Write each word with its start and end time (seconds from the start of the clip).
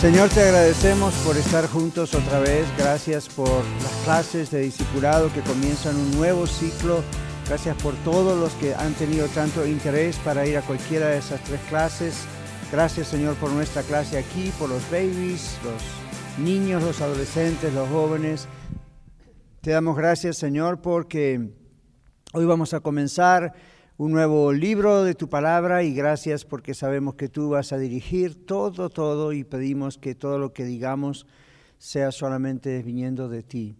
Señor, 0.00 0.28
te 0.28 0.42
agradecemos 0.42 1.14
por 1.24 1.38
estar 1.38 1.66
juntos 1.68 2.14
otra 2.14 2.38
vez. 2.38 2.66
Gracias 2.76 3.30
por 3.30 3.48
las 3.48 3.92
clases 4.04 4.50
de 4.50 4.60
discipulado 4.60 5.32
que 5.32 5.40
comienzan 5.40 5.96
un 5.96 6.10
nuevo 6.12 6.46
ciclo. 6.46 7.02
Gracias 7.48 7.74
por 7.82 7.94
todos 8.04 8.38
los 8.38 8.52
que 8.54 8.74
han 8.74 8.92
tenido 8.92 9.26
tanto 9.28 9.66
interés 9.66 10.16
para 10.18 10.46
ir 10.46 10.58
a 10.58 10.62
cualquiera 10.62 11.08
de 11.08 11.18
esas 11.18 11.42
tres 11.44 11.60
clases. 11.70 12.26
Gracias, 12.70 13.08
Señor, 13.08 13.36
por 13.36 13.50
nuestra 13.50 13.82
clase 13.82 14.18
aquí, 14.18 14.52
por 14.58 14.68
los 14.68 14.82
babies, 14.90 15.58
los 15.64 16.44
niños, 16.44 16.82
los 16.82 17.00
adolescentes, 17.00 17.72
los 17.72 17.88
jóvenes. 17.88 18.48
Te 19.62 19.70
damos 19.70 19.96
gracias, 19.96 20.36
Señor, 20.36 20.82
porque 20.82 21.40
hoy 22.34 22.44
vamos 22.44 22.74
a 22.74 22.80
comenzar 22.80 23.54
un 23.98 24.12
nuevo 24.12 24.52
libro 24.52 25.04
de 25.04 25.14
tu 25.14 25.28
palabra 25.28 25.82
y 25.82 25.94
gracias 25.94 26.44
porque 26.44 26.74
sabemos 26.74 27.14
que 27.14 27.30
tú 27.30 27.50
vas 27.50 27.72
a 27.72 27.78
dirigir 27.78 28.46
todo, 28.46 28.90
todo 28.90 29.32
y 29.32 29.42
pedimos 29.42 29.96
que 29.96 30.14
todo 30.14 30.38
lo 30.38 30.52
que 30.52 30.64
digamos 30.64 31.26
sea 31.78 32.12
solamente 32.12 32.82
viniendo 32.82 33.28
de 33.28 33.42
ti. 33.42 33.74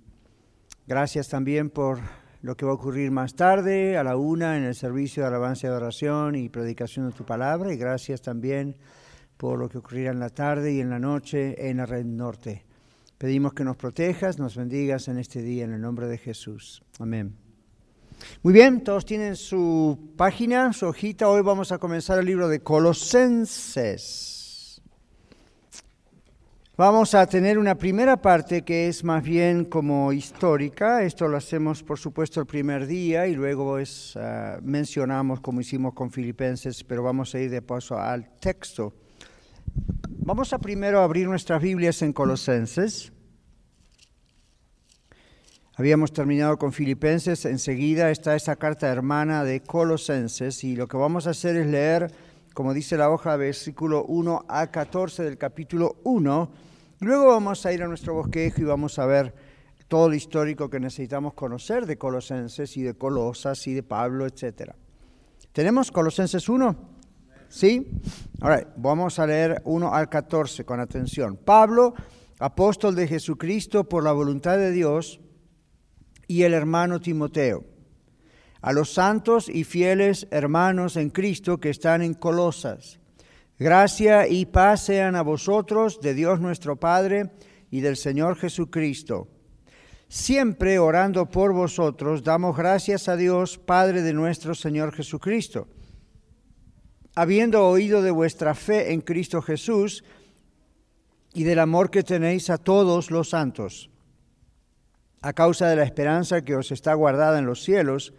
Gracias 0.87 1.29
también 1.29 1.69
por 1.69 1.99
lo 2.41 2.57
que 2.57 2.65
va 2.65 2.73
a 2.73 2.77
ocurrir 2.77 3.11
más 3.11 3.35
tarde, 3.35 3.99
a 3.99 4.05
la 4.05 4.17
una, 4.17 4.57
en 4.57 4.65
el 4.65 4.75
servicio 4.75 5.23
de 5.23 5.29
alabanza 5.29 5.67
y 5.67 5.71
adoración 5.71 6.35
y 6.35 6.49
predicación 6.49 7.11
de 7.11 7.17
tu 7.17 7.25
palabra 7.25 7.73
y 7.73 7.77
gracias 7.77 8.23
también 8.23 8.77
por 9.37 9.59
lo 9.59 9.69
que 9.69 9.79
ocurrirá 9.79 10.13
en 10.13 10.21
la 10.21 10.31
tarde 10.31 10.73
y 10.73 10.81
en 10.81 10.89
la 10.89 10.99
noche 10.99 11.69
en 11.69 11.79
la 11.79 11.87
red 11.87 12.07
norte. 12.07 12.65
Pedimos 13.19 13.53
que 13.53 13.65
nos 13.65 13.77
protejas, 13.77 14.39
nos 14.39 14.57
bendigas 14.57 15.09
en 15.09 15.19
este 15.19 15.43
día 15.43 15.65
en 15.65 15.73
el 15.73 15.81
nombre 15.81 16.07
de 16.07 16.17
Jesús. 16.17 16.83
Amén. 16.99 17.46
Muy 18.43 18.53
bien, 18.53 18.83
todos 18.83 19.05
tienen 19.05 19.37
su 19.37 19.99
página, 20.17 20.73
su 20.73 20.87
hojita. 20.87 21.29
Hoy 21.29 21.43
vamos 21.43 21.73
a 21.73 21.79
comenzar 21.79 22.19
el 22.19 22.27
libro 22.27 22.49
de 22.49 22.61
Colosenses. 22.61 24.37
Vamos 26.79 27.15
a 27.15 27.27
tener 27.27 27.59
una 27.59 27.75
primera 27.75 28.21
parte 28.21 28.61
que 28.61 28.89
es 28.89 29.03
más 29.03 29.23
bien 29.23 29.65
como 29.65 30.13
histórica. 30.13 31.03
Esto 31.03 31.27
lo 31.27 31.39
hacemos, 31.39 31.83
por 31.83 31.99
supuesto, 31.99 32.39
el 32.39 32.47
primer 32.47 32.87
día 32.87 33.27
y 33.27 33.35
luego 33.35 33.79
es, 33.79 34.15
uh, 34.15 34.61
mencionamos 34.61 35.41
como 35.41 35.63
hicimos 35.63 35.95
con 35.95 36.11
Filipenses, 36.11 36.85
pero 36.85 37.03
vamos 37.03 37.35
a 37.35 37.41
ir 37.41 37.51
de 37.51 37.63
paso 37.63 37.99
al 37.99 38.29
texto. 38.39 38.93
Vamos 40.19 40.53
a 40.53 40.59
primero 40.59 41.01
abrir 41.01 41.27
nuestras 41.27 41.63
Biblias 41.63 42.03
en 42.03 42.13
Colosenses. 42.13 43.11
Habíamos 45.79 46.11
terminado 46.11 46.57
con 46.57 46.73
Filipenses, 46.73 47.45
enseguida 47.45 48.11
está 48.11 48.35
esa 48.35 48.57
carta 48.57 48.89
hermana 48.89 49.45
de 49.45 49.61
Colosenses 49.61 50.65
y 50.65 50.75
lo 50.75 50.89
que 50.89 50.97
vamos 50.97 51.27
a 51.27 51.31
hacer 51.31 51.55
es 51.57 51.67
leer, 51.67 52.11
como 52.55 52.73
dice 52.73 52.97
la 52.97 53.11
hoja, 53.11 53.37
versículo 53.37 54.07
1 54.07 54.47
a 54.49 54.69
14 54.69 55.23
del 55.23 55.37
capítulo 55.37 55.97
1. 56.05 56.51
Luego 57.01 57.27
vamos 57.27 57.67
a 57.67 57.75
ir 57.75 57.83
a 57.83 57.89
nuestro 57.89 58.15
bosquejo 58.15 58.63
y 58.63 58.65
vamos 58.65 58.99
a 58.99 59.05
ver 59.05 59.35
todo 59.87 60.09
lo 60.09 60.15
histórico 60.15 60.71
que 60.71 60.81
necesitamos 60.81 61.35
conocer 61.35 61.85
de 61.85 61.99
Colosenses 61.99 62.75
y 62.79 62.83
de 62.83 62.95
Colosas 62.95 63.67
y 63.67 63.75
de 63.75 63.83
Pablo, 63.83 64.25
etc. 64.25 64.71
¿Tenemos 65.53 65.93
Colosenses 65.93 66.49
1? 66.49 66.75
¿Sí? 67.51 68.01
Ahora, 68.41 68.67
vamos 68.79 69.19
a 69.19 69.27
leer 69.27 69.61
1 69.67 69.93
al 69.93 70.09
14 70.09 70.65
con 70.65 70.81
atención. 70.81 71.37
Pablo, 71.37 71.93
apóstol 72.39 72.95
de 72.95 73.07
Jesucristo 73.07 73.85
por 73.85 74.05
la 74.05 74.13
voluntad 74.13 74.57
de 74.57 74.71
Dios, 74.71 75.21
y 76.29 76.43
el 76.43 76.55
hermano 76.55 77.01
Timoteo, 77.01 77.65
a 78.61 78.73
los 78.73 78.93
santos 78.93 79.49
y 79.49 79.65
fieles 79.65 80.27
hermanos 80.31 80.97
en 80.97 81.11
Cristo 81.11 81.59
que 81.59 81.71
están 81.71 82.03
en 82.03 82.15
Colosas. 82.15 82.99
Gracia 83.59 84.29
y 84.29 84.47
paz 84.47 84.85
sean 84.85 85.17
a 85.17 85.23
vosotros 85.23 86.01
de 86.01 86.15
Dios 86.15 86.41
nuestro 86.41 86.77
Padre 86.77 87.31
y 87.71 87.81
del 87.81 87.97
Señor 87.97 88.37
Jesucristo. 88.37 89.29
Siempre 90.09 90.79
orando 90.79 91.27
por 91.31 91.53
vosotros, 91.53 92.23
damos 92.23 92.57
gracias 92.57 93.09
a 93.09 93.17
Dios, 93.17 93.59
Padre 93.59 94.03
de 94.03 94.13
nuestro 94.13 94.55
Señor 94.55 94.93
Jesucristo. 94.93 95.69
Habiendo 97.15 97.67
oído 97.67 98.03
de 98.03 98.11
vuestra 98.11 98.55
fe 98.55 98.93
en 98.93 99.01
Cristo 99.01 99.41
Jesús 99.41 100.05
y 101.33 101.45
del 101.45 101.59
amor 101.59 101.91
que 101.91 102.03
tenéis 102.03 102.51
a 102.51 102.59
todos 102.59 103.11
los 103.11 103.31
santos 103.31 103.91
a 105.23 105.33
causa 105.33 105.69
de 105.69 105.77
la 105.77 105.85
esperanza 105.85 106.43
que 106.43 106.57
os 106.57 106.71
está 106.71 106.95
guardada 106.95 107.39
en 107.39 107.47
los 107.47 107.63
cielos, 107.63 108.15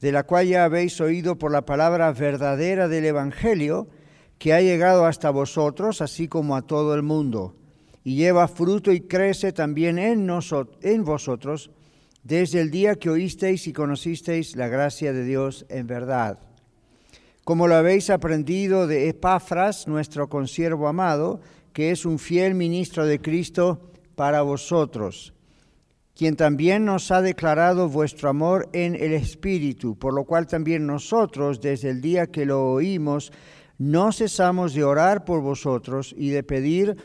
de 0.00 0.12
la 0.12 0.24
cual 0.24 0.46
ya 0.46 0.64
habéis 0.64 1.00
oído 1.00 1.38
por 1.38 1.50
la 1.50 1.64
palabra 1.64 2.12
verdadera 2.12 2.88
del 2.88 3.06
Evangelio, 3.06 3.88
que 4.38 4.52
ha 4.52 4.60
llegado 4.60 5.06
hasta 5.06 5.30
vosotros, 5.30 6.00
así 6.00 6.28
como 6.28 6.56
a 6.56 6.62
todo 6.62 6.94
el 6.94 7.02
mundo, 7.02 7.56
y 8.02 8.16
lleva 8.16 8.48
fruto 8.48 8.92
y 8.92 9.00
crece 9.00 9.52
también 9.52 9.98
en, 9.98 10.26
vosotros, 11.04 11.70
desde 12.22 12.60
el 12.60 12.70
día 12.70 12.96
que 12.96 13.10
oísteis 13.10 13.66
y 13.66 13.72
conocisteis 13.72 14.56
la 14.56 14.68
gracia 14.68 15.12
de 15.12 15.24
Dios 15.24 15.64
en 15.68 15.86
verdad. 15.86 16.38
Como 17.44 17.68
lo 17.68 17.74
habéis 17.74 18.10
aprendido 18.10 18.86
de 18.86 19.08
Epafras, 19.08 19.86
nuestro 19.86 20.28
consiervo 20.28 20.88
amado, 20.88 21.40
que 21.72 21.90
es 21.90 22.06
un 22.06 22.18
fiel 22.18 22.54
ministro 22.54 23.06
de 23.06 23.20
Cristo 23.20 23.90
para 24.14 24.42
vosotros 24.42 25.33
quien 26.16 26.36
también 26.36 26.84
nos 26.84 27.10
ha 27.10 27.22
declarado 27.22 27.88
vuestro 27.88 28.28
amor 28.28 28.68
en 28.72 28.94
el 28.94 29.12
Espíritu, 29.12 29.98
por 29.98 30.14
lo 30.14 30.24
cual 30.24 30.46
también 30.46 30.86
nosotros, 30.86 31.60
desde 31.60 31.90
el 31.90 32.00
día 32.00 32.28
que 32.28 32.46
lo 32.46 32.70
oímos, 32.72 33.32
no 33.78 34.12
cesamos 34.12 34.74
de 34.74 34.84
orar 34.84 35.24
por 35.24 35.40
vosotros 35.40 36.14
y 36.16 36.30
de 36.30 36.44
pedir 36.44 36.96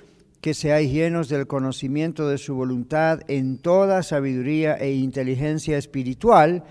que 0.42 0.53
seáis 0.53 0.92
llenos 0.92 1.28
del 1.28 1.48
conocimiento 1.48 2.30
de 2.30 2.38
su 2.38 2.56
voluntad 2.56 3.19
en 3.28 3.58
toda 3.58 4.03
sabiduría 4.03 4.75
e 4.75 4.94
inteligencia 4.94 5.78
espiritual, 5.78 6.64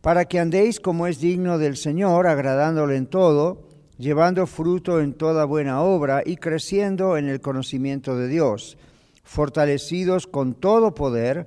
para 0.00 0.26
que 0.26 0.38
andéis 0.38 0.80
como 0.80 1.06
es 1.06 1.20
digno 1.20 1.56
del 1.56 1.76
Señor, 1.76 2.26
agradándole 2.26 2.96
en 2.96 3.06
todo, 3.06 3.62
llevando 3.96 4.46
fruto 4.46 5.00
en 5.00 5.14
toda 5.14 5.46
buena 5.46 5.80
obra 5.80 6.22
y 6.26 6.36
creciendo 6.36 7.16
en 7.16 7.28
el 7.28 7.40
conocimiento 7.40 8.16
de 8.16 8.28
Dios, 8.28 8.76
fortalecidos 9.22 10.26
con 10.26 10.52
todo 10.54 10.94
poder, 10.94 11.46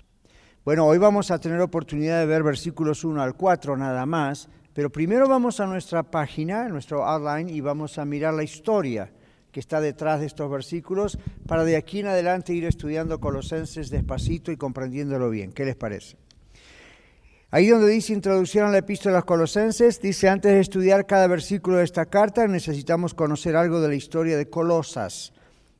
Bueno, 0.63 0.85
hoy 0.85 0.99
vamos 0.99 1.31
a 1.31 1.39
tener 1.39 1.59
oportunidad 1.59 2.19
de 2.19 2.27
ver 2.27 2.43
versículos 2.43 3.03
1 3.03 3.19
al 3.19 3.33
4 3.33 3.77
nada 3.77 4.05
más, 4.05 4.47
pero 4.75 4.91
primero 4.91 5.27
vamos 5.27 5.59
a 5.59 5.65
nuestra 5.65 6.03
página, 6.03 6.69
nuestro 6.69 7.03
outline, 7.03 7.49
y 7.49 7.61
vamos 7.61 7.97
a 7.97 8.05
mirar 8.05 8.35
la 8.35 8.43
historia 8.43 9.11
que 9.51 9.59
está 9.59 9.81
detrás 9.81 10.19
de 10.19 10.27
estos 10.27 10.51
versículos 10.51 11.17
para 11.47 11.63
de 11.63 11.77
aquí 11.77 12.01
en 12.01 12.07
adelante 12.07 12.53
ir 12.53 12.65
estudiando 12.65 13.19
Colosenses 13.19 13.89
despacito 13.89 14.51
y 14.51 14.57
comprendiéndolo 14.57 15.31
bien. 15.31 15.51
¿Qué 15.51 15.65
les 15.65 15.75
parece? 15.75 16.15
Ahí 17.49 17.67
donde 17.67 17.87
dice 17.87 18.13
introducción 18.13 18.67
a 18.67 18.71
la 18.71 18.77
epístola 18.77 19.15
a 19.15 19.17
los 19.21 19.25
Colosenses, 19.25 19.99
dice 19.99 20.29
antes 20.29 20.51
de 20.51 20.59
estudiar 20.59 21.07
cada 21.07 21.25
versículo 21.25 21.77
de 21.77 21.85
esta 21.85 22.05
carta 22.05 22.45
necesitamos 22.45 23.15
conocer 23.15 23.55
algo 23.55 23.81
de 23.81 23.87
la 23.87 23.95
historia 23.95 24.37
de 24.37 24.47
Colosas 24.47 25.33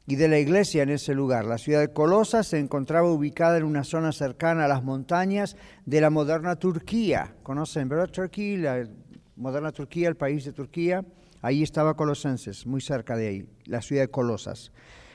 y 0.07 0.15
de 0.15 0.27
la 0.27 0.39
iglesia 0.39 0.83
en 0.83 0.89
ese 0.89 1.13
lugar. 1.13 1.45
La 1.45 1.57
ciudad 1.57 1.79
de 1.79 1.93
Colosas 1.93 2.47
se 2.47 2.59
encontraba 2.59 3.11
ubicada 3.11 3.57
en 3.57 3.63
una 3.63 3.83
zona 3.83 4.11
cercana 4.11 4.65
a 4.65 4.67
las 4.67 4.83
montañas 4.83 5.55
de 5.85 6.01
la 6.01 6.09
moderna 6.09 6.55
Turquía. 6.55 7.35
¿Conocen, 7.43 7.87
verdad? 7.87 8.09
Turquía, 8.09 8.57
la 8.57 8.89
moderna 9.35 9.71
Turquía, 9.71 10.07
el 10.07 10.15
país 10.15 10.45
de 10.45 10.53
Turquía. 10.53 11.05
Ahí 11.41 11.63
estaba 11.63 11.95
Colosenses, 11.95 12.65
muy 12.65 12.81
cerca 12.81 13.15
de 13.15 13.27
ahí, 13.27 13.45
la 13.65 13.81
ciudad 13.81 14.03
de 14.03 14.09
Colosas. 14.09 14.71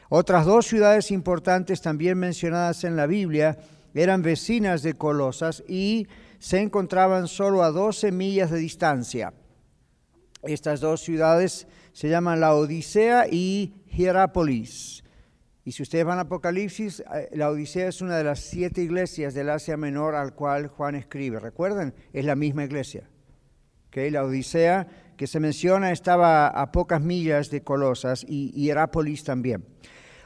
Otras 0.08 0.46
dos 0.46 0.66
ciudades 0.66 1.10
importantes 1.10 1.82
también 1.82 2.18
mencionadas 2.18 2.84
en 2.84 2.96
la 2.96 3.06
Biblia 3.06 3.58
eran 3.94 4.22
vecinas 4.22 4.82
de 4.82 4.94
Colosas 4.94 5.64
y 5.68 6.06
se 6.38 6.60
encontraban 6.60 7.28
solo 7.28 7.62
a 7.62 7.70
12 7.70 8.12
millas 8.12 8.50
de 8.50 8.58
distancia. 8.58 9.32
Estas 10.42 10.80
dos 10.80 11.00
ciudades 11.00 11.66
se 11.92 12.08
llaman 12.08 12.40
la 12.40 12.54
Odisea 12.54 13.26
y 13.26 13.74
Hierápolis. 13.96 15.02
Y 15.64 15.72
si 15.72 15.82
ustedes 15.82 16.04
van 16.04 16.18
a 16.18 16.22
Apocalipsis, 16.22 17.00
eh, 17.00 17.28
la 17.32 17.50
Odisea 17.50 17.88
es 17.88 18.00
una 18.00 18.16
de 18.16 18.24
las 18.24 18.40
siete 18.40 18.82
iglesias 18.82 19.34
del 19.34 19.50
Asia 19.50 19.76
Menor 19.76 20.14
al 20.14 20.34
cual 20.34 20.68
Juan 20.68 20.94
escribe. 20.94 21.40
¿Recuerdan? 21.40 21.94
Es 22.12 22.24
la 22.24 22.36
misma 22.36 22.64
iglesia. 22.64 23.08
¿Okay? 23.88 24.10
La 24.10 24.24
Odisea 24.24 24.86
que 25.16 25.26
se 25.26 25.40
menciona 25.40 25.90
estaba 25.90 26.46
a 26.46 26.70
pocas 26.70 27.00
millas 27.00 27.50
de 27.50 27.62
Colosas 27.62 28.24
y 28.28 28.52
Hierápolis 28.52 29.24
también. 29.24 29.64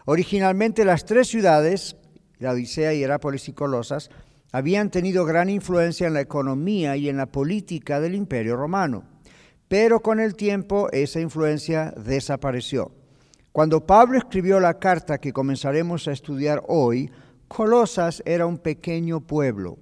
Originalmente 0.04 0.84
las 0.84 1.04
tres 1.04 1.28
ciudades, 1.28 1.96
la 2.38 2.50
Odisea, 2.50 2.92
Hierápolis 2.92 3.48
y 3.48 3.52
Colosas, 3.52 4.10
habían 4.52 4.90
tenido 4.90 5.24
gran 5.24 5.48
influencia 5.48 6.08
en 6.08 6.14
la 6.14 6.20
economía 6.20 6.96
y 6.96 7.08
en 7.08 7.16
la 7.16 7.26
política 7.26 8.00
del 8.00 8.14
Imperio 8.14 8.56
Romano. 8.56 9.04
Pero 9.68 10.00
con 10.00 10.18
el 10.18 10.34
tiempo 10.34 10.88
esa 10.90 11.20
influencia 11.20 11.94
desapareció. 11.96 12.99
Cuando 13.52 13.84
Pablo 13.84 14.16
escribió 14.16 14.60
la 14.60 14.78
carta 14.78 15.18
que 15.18 15.32
comenzaremos 15.32 16.06
a 16.06 16.12
estudiar 16.12 16.62
hoy, 16.68 17.10
Colosas 17.48 18.22
era 18.24 18.46
un 18.46 18.58
pequeño 18.58 19.20
pueblo. 19.20 19.78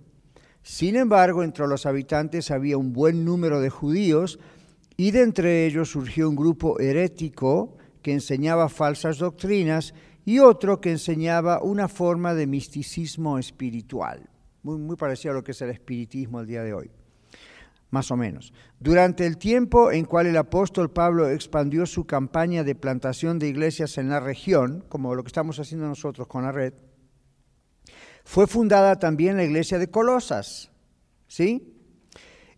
Sin 0.62 0.96
embargo, 0.96 1.42
entre 1.42 1.66
los 1.66 1.84
habitantes 1.84 2.50
había 2.50 2.78
un 2.78 2.94
buen 2.94 3.26
número 3.26 3.60
de 3.60 3.68
judíos 3.68 4.38
y 4.96 5.10
de 5.10 5.22
entre 5.22 5.66
ellos 5.66 5.90
surgió 5.90 6.30
un 6.30 6.36
grupo 6.36 6.80
herético 6.80 7.76
que 8.00 8.12
enseñaba 8.12 8.70
falsas 8.70 9.18
doctrinas 9.18 9.92
y 10.24 10.38
otro 10.38 10.80
que 10.80 10.90
enseñaba 10.90 11.62
una 11.62 11.88
forma 11.88 12.34
de 12.34 12.46
misticismo 12.46 13.38
espiritual, 13.38 14.28
muy, 14.62 14.96
parecido 14.96 15.32
a 15.32 15.34
lo 15.36 15.44
que 15.44 15.52
es 15.52 15.62
el 15.62 15.70
espiritismo 15.70 16.40
el 16.40 16.46
día 16.46 16.62
de 16.62 16.74
hoy, 16.74 16.90
más 17.90 18.10
o 18.10 18.16
menos. 18.16 18.52
Durante 18.80 19.26
el 19.26 19.38
tiempo 19.38 19.90
en 19.90 20.04
cual 20.04 20.26
el 20.26 20.36
apóstol 20.36 20.90
Pablo 20.90 21.28
expandió 21.28 21.86
su 21.86 22.06
campaña 22.06 22.64
de 22.64 22.74
plantación 22.74 23.38
de 23.38 23.48
iglesias 23.48 23.98
en 23.98 24.08
la 24.08 24.20
región, 24.20 24.84
como 24.88 25.14
lo 25.14 25.22
que 25.22 25.28
estamos 25.28 25.58
haciendo 25.58 25.86
nosotros 25.86 26.28
con 26.28 26.42
la 26.44 26.52
red, 26.52 26.74
fue 28.24 28.46
fundada 28.46 28.98
también 28.98 29.38
la 29.38 29.44
iglesia 29.44 29.78
de 29.78 29.90
Colosas, 29.90 30.70
¿sí? 31.28 31.74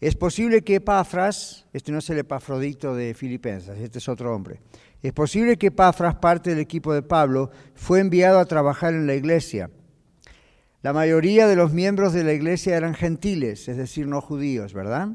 Es 0.00 0.16
posible 0.16 0.62
que 0.62 0.76
Epafras, 0.76 1.66
este 1.72 1.92
no 1.92 1.98
es 1.98 2.10
el 2.10 2.18
Epafrodito 2.18 2.94
de 2.94 3.14
Filipenses, 3.14 3.78
este 3.78 3.98
es 3.98 4.08
otro 4.08 4.34
hombre, 4.34 4.60
es 5.02 5.12
posible 5.12 5.56
que 5.56 5.68
Epafras, 5.68 6.16
parte 6.16 6.50
del 6.50 6.58
equipo 6.58 6.92
de 6.92 7.02
Pablo, 7.02 7.50
fue 7.74 8.00
enviado 8.00 8.38
a 8.38 8.46
trabajar 8.46 8.94
en 8.94 9.06
la 9.06 9.14
iglesia. 9.14 9.70
La 10.82 10.94
mayoría 10.94 11.46
de 11.46 11.56
los 11.56 11.72
miembros 11.72 12.14
de 12.14 12.24
la 12.24 12.32
iglesia 12.32 12.76
eran 12.76 12.94
gentiles, 12.94 13.68
es 13.68 13.76
decir, 13.76 14.06
no 14.06 14.22
judíos, 14.22 14.72
¿verdad? 14.72 15.10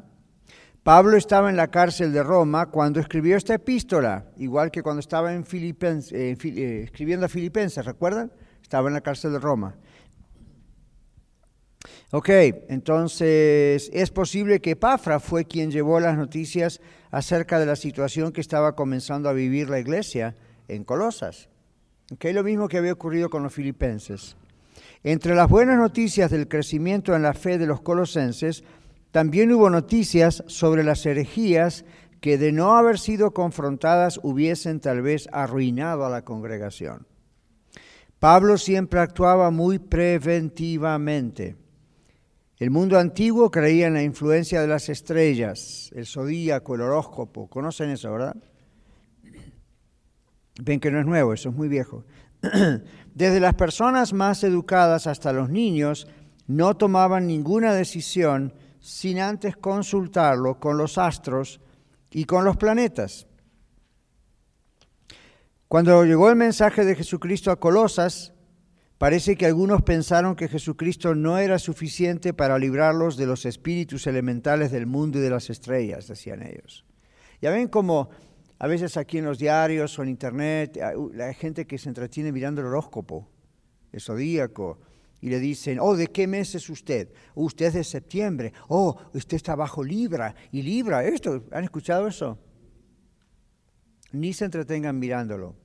Pablo 0.83 1.17
estaba 1.17 1.49
en 1.49 1.57
la 1.57 1.71
cárcel 1.71 2.13
de 2.13 2.21
Roma 2.21 2.67
cuando 2.67 2.99
escribió 2.99 3.35
esta 3.35 3.55
epístola, 3.55 4.29
igual 4.37 4.69
que 4.69 4.83
cuando 4.83 4.99
estaba 4.99 5.33
en 5.33 5.43
eh, 5.51 6.37
eh, 6.43 6.81
escribiendo 6.83 7.25
a 7.25 7.29
Filipenses, 7.29 7.83
¿recuerdan? 7.83 8.31
Estaba 8.61 8.89
en 8.89 8.93
la 8.93 9.01
cárcel 9.01 9.31
de 9.31 9.39
Roma. 9.39 9.75
Ok, 12.11 12.29
entonces 12.69 13.89
es 13.91 14.11
posible 14.11 14.61
que 14.61 14.71
Epafra 14.71 15.19
fue 15.19 15.45
quien 15.45 15.71
llevó 15.71 15.99
las 15.99 16.15
noticias 16.15 16.79
acerca 17.09 17.57
de 17.57 17.65
la 17.65 17.75
situación 17.75 18.31
que 18.31 18.41
estaba 18.41 18.75
comenzando 18.75 19.29
a 19.29 19.33
vivir 19.33 19.71
la 19.71 19.79
iglesia 19.79 20.35
en 20.67 20.83
Colosas. 20.83 21.49
Okay, 22.13 22.33
lo 22.33 22.43
mismo 22.43 22.67
que 22.67 22.77
había 22.77 22.93
ocurrido 22.93 23.31
con 23.31 23.41
los 23.41 23.53
filipenses. 23.53 24.37
Entre 25.07 25.35
las 25.35 25.47
buenas 25.47 25.77
noticias 25.77 26.31
del 26.31 26.47
crecimiento 26.47 27.15
en 27.15 27.21
la 27.21 27.35
fe 27.35 27.59
de 27.59 27.67
los 27.67 27.79
colosenses, 27.79 28.63
también 29.11 29.51
hubo 29.51 29.69
noticias 29.69 30.43
sobre 30.47 30.83
las 30.83 31.05
herejías 31.05 31.85
que 32.21 32.39
de 32.39 32.51
no 32.51 32.75
haber 32.75 32.97
sido 32.97 33.29
confrontadas 33.29 34.19
hubiesen 34.23 34.79
tal 34.79 35.03
vez 35.03 35.29
arruinado 35.31 36.07
a 36.07 36.09
la 36.09 36.23
congregación. 36.23 37.05
Pablo 38.17 38.57
siempre 38.57 38.99
actuaba 38.99 39.51
muy 39.51 39.77
preventivamente. 39.77 41.55
El 42.57 42.71
mundo 42.71 42.97
antiguo 42.97 43.51
creía 43.51 43.85
en 43.85 43.93
la 43.93 44.01
influencia 44.01 44.59
de 44.59 44.67
las 44.67 44.89
estrellas, 44.89 45.91
el 45.93 46.07
zodíaco, 46.07 46.73
el 46.73 46.81
horóscopo. 46.81 47.47
¿Conocen 47.47 47.91
eso, 47.91 48.11
verdad? 48.11 48.35
Ven 50.63 50.79
que 50.79 50.89
no 50.89 50.99
es 50.99 51.05
nuevo, 51.05 51.31
eso 51.31 51.49
es 51.49 51.55
muy 51.55 51.67
viejo. 51.67 52.05
Desde 53.15 53.39
las 53.39 53.55
personas 53.55 54.13
más 54.13 54.43
educadas 54.43 55.07
hasta 55.07 55.33
los 55.33 55.49
niños, 55.49 56.07
no 56.45 56.77
tomaban 56.77 57.25
ninguna 57.25 57.73
decisión 57.73 58.53
sin 58.79 59.19
antes 59.19 59.57
consultarlo 59.57 60.59
con 60.59 60.77
los 60.77 60.99
astros 60.99 61.59
y 62.11 62.25
con 62.25 62.45
los 62.45 62.57
planetas. 62.57 63.25
Cuando 65.67 66.05
llegó 66.05 66.29
el 66.29 66.35
mensaje 66.35 66.85
de 66.85 66.95
Jesucristo 66.95 67.49
a 67.49 67.59
Colosas, 67.59 68.35
Parece 68.97 69.35
que 69.35 69.45
algunos 69.45 69.81
pensaron 69.81 70.35
que 70.35 70.47
Jesucristo 70.47 71.15
no 71.15 71.37
era 71.37 71.59
suficiente 71.59 72.33
para 72.33 72.57
librarlos 72.57 73.17
de 73.17 73.25
los 73.25 73.45
espíritus 73.45 74.07
elementales 74.07 74.71
del 74.71 74.85
mundo 74.85 75.19
y 75.19 75.21
de 75.21 75.29
las 75.29 75.49
estrellas, 75.49 76.07
decían 76.07 76.41
ellos. 76.41 76.85
Ya 77.41 77.51
ven 77.51 77.67
como 77.67 78.09
a 78.57 78.67
veces 78.67 78.97
aquí 78.97 79.17
en 79.17 79.25
los 79.25 79.37
diarios 79.37 79.97
o 79.99 80.03
en 80.03 80.09
internet 80.09 80.79
hay 80.81 81.33
gente 81.33 81.65
que 81.65 81.77
se 81.77 81.89
entretiene 81.89 82.31
mirando 82.31 82.61
el 82.61 82.67
horóscopo, 82.67 83.29
el 83.91 84.01
zodíaco, 84.01 84.79
y 85.21 85.29
le 85.29 85.39
dicen, 85.39 85.79
oh, 85.81 85.95
¿de 85.95 86.07
qué 86.07 86.27
mes 86.27 86.53
es 86.55 86.69
usted? 86.69 87.09
Usted 87.33 87.67
es 87.67 87.73
de 87.73 87.83
septiembre. 87.83 88.53
Oh, 88.67 88.95
usted 89.13 89.37
está 89.37 89.55
bajo 89.55 89.83
Libra. 89.83 90.35
Y 90.51 90.61
Libra, 90.61 91.03
esto, 91.03 91.45
¿han 91.51 91.63
escuchado 91.63 92.07
eso? 92.07 92.37
Ni 94.11 94.33
se 94.33 94.45
entretengan 94.45 94.99
mirándolo. 94.99 95.55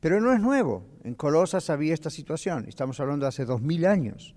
Pero 0.00 0.20
no 0.20 0.32
es 0.32 0.40
nuevo. 0.40 0.86
En 1.02 1.14
Colosas 1.14 1.68
había 1.68 1.94
esta 1.94 2.10
situación. 2.10 2.66
Estamos 2.68 3.00
hablando 3.00 3.24
de 3.24 3.30
hace 3.30 3.44
dos 3.44 3.60
mil 3.60 3.86
años. 3.86 4.36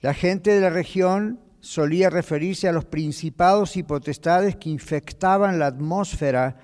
La 0.00 0.14
gente 0.14 0.50
de 0.50 0.60
la 0.60 0.70
región 0.70 1.40
solía 1.60 2.10
referirse 2.10 2.68
a 2.68 2.72
los 2.72 2.84
principados 2.84 3.76
y 3.76 3.82
potestades 3.82 4.56
que 4.56 4.70
infectaban 4.70 5.58
la 5.58 5.66
atmósfera 5.66 6.56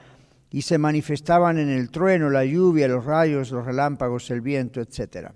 y 0.51 0.63
se 0.63 0.79
manifestaban 0.79 1.59
en 1.59 1.69
el 1.69 1.91
trueno, 1.91 2.31
la 2.31 2.45
lluvia, 2.45 2.87
los 2.87 3.05
rayos, 3.05 3.51
los 3.51 3.65
relámpagos, 3.65 4.31
el 4.31 4.41
viento, 4.41 4.81
etc. 4.81 5.33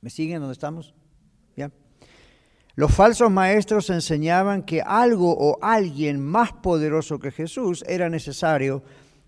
¿Me 0.00 0.10
siguen 0.10 0.40
donde 0.40 0.52
estamos? 0.52 0.94
¿Ya? 1.56 1.70
Los 2.74 2.94
falsos 2.94 3.30
maestros 3.30 3.90
enseñaban 3.90 4.62
que 4.62 4.82
algo 4.82 5.36
o 5.36 5.58
alguien 5.60 6.20
más 6.20 6.52
poderoso 6.52 7.18
que 7.18 7.32
Jesús 7.32 7.84
era 7.88 8.08
necesario 8.08 8.82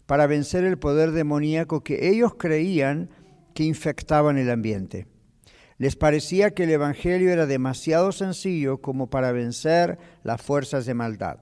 para 0.07 0.27
vencer 0.27 0.65
el 0.65 0.79
poder 0.79 1.11
demoníaco 1.11 1.83
que 1.83 2.09
ellos 2.09 2.35
creían 2.39 3.11
que 3.55 3.65
infectaban 3.65 4.39
el 4.39 4.51
ambiente. 4.51 5.07
Les 5.79 5.97
parecía 5.97 6.53
que 6.53 6.65
el 6.65 6.71
Evangelio 6.71 7.33
era 7.33 7.47
demasiado 7.47 8.13
sencillo 8.13 8.79
como 8.79 9.09
para 9.09 9.33
vencer 9.33 9.99
las 10.23 10.41
fuerzas 10.41 10.87
de 10.87 10.95
maldad. 10.95 11.39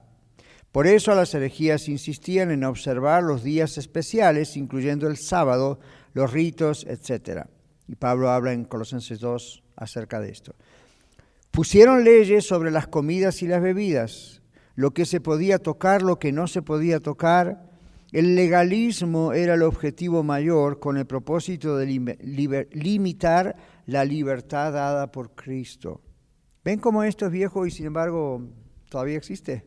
Por 0.71 0.87
eso 0.87 1.13
las 1.13 1.33
herejías 1.35 1.87
insistían 1.87 2.49
en 2.49 2.63
observar 2.63 3.21
los 3.21 3.43
días 3.43 3.77
especiales, 3.77 4.57
incluyendo 4.57 5.07
el 5.07 5.17
sábado, 5.17 5.79
los 6.13 6.33
ritos, 6.33 6.85
etc. 6.89 7.45
Y 7.87 7.95
Pablo 7.95 8.31
habla 8.31 8.53
en 8.53 8.65
Colosenses 8.65 9.19
2 9.19 9.63
acerca 9.75 10.19
de 10.19 10.31
esto. 10.31 10.55
Pusieron 11.51 12.03
leyes 12.03 12.47
sobre 12.47 12.71
las 12.71 12.87
comidas 12.87 13.43
y 13.43 13.47
las 13.47 13.61
bebidas, 13.61 14.41
lo 14.75 14.91
que 14.91 15.05
se 15.05 15.21
podía 15.21 15.59
tocar, 15.59 16.01
lo 16.01 16.17
que 16.17 16.31
no 16.31 16.47
se 16.47 16.63
podía 16.63 16.99
tocar, 16.99 17.69
el 18.13 18.35
legalismo 18.35 19.33
era 19.33 19.55
el 19.55 19.63
objetivo 19.63 20.23
mayor 20.23 20.79
con 20.79 20.97
el 20.97 21.07
propósito 21.07 21.77
de 21.77 21.87
limitar 22.71 23.55
la 23.85 24.05
libertad 24.05 24.73
dada 24.73 25.11
por 25.11 25.35
Cristo. 25.35 26.01
¿Ven 26.63 26.79
cómo 26.79 27.03
esto 27.03 27.25
es 27.25 27.31
viejo 27.31 27.65
y 27.65 27.71
sin 27.71 27.87
embargo 27.87 28.41
todavía 28.89 29.17
existe? 29.17 29.65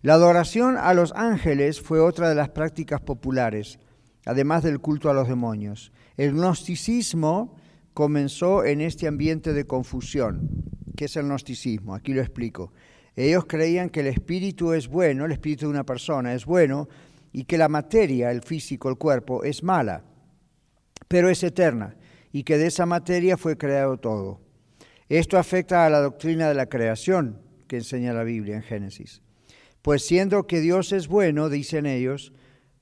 La 0.00 0.14
adoración 0.14 0.76
a 0.76 0.94
los 0.94 1.12
ángeles 1.12 1.80
fue 1.80 2.00
otra 2.00 2.28
de 2.28 2.34
las 2.34 2.50
prácticas 2.50 3.00
populares, 3.00 3.78
además 4.24 4.62
del 4.62 4.80
culto 4.80 5.10
a 5.10 5.14
los 5.14 5.28
demonios. 5.28 5.92
El 6.16 6.34
gnosticismo 6.34 7.56
comenzó 7.94 8.64
en 8.64 8.80
este 8.80 9.08
ambiente 9.08 9.52
de 9.52 9.66
confusión. 9.66 10.48
¿Qué 10.96 11.06
es 11.06 11.16
el 11.16 11.26
gnosticismo? 11.26 11.94
Aquí 11.94 12.14
lo 12.14 12.20
explico. 12.20 12.72
Ellos 13.16 13.46
creían 13.46 13.90
que 13.90 14.00
el 14.00 14.06
espíritu 14.06 14.72
es 14.72 14.86
bueno, 14.86 15.24
el 15.24 15.32
espíritu 15.32 15.66
de 15.66 15.72
una 15.72 15.84
persona 15.84 16.34
es 16.34 16.46
bueno, 16.46 16.88
y 17.32 17.44
que 17.44 17.58
la 17.58 17.68
materia, 17.68 18.30
el 18.30 18.42
físico, 18.42 18.88
el 18.88 18.96
cuerpo, 18.96 19.42
es 19.42 19.62
mala, 19.62 20.04
pero 21.08 21.28
es 21.28 21.42
eterna, 21.42 21.96
y 22.32 22.44
que 22.44 22.58
de 22.58 22.66
esa 22.66 22.86
materia 22.86 23.36
fue 23.36 23.56
creado 23.56 23.98
todo. 23.98 24.40
Esto 25.08 25.38
afecta 25.38 25.86
a 25.86 25.90
la 25.90 26.00
doctrina 26.00 26.48
de 26.48 26.54
la 26.54 26.66
creación 26.66 27.40
que 27.66 27.76
enseña 27.76 28.12
la 28.12 28.24
Biblia 28.24 28.56
en 28.56 28.62
Génesis. 28.62 29.22
Pues 29.82 30.04
siendo 30.04 30.46
que 30.46 30.60
Dios 30.60 30.92
es 30.92 31.08
bueno, 31.08 31.48
dicen 31.48 31.86
ellos, 31.86 32.32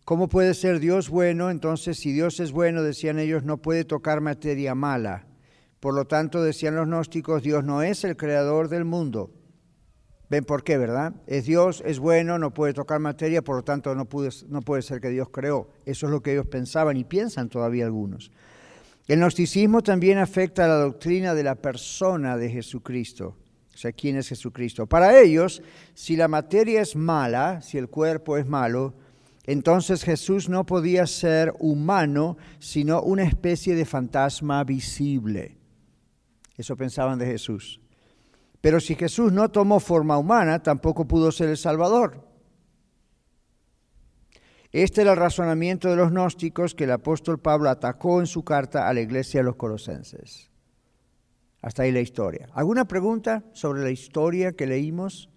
¿Cómo 0.07 0.29
puede 0.29 0.55
ser 0.55 0.79
Dios 0.79 1.11
bueno? 1.11 1.51
Entonces, 1.51 1.99
si 1.99 2.13
Dios 2.13 2.39
es 2.39 2.53
bueno, 2.53 2.85
decían 2.85 3.19
ellos, 3.19 3.43
no 3.43 3.57
puede 3.57 3.85
tocar 3.85 4.21
materia 4.21 4.73
mala. 4.77 5.27
Por 5.81 5.95
lo 5.95 6.05
tanto, 6.05 6.45
decían 6.45 6.77
los 6.77 6.87
gnósticos, 6.87 7.43
Dios 7.43 7.65
no 7.65 7.83
es 7.83 8.05
el 8.05 8.17
creador 8.17 8.69
del 8.69 8.85
mundo. 8.85 9.33
¿Ven 10.31 10.45
por 10.45 10.63
qué, 10.63 10.79
verdad? 10.79 11.13
Es 11.27 11.47
Dios, 11.47 11.83
es 11.85 11.99
bueno, 11.99 12.39
no 12.39 12.55
puede 12.55 12.73
tocar 12.73 13.01
materia, 13.01 13.43
por 13.43 13.57
lo 13.57 13.65
tanto 13.65 13.97
no, 13.97 14.07
no 14.49 14.63
puede 14.63 14.83
ser 14.83 15.01
que 15.01 15.11
Dios 15.11 15.29
creó. 15.33 15.71
Eso 15.85 16.07
es 16.07 16.13
lo 16.13 16.23
que 16.23 16.35
ellos 16.35 16.47
pensaban 16.47 16.97
y 16.97 17.03
piensan 17.03 17.49
todavía 17.49 17.85
algunos. 17.85 18.31
El 19.07 19.21
gnosticismo 19.21 19.83
también 19.83 20.19
afecta 20.19 20.65
a 20.65 20.69
la 20.69 20.79
doctrina 20.79 21.35
de 21.35 21.45
la 21.45 21.55
persona 21.55 22.37
de 22.37 22.51
Jesucristo. 22.51 23.37
O 23.73 23.79
sea, 23.79 23.93
¿quién 23.93 24.17
es 24.17 24.29
Jesucristo? 24.29 24.87
Para 24.87 25.21
ellos, 25.21 25.63
si 25.95 26.17
la 26.17 26.29
materia 26.29 26.81
es 26.81 26.97
mala, 26.97 27.61
si 27.63 27.79
el 27.79 27.89
cuerpo 27.89 28.37
es 28.37 28.47
malo, 28.47 28.95
entonces 29.45 30.03
Jesús 30.03 30.49
no 30.49 30.67
podía 30.67 31.07
ser 31.07 31.55
humano, 31.61 32.37
sino 32.59 33.01
una 33.03 33.23
especie 33.23 33.77
de 33.77 33.85
fantasma 33.85 34.65
visible. 34.65 35.57
Eso 36.57 36.77
pensaban 36.77 37.19
de 37.19 37.27
Jesús. 37.27 37.81
Pero 38.61 38.81
si 38.81 38.97
Jesús 38.97 39.31
no 39.31 39.51
tomó 39.51 39.79
forma 39.79 40.19
humana, 40.19 40.63
tampoco 40.63 41.07
pudo 41.07 41.31
ser 41.31 41.51
el 41.51 41.57
Salvador. 41.57 42.27
Este 44.77 45.01
era 45.01 45.13
el 45.13 45.17
razonamiento 45.17 45.89
de 45.89 45.97
los 45.97 46.11
gnósticos 46.11 46.75
que 46.75 46.85
el 46.85 46.91
apóstol 46.91 47.39
Pablo 47.39 47.71
atacó 47.71 48.21
en 48.21 48.27
su 48.27 48.45
carta 48.45 48.87
a 48.87 48.93
la 48.93 49.01
iglesia 49.01 49.41
de 49.41 49.45
los 49.45 49.57
colosenses. 49.57 50.51
Hasta 51.63 51.85
ahí 51.85 51.93
la 51.93 52.01
historia. 52.01 52.51
¿Alguna 52.53 52.87
pregunta 52.87 53.43
sobre 53.55 53.83
la 53.83 53.89
historia 53.89 54.53
que 54.53 54.67
leímos? 54.67 55.31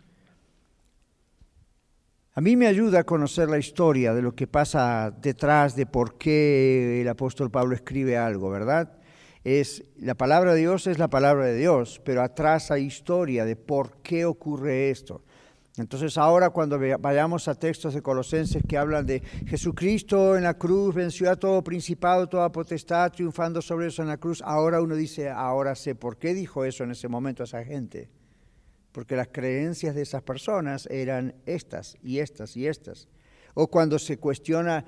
A 2.34 2.41
mí 2.41 2.58
me 2.58 2.67
ayuda 2.67 3.00
a 3.00 3.03
conocer 3.05 3.48
la 3.48 3.58
historia 3.58 4.13
de 4.13 4.22
lo 4.22 4.36
que 4.36 4.46
pasa 4.46 5.10
detrás 5.10 5.74
de 5.74 5.86
por 5.86 6.17
qué 6.17 7.00
el 7.00 7.08
apóstol 7.08 7.50
Pablo 7.50 7.75
escribe 7.75 8.17
algo, 8.17 8.50
¿verdad? 8.50 9.00
Es 9.46 9.86
la 9.96 10.15
palabra 10.15 10.53
de 10.53 10.60
Dios 10.60 10.86
es 10.86 11.00
la 11.00 11.08
palabra 11.08 11.46
de 11.46 11.55
Dios, 11.55 12.01
pero 12.03 12.24
atrás 12.24 12.72
hay 12.72 12.84
historia 12.84 13.46
de 13.46 13.55
por 13.55 14.01
qué 14.01 14.25
ocurre 14.25 14.89
esto. 14.89 15.24
Entonces 15.79 16.17
ahora 16.17 16.50
cuando 16.50 16.77
vayamos 17.00 17.48
a 17.48 17.55
textos 17.55 17.93
de 17.93 18.01
Colosenses 18.01 18.62
que 18.67 18.77
hablan 18.77 19.05
de 19.05 19.21
Jesucristo 19.48 20.36
en 20.36 20.43
la 20.43 20.55
cruz 20.55 20.93
venció 20.93 21.31
a 21.31 21.38
todo 21.38 21.63
principado, 21.63 22.27
toda 22.27 22.51
potestad, 22.51 23.13
triunfando 23.13 23.62
sobre 23.62 23.88
eso 23.88 24.01
en 24.01 24.09
la 24.09 24.17
cruz, 24.17 24.41
ahora 24.43 24.81
uno 24.81 24.95
dice, 24.95 25.29
ahora 25.29 25.75
sé 25.75 25.95
por 25.95 26.17
qué 26.17 26.33
dijo 26.33 26.65
eso 26.65 26.83
en 26.83 26.91
ese 26.91 27.07
momento 27.07 27.43
a 27.43 27.45
esa 27.45 27.63
gente. 27.63 28.09
Porque 28.91 29.15
las 29.15 29.29
creencias 29.29 29.95
de 29.95 30.01
esas 30.01 30.21
personas 30.21 30.86
eran 30.88 31.36
estas 31.45 31.95
y 32.03 32.19
estas 32.19 32.57
y 32.57 32.67
estas. 32.67 33.07
O 33.53 33.67
cuando 33.67 34.00
se 34.00 34.17
cuestiona 34.17 34.83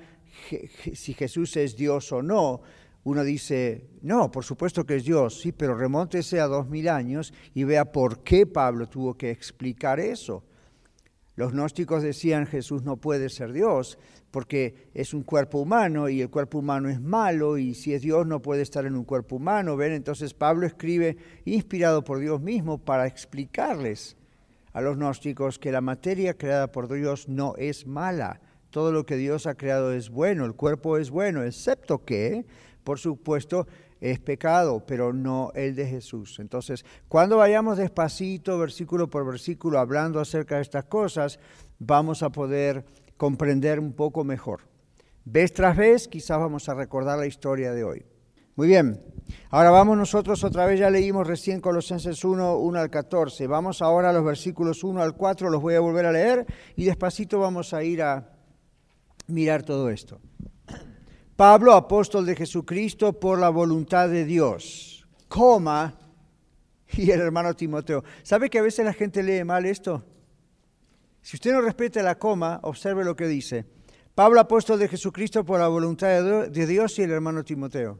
si 0.92 1.14
Jesús 1.14 1.56
es 1.56 1.74
Dios 1.74 2.12
o 2.12 2.22
no, 2.22 2.60
uno 3.04 3.24
dice, 3.24 3.88
no, 4.02 4.30
por 4.30 4.44
supuesto 4.44 4.84
que 4.84 4.96
es 4.96 5.04
Dios, 5.04 5.40
sí, 5.40 5.52
pero 5.52 5.74
remóntese 5.74 6.38
a 6.38 6.46
dos 6.46 6.68
mil 6.68 6.88
años 6.90 7.32
y 7.54 7.64
vea 7.64 7.86
por 7.86 8.22
qué 8.22 8.44
Pablo 8.46 8.90
tuvo 8.90 9.14
que 9.14 9.30
explicar 9.30 9.98
eso. 9.98 10.44
Los 11.34 11.52
gnósticos 11.52 12.02
decían 12.02 12.46
Jesús 12.46 12.82
no 12.82 12.98
puede 12.98 13.30
ser 13.30 13.52
Dios 13.52 13.98
porque 14.30 14.90
es 14.94 15.14
un 15.14 15.22
cuerpo 15.22 15.58
humano 15.58 16.08
y 16.08 16.20
el 16.20 16.30
cuerpo 16.30 16.58
humano 16.58 16.88
es 16.88 17.00
malo 17.00 17.56
y 17.58 17.74
si 17.74 17.94
es 17.94 18.02
Dios 18.02 18.26
no 18.26 18.42
puede 18.42 18.62
estar 18.62 18.84
en 18.84 18.96
un 18.96 19.04
cuerpo 19.04 19.36
humano. 19.36 19.76
¿Ven? 19.76 19.92
Entonces 19.92 20.34
Pablo 20.34 20.66
escribe 20.66 21.16
inspirado 21.44 22.04
por 22.04 22.18
Dios 22.18 22.40
mismo 22.40 22.78
para 22.78 23.06
explicarles 23.06 24.16
a 24.72 24.80
los 24.80 24.96
gnósticos 24.96 25.58
que 25.58 25.72
la 25.72 25.80
materia 25.80 26.36
creada 26.36 26.70
por 26.70 26.92
Dios 26.92 27.28
no 27.28 27.54
es 27.56 27.86
mala. 27.86 28.40
Todo 28.70 28.90
lo 28.90 29.04
que 29.04 29.16
Dios 29.16 29.46
ha 29.46 29.54
creado 29.54 29.92
es 29.92 30.08
bueno, 30.08 30.46
el 30.46 30.54
cuerpo 30.54 30.96
es 30.96 31.10
bueno, 31.10 31.42
excepto 31.42 32.04
que, 32.04 32.46
por 32.84 32.98
supuesto, 32.98 33.66
es 34.02 34.18
pecado, 34.18 34.84
pero 34.84 35.12
no 35.12 35.52
el 35.54 35.76
de 35.76 35.86
Jesús. 35.86 36.40
Entonces, 36.40 36.84
cuando 37.08 37.36
vayamos 37.36 37.78
despacito, 37.78 38.58
versículo 38.58 39.08
por 39.08 39.24
versículo, 39.24 39.78
hablando 39.78 40.18
acerca 40.18 40.56
de 40.56 40.62
estas 40.62 40.86
cosas, 40.86 41.38
vamos 41.78 42.24
a 42.24 42.30
poder 42.30 42.84
comprender 43.16 43.78
un 43.78 43.92
poco 43.92 44.24
mejor. 44.24 44.62
Vez 45.24 45.52
tras 45.52 45.76
vez, 45.76 46.08
quizás 46.08 46.36
vamos 46.36 46.68
a 46.68 46.74
recordar 46.74 47.16
la 47.16 47.26
historia 47.26 47.72
de 47.72 47.84
hoy. 47.84 48.04
Muy 48.56 48.66
bien, 48.66 49.00
ahora 49.50 49.70
vamos 49.70 49.96
nosotros 49.96 50.42
otra 50.42 50.66
vez, 50.66 50.80
ya 50.80 50.90
leímos 50.90 51.24
recién 51.24 51.60
Colosenses 51.60 52.24
1, 52.24 52.58
1 52.58 52.78
al 52.80 52.90
14. 52.90 53.46
Vamos 53.46 53.82
ahora 53.82 54.10
a 54.10 54.12
los 54.12 54.24
versículos 54.24 54.82
1 54.82 55.00
al 55.00 55.16
4, 55.16 55.48
los 55.48 55.62
voy 55.62 55.74
a 55.74 55.80
volver 55.80 56.06
a 56.06 56.12
leer 56.12 56.44
y 56.74 56.84
despacito 56.84 57.38
vamos 57.38 57.72
a 57.72 57.84
ir 57.84 58.02
a 58.02 58.36
mirar 59.28 59.62
todo 59.62 59.90
esto. 59.90 60.20
Pablo, 61.36 61.72
apóstol 61.72 62.26
de 62.26 62.36
Jesucristo 62.36 63.12
por 63.18 63.38
la 63.38 63.48
voluntad 63.48 64.08
de 64.08 64.24
Dios, 64.24 65.06
coma, 65.28 65.98
y 66.94 67.10
el 67.10 67.20
hermano 67.20 67.54
Timoteo. 67.54 68.04
¿Sabe 68.22 68.50
que 68.50 68.58
a 68.58 68.62
veces 68.62 68.84
la 68.84 68.92
gente 68.92 69.22
lee 69.22 69.44
mal 69.44 69.64
esto? 69.64 70.04
Si 71.22 71.36
usted 71.36 71.52
no 71.52 71.60
respeta 71.60 72.02
la 72.02 72.18
coma, 72.18 72.60
observe 72.62 73.04
lo 73.04 73.16
que 73.16 73.26
dice. 73.26 73.64
Pablo, 74.14 74.40
apóstol 74.40 74.78
de 74.78 74.88
Jesucristo 74.88 75.44
por 75.44 75.60
la 75.60 75.68
voluntad 75.68 76.08
de 76.50 76.66
Dios 76.66 76.98
y 76.98 77.02
el 77.02 77.12
hermano 77.12 77.44
Timoteo. 77.44 77.98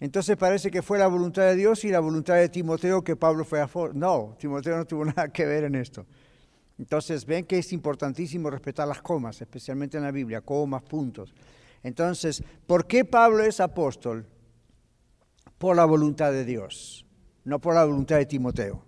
Entonces 0.00 0.36
parece 0.36 0.70
que 0.70 0.80
fue 0.80 0.98
la 0.98 1.08
voluntad 1.08 1.42
de 1.42 1.56
Dios 1.56 1.84
y 1.84 1.90
la 1.90 2.00
voluntad 2.00 2.36
de 2.36 2.48
Timoteo 2.48 3.02
que 3.02 3.16
Pablo 3.16 3.44
fue 3.44 3.60
a... 3.60 3.68
No, 3.92 4.36
Timoteo 4.38 4.76
no 4.76 4.86
tuvo 4.86 5.04
nada 5.06 5.28
que 5.28 5.44
ver 5.44 5.64
en 5.64 5.74
esto. 5.74 6.06
Entonces 6.78 7.26
ven 7.26 7.44
que 7.44 7.58
es 7.58 7.72
importantísimo 7.72 8.48
respetar 8.48 8.86
las 8.86 9.02
comas, 9.02 9.40
especialmente 9.42 9.96
en 9.96 10.04
la 10.04 10.12
Biblia, 10.12 10.40
comas, 10.40 10.82
puntos. 10.82 11.34
Entonces, 11.88 12.44
¿por 12.66 12.86
qué 12.86 13.04
Pablo 13.04 13.42
es 13.42 13.60
apóstol? 13.60 14.26
Por 15.56 15.74
la 15.74 15.86
voluntad 15.86 16.30
de 16.30 16.44
Dios, 16.44 17.06
no 17.44 17.60
por 17.60 17.74
la 17.74 17.84
voluntad 17.84 18.16
de 18.16 18.26
Timoteo. 18.26 18.84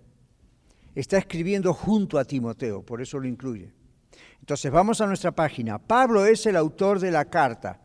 Está 0.93 1.17
escribiendo 1.17 1.73
junto 1.73 2.19
a 2.19 2.25
Timoteo, 2.25 2.83
por 2.83 3.01
eso 3.01 3.19
lo 3.19 3.27
incluye. 3.27 3.73
Entonces, 4.39 4.71
vamos 4.71 5.01
a 5.01 5.07
nuestra 5.07 5.31
página. 5.31 5.79
Pablo 5.79 6.25
es 6.25 6.45
el 6.45 6.55
autor 6.55 6.99
de 6.99 7.11
la 7.11 7.25
carta. 7.25 7.81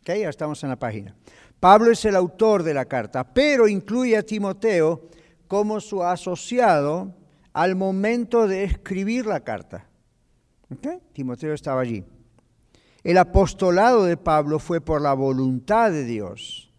¿Ok? 0.00 0.10
Ya 0.20 0.28
estamos 0.28 0.62
en 0.62 0.70
la 0.70 0.76
página. 0.76 1.16
Pablo 1.58 1.90
es 1.90 2.04
el 2.04 2.14
autor 2.14 2.62
de 2.62 2.74
la 2.74 2.84
carta, 2.84 3.24
pero 3.24 3.66
incluye 3.66 4.16
a 4.16 4.22
Timoteo 4.22 5.08
como 5.48 5.80
su 5.80 6.02
asociado 6.04 7.14
al 7.52 7.74
momento 7.74 8.46
de 8.46 8.64
escribir 8.64 9.24
la 9.26 9.40
carta. 9.40 9.88
Timoteo 11.14 11.54
estaba 11.54 11.80
allí. 11.80 12.04
El 13.06 13.18
apostolado 13.18 14.02
de 14.02 14.16
Pablo 14.16 14.58
fue 14.58 14.80
por 14.80 15.00
la 15.00 15.14
voluntad 15.14 15.92
de 15.92 16.02
Dios, 16.02 16.72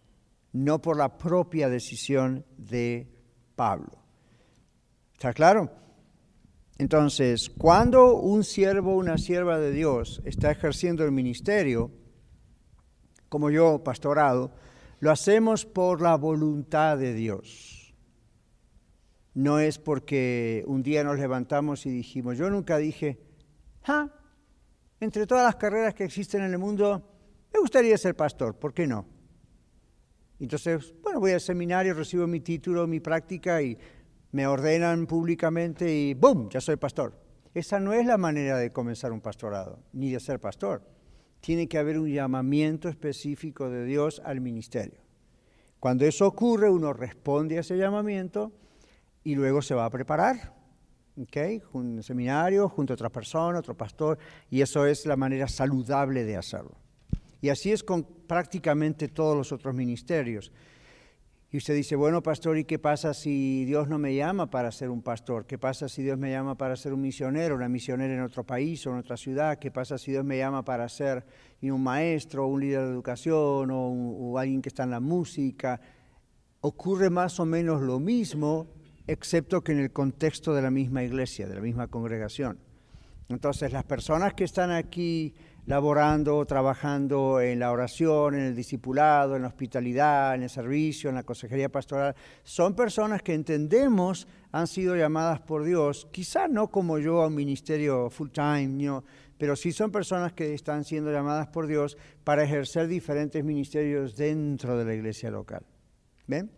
no 0.52 0.82
por 0.82 0.98
la 0.98 1.16
propia 1.16 1.70
decisión 1.70 2.44
de 2.58 3.08
Pablo. 3.56 3.96
¿Está 5.14 5.32
claro? 5.32 5.70
Entonces, 6.76 7.48
cuando 7.48 8.16
un 8.16 8.44
siervo 8.44 8.92
o 8.92 8.98
una 8.98 9.16
sierva 9.16 9.58
de 9.58 9.72
Dios 9.72 10.20
está 10.26 10.50
ejerciendo 10.50 11.02
el 11.02 11.12
ministerio, 11.12 11.90
como 13.30 13.48
yo, 13.48 13.82
pastorado, 13.82 14.52
lo 15.00 15.10
hacemos 15.10 15.64
por 15.64 16.02
la 16.02 16.14
voluntad 16.16 16.98
de 16.98 17.14
Dios. 17.14 17.94
No 19.32 19.60
es 19.60 19.78
porque 19.78 20.62
un 20.66 20.82
día 20.82 21.04
nos 21.04 21.18
levantamos 21.18 21.86
y 21.86 21.90
dijimos, 21.90 22.36
yo 22.36 22.50
nunca 22.50 22.76
dije, 22.76 23.18
ah, 23.86 24.10
entre 25.00 25.26
todas 25.26 25.44
las 25.44 25.56
carreras 25.56 25.94
que 25.94 26.04
existen 26.04 26.42
en 26.42 26.52
el 26.52 26.58
mundo, 26.58 27.02
me 27.52 27.60
gustaría 27.60 27.96
ser 27.96 28.14
pastor, 28.14 28.58
¿por 28.58 28.74
qué 28.74 28.86
no? 28.86 29.06
Entonces, 30.40 30.94
bueno, 31.02 31.20
voy 31.20 31.32
al 31.32 31.40
seminario, 31.40 31.94
recibo 31.94 32.26
mi 32.26 32.40
título, 32.40 32.86
mi 32.86 33.00
práctica 33.00 33.60
y 33.60 33.76
me 34.32 34.46
ordenan 34.46 35.06
públicamente 35.06 35.92
y 35.92 36.14
¡boom! 36.14 36.48
Ya 36.50 36.60
soy 36.60 36.76
pastor. 36.76 37.18
Esa 37.54 37.80
no 37.80 37.92
es 37.92 38.06
la 38.06 38.18
manera 38.18 38.56
de 38.58 38.72
comenzar 38.72 39.10
un 39.10 39.20
pastorado, 39.20 39.80
ni 39.92 40.12
de 40.12 40.20
ser 40.20 40.38
pastor. 40.38 40.82
Tiene 41.40 41.66
que 41.66 41.78
haber 41.78 41.98
un 41.98 42.08
llamamiento 42.08 42.88
específico 42.88 43.70
de 43.70 43.84
Dios 43.84 44.20
al 44.24 44.40
ministerio. 44.40 45.00
Cuando 45.80 46.04
eso 46.04 46.26
ocurre, 46.26 46.68
uno 46.68 46.92
responde 46.92 47.56
a 47.56 47.60
ese 47.60 47.76
llamamiento 47.76 48.52
y 49.24 49.34
luego 49.34 49.62
se 49.62 49.74
va 49.74 49.86
a 49.86 49.90
preparar 49.90 50.57
¿okay? 51.22 51.62
un 51.72 52.02
seminario, 52.02 52.68
junto 52.68 52.92
a 52.92 52.94
otra 52.94 53.10
persona, 53.10 53.58
otro 53.58 53.76
pastor, 53.76 54.18
y 54.50 54.60
eso 54.60 54.86
es 54.86 55.06
la 55.06 55.16
manera 55.16 55.48
saludable 55.48 56.24
de 56.24 56.36
hacerlo. 56.36 56.76
Y 57.40 57.50
así 57.50 57.70
es 57.70 57.84
con 57.84 58.04
prácticamente 58.04 59.08
todos 59.08 59.36
los 59.36 59.52
otros 59.52 59.74
ministerios. 59.74 60.52
Y 61.50 61.56
usted 61.56 61.74
dice, 61.74 61.96
bueno, 61.96 62.22
pastor, 62.22 62.58
¿y 62.58 62.64
qué 62.64 62.78
pasa 62.78 63.14
si 63.14 63.64
Dios 63.64 63.88
no 63.88 63.98
me 63.98 64.14
llama 64.14 64.50
para 64.50 64.70
ser 64.70 64.90
un 64.90 65.00
pastor? 65.00 65.46
¿Qué 65.46 65.56
pasa 65.56 65.88
si 65.88 66.02
Dios 66.02 66.18
me 66.18 66.30
llama 66.30 66.56
para 66.56 66.76
ser 66.76 66.92
un 66.92 67.00
misionero, 67.00 67.54
una 67.54 67.70
misionera 67.70 68.12
en 68.12 68.20
otro 68.20 68.44
país 68.44 68.86
o 68.86 68.90
en 68.90 68.98
otra 68.98 69.16
ciudad? 69.16 69.58
¿Qué 69.58 69.70
pasa 69.70 69.96
si 69.96 70.10
Dios 70.10 70.26
me 70.26 70.36
llama 70.36 70.62
para 70.62 70.86
ser 70.90 71.24
un 71.62 71.82
maestro, 71.82 72.46
un 72.46 72.60
líder 72.60 72.82
de 72.82 72.92
educación 72.92 73.70
o, 73.70 73.88
o 73.88 74.38
alguien 74.38 74.60
que 74.60 74.68
está 74.68 74.82
en 74.82 74.90
la 74.90 75.00
música? 75.00 75.80
Ocurre 76.60 77.08
más 77.08 77.40
o 77.40 77.46
menos 77.46 77.80
lo 77.80 77.98
mismo 77.98 78.66
excepto 79.08 79.62
que 79.62 79.72
en 79.72 79.80
el 79.80 79.90
contexto 79.90 80.54
de 80.54 80.62
la 80.62 80.70
misma 80.70 81.02
iglesia, 81.02 81.48
de 81.48 81.56
la 81.56 81.60
misma 81.60 81.88
congregación. 81.88 82.58
Entonces, 83.28 83.72
las 83.72 83.84
personas 83.84 84.34
que 84.34 84.44
están 84.44 84.70
aquí 84.70 85.34
laborando, 85.66 86.46
trabajando 86.46 87.42
en 87.42 87.58
la 87.58 87.70
oración, 87.70 88.34
en 88.34 88.40
el 88.40 88.56
discipulado, 88.56 89.36
en 89.36 89.42
la 89.42 89.48
hospitalidad, 89.48 90.34
en 90.34 90.44
el 90.44 90.48
servicio, 90.48 91.10
en 91.10 91.16
la 91.16 91.24
consejería 91.24 91.68
pastoral. 91.68 92.14
Son 92.42 92.74
personas 92.74 93.20
que 93.20 93.34
entendemos 93.34 94.26
han 94.50 94.66
sido 94.66 94.96
llamadas 94.96 95.40
por 95.40 95.64
Dios, 95.64 96.08
quizá 96.10 96.48
no 96.48 96.68
como 96.68 96.98
yo 96.98 97.20
a 97.20 97.26
un 97.26 97.34
ministerio 97.34 98.08
full 98.08 98.30
time, 98.30 99.02
pero 99.36 99.56
sí 99.56 99.72
son 99.72 99.92
personas 99.92 100.32
que 100.32 100.54
están 100.54 100.84
siendo 100.84 101.12
llamadas 101.12 101.48
por 101.48 101.66
Dios 101.66 101.98
para 102.24 102.44
ejercer 102.44 102.88
diferentes 102.88 103.44
ministerios 103.44 104.16
dentro 104.16 104.78
de 104.78 104.86
la 104.86 104.94
iglesia 104.94 105.30
local. 105.30 105.66
¿Ven? 106.26 106.50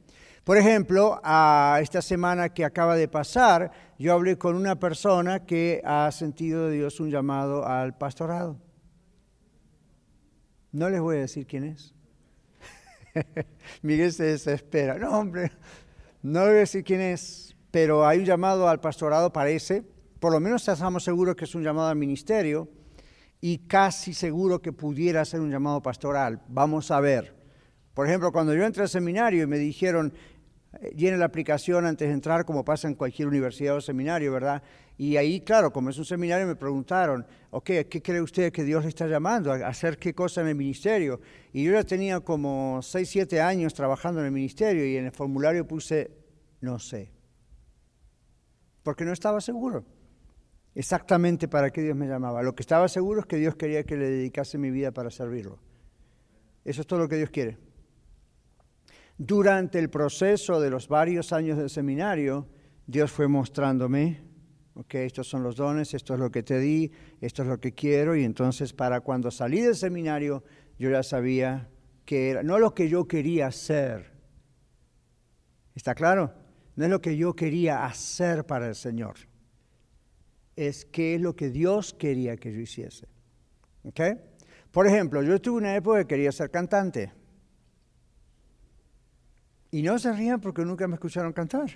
Por 0.45 0.57
ejemplo, 0.57 1.21
a 1.23 1.79
esta 1.83 2.01
semana 2.01 2.49
que 2.49 2.65
acaba 2.65 2.97
de 2.97 3.09
pasar, 3.09 3.71
yo 3.99 4.15
hablé 4.15 4.39
con 4.39 4.57
una 4.57 4.77
persona 4.77 5.45
que 5.45 5.83
ha 5.85 6.11
sentido 6.13 6.67
de 6.67 6.77
Dios 6.77 6.99
un 6.99 7.11
llamado 7.11 7.67
al 7.67 7.97
pastorado. 7.97 8.57
No 10.73 10.89
les 10.89 11.01
voy 11.01 11.17
a 11.17 11.21
decir 11.21 11.47
quién 11.47 11.65
es. 11.65 11.95
Miguel 13.83 14.13
se 14.13 14.25
desespera. 14.25 14.99
No, 14.99 15.19
hombre, 15.19 15.53
no 16.23 16.41
les 16.41 16.49
voy 16.49 16.57
a 16.57 16.61
decir 16.61 16.85
quién 16.85 17.01
es, 17.01 17.57
pero 17.71 18.07
hay 18.07 18.21
un 18.21 18.25
llamado 18.25 18.69
al 18.69 18.81
pastorado, 18.81 19.33
parece. 19.33 19.85
Por 20.21 20.33
lo 20.33 20.41
menos 20.41 20.67
estamos 20.67 21.05
seguros 21.05 21.35
que 21.35 21.45
es 21.45 21.55
un 21.55 21.63
llamado 21.63 21.89
al 21.89 21.97
ministerio 21.97 22.69
y 23.41 23.59
casi 23.59 24.15
seguro 24.15 24.61
que 24.61 24.73
pudiera 24.73 25.25
ser 25.25 25.41
un 25.41 25.51
llamado 25.51 25.83
pastoral. 25.83 26.43
Vamos 26.49 26.91
a 26.91 27.01
ver. 27.01 27.40
Por 28.01 28.09
ejemplo, 28.09 28.33
cuando 28.33 28.55
yo 28.55 28.65
entré 28.65 28.85
al 28.85 28.89
seminario 28.89 29.43
y 29.43 29.47
me 29.47 29.59
dijeron, 29.59 30.11
eh, 30.81 30.91
llene 30.97 31.19
la 31.19 31.27
aplicación 31.27 31.85
antes 31.85 32.09
de 32.09 32.15
entrar, 32.15 32.47
como 32.47 32.65
pasa 32.65 32.89
en 32.89 32.95
cualquier 32.95 33.29
universidad 33.29 33.77
o 33.77 33.81
seminario, 33.83 34.33
¿verdad? 34.33 34.63
Y 34.97 35.19
ahí, 35.19 35.43
claro, 35.43 35.71
como 35.71 35.91
es 35.91 35.99
un 35.99 36.07
seminario, 36.07 36.47
me 36.47 36.57
preguntaron, 36.57 37.27
ok, 37.51 37.67
¿qué 37.91 38.01
cree 38.03 38.23
usted 38.23 38.53
que 38.53 38.65
Dios 38.65 38.85
le 38.85 38.89
está 38.89 39.07
llamando? 39.07 39.53
¿A 39.53 39.67
hacer 39.67 39.99
qué 39.99 40.15
cosa 40.15 40.41
en 40.41 40.49
el 40.49 40.55
ministerio? 40.55 41.21
Y 41.53 41.65
yo 41.65 41.73
ya 41.73 41.85
tenía 41.85 42.21
como 42.21 42.81
6, 42.81 43.07
7 43.07 43.39
años 43.43 43.75
trabajando 43.75 44.21
en 44.21 44.27
el 44.29 44.33
ministerio 44.33 44.87
y 44.87 44.97
en 44.97 45.05
el 45.05 45.13
formulario 45.13 45.69
puse, 45.69 46.11
no 46.63 46.79
sé, 46.79 47.13
porque 48.83 49.05
no 49.05 49.13
estaba 49.13 49.43
seguro 49.43 49.85
exactamente 50.75 51.49
para 51.49 51.69
qué 51.69 51.83
Dios 51.83 51.97
me 51.97 52.07
llamaba. 52.07 52.43
Lo 52.43 52.55
que 52.55 52.63
estaba 52.63 52.89
seguro 52.89 53.21
es 53.21 53.27
que 53.27 53.37
Dios 53.37 53.57
quería 53.57 53.85
que 53.85 53.99
le 53.99 54.09
dedicase 54.09 54.57
mi 54.57 54.71
vida 54.71 54.91
para 54.91 55.11
servirlo. 55.11 55.59
Eso 56.65 56.81
es 56.81 56.87
todo 56.87 56.99
lo 56.99 57.07
que 57.07 57.17
Dios 57.17 57.29
quiere. 57.29 57.70
Durante 59.23 59.79
el 59.79 59.91
proceso 59.91 60.61
de 60.61 60.71
los 60.71 60.89
varios 60.89 61.35
años 61.35 61.59
del 61.59 61.69
seminario, 61.69 62.49
Dios 62.87 63.13
fue 63.13 63.29
mostrándome 63.29 64.31
ok, 64.81 64.95
estos 64.95 65.29
son 65.29 65.43
los 65.43 65.57
dones, 65.57 65.93
esto 65.93 66.15
es 66.15 66.21
lo 66.21 66.31
que 66.31 66.43
te 66.43 66.59
di, 66.59 66.91
esto 67.21 67.43
es 67.43 67.49
lo 67.49 67.61
que 67.61 67.73
quiero, 67.73 68.17
y 68.17 68.25
entonces 68.25 68.73
para 68.73 69.01
cuando 69.01 69.31
salí 69.31 69.61
del 69.61 69.77
seminario 69.77 70.43
yo 70.79 70.91
ya 70.91 71.03
sabía 71.03 71.69
que 72.07 72.31
era, 72.31 72.43
no 72.43 72.59
lo 72.59 72.75
que 72.75 72.89
yo 72.89 73.07
quería 73.07 73.49
hacer, 73.49 74.11
¿está 75.75 75.95
claro? 75.95 76.33
No 76.77 76.85
es 76.87 76.91
lo 76.91 77.03
que 77.03 77.15
yo 77.17 77.35
quería 77.35 77.85
hacer 77.85 78.47
para 78.47 78.69
el 78.69 78.75
Señor, 78.75 79.17
es 80.57 80.87
qué 80.87 81.17
es 81.17 81.21
lo 81.21 81.37
que 81.37 81.51
Dios 81.51 81.93
quería 81.93 82.37
que 82.37 82.51
yo 82.51 82.61
hiciese. 82.61 83.07
¿ok? 83.85 84.01
Por 84.71 84.87
ejemplo, 84.87 85.23
yo 85.23 85.39
tuve 85.41 85.59
una 85.59 85.77
época 85.77 86.01
que 86.01 86.07
quería 86.07 86.33
ser 86.33 86.51
cantante. 86.51 87.13
Y 89.71 89.83
no 89.83 89.99
se 89.99 90.13
rían 90.13 90.41
porque 90.41 90.65
nunca 90.65 90.89
me 90.89 90.95
escucharon 90.95 91.33
cantar. 91.33 91.71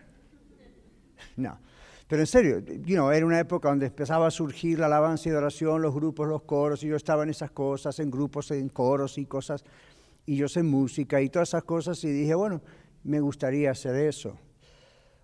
No. 1.36 1.58
Pero 2.06 2.20
en 2.22 2.26
serio, 2.26 2.58
you 2.84 3.10
era 3.10 3.24
una 3.24 3.40
época 3.40 3.68
donde 3.68 3.86
empezaba 3.86 4.26
a 4.26 4.30
surgir 4.30 4.78
la 4.78 4.86
alabanza 4.86 5.28
y 5.28 5.32
oración, 5.32 5.80
los 5.80 5.94
grupos, 5.94 6.28
los 6.28 6.42
coros, 6.42 6.84
y 6.84 6.88
yo 6.88 6.96
estaba 6.96 7.22
en 7.22 7.30
esas 7.30 7.50
cosas, 7.50 7.98
en 7.98 8.10
grupos, 8.10 8.50
en 8.50 8.68
coros 8.68 9.16
y 9.16 9.24
cosas, 9.24 9.64
y 10.26 10.36
yo 10.36 10.48
sé 10.48 10.62
música 10.62 11.22
y 11.22 11.30
todas 11.30 11.48
esas 11.48 11.64
cosas, 11.64 12.02
y 12.04 12.12
dije, 12.12 12.34
bueno, 12.34 12.60
me 13.04 13.20
gustaría 13.20 13.70
hacer 13.70 13.96
eso. 13.96 14.36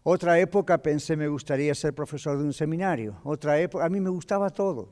Otra 0.02 0.38
época 0.40 0.78
pensé, 0.78 1.16
me 1.16 1.28
gustaría 1.28 1.74
ser 1.74 1.94
profesor 1.94 2.38
de 2.38 2.44
un 2.44 2.54
seminario. 2.54 3.20
Otra 3.24 3.60
época, 3.60 3.84
a 3.84 3.90
mí 3.90 4.00
me 4.00 4.08
gustaba 4.08 4.48
todo. 4.48 4.88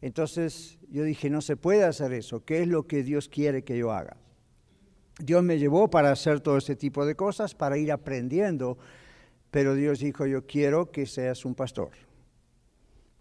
Entonces 0.00 0.78
yo 0.88 1.02
dije, 1.02 1.30
no 1.30 1.40
se 1.40 1.56
puede 1.56 1.82
hacer 1.82 2.12
eso. 2.12 2.44
¿Qué 2.44 2.62
es 2.62 2.68
lo 2.68 2.86
que 2.86 3.02
Dios 3.02 3.28
quiere 3.28 3.64
que 3.64 3.76
yo 3.76 3.90
haga? 3.90 4.16
Dios 5.18 5.42
me 5.42 5.58
llevó 5.58 5.88
para 5.88 6.10
hacer 6.10 6.40
todo 6.40 6.58
este 6.58 6.76
tipo 6.76 7.06
de 7.06 7.14
cosas, 7.14 7.54
para 7.54 7.78
ir 7.78 7.92
aprendiendo 7.92 8.78
pero 9.54 9.76
Dios 9.76 10.00
dijo, 10.00 10.26
yo 10.26 10.44
quiero 10.48 10.90
que 10.90 11.06
seas 11.06 11.44
un 11.44 11.54
pastor. 11.54 11.90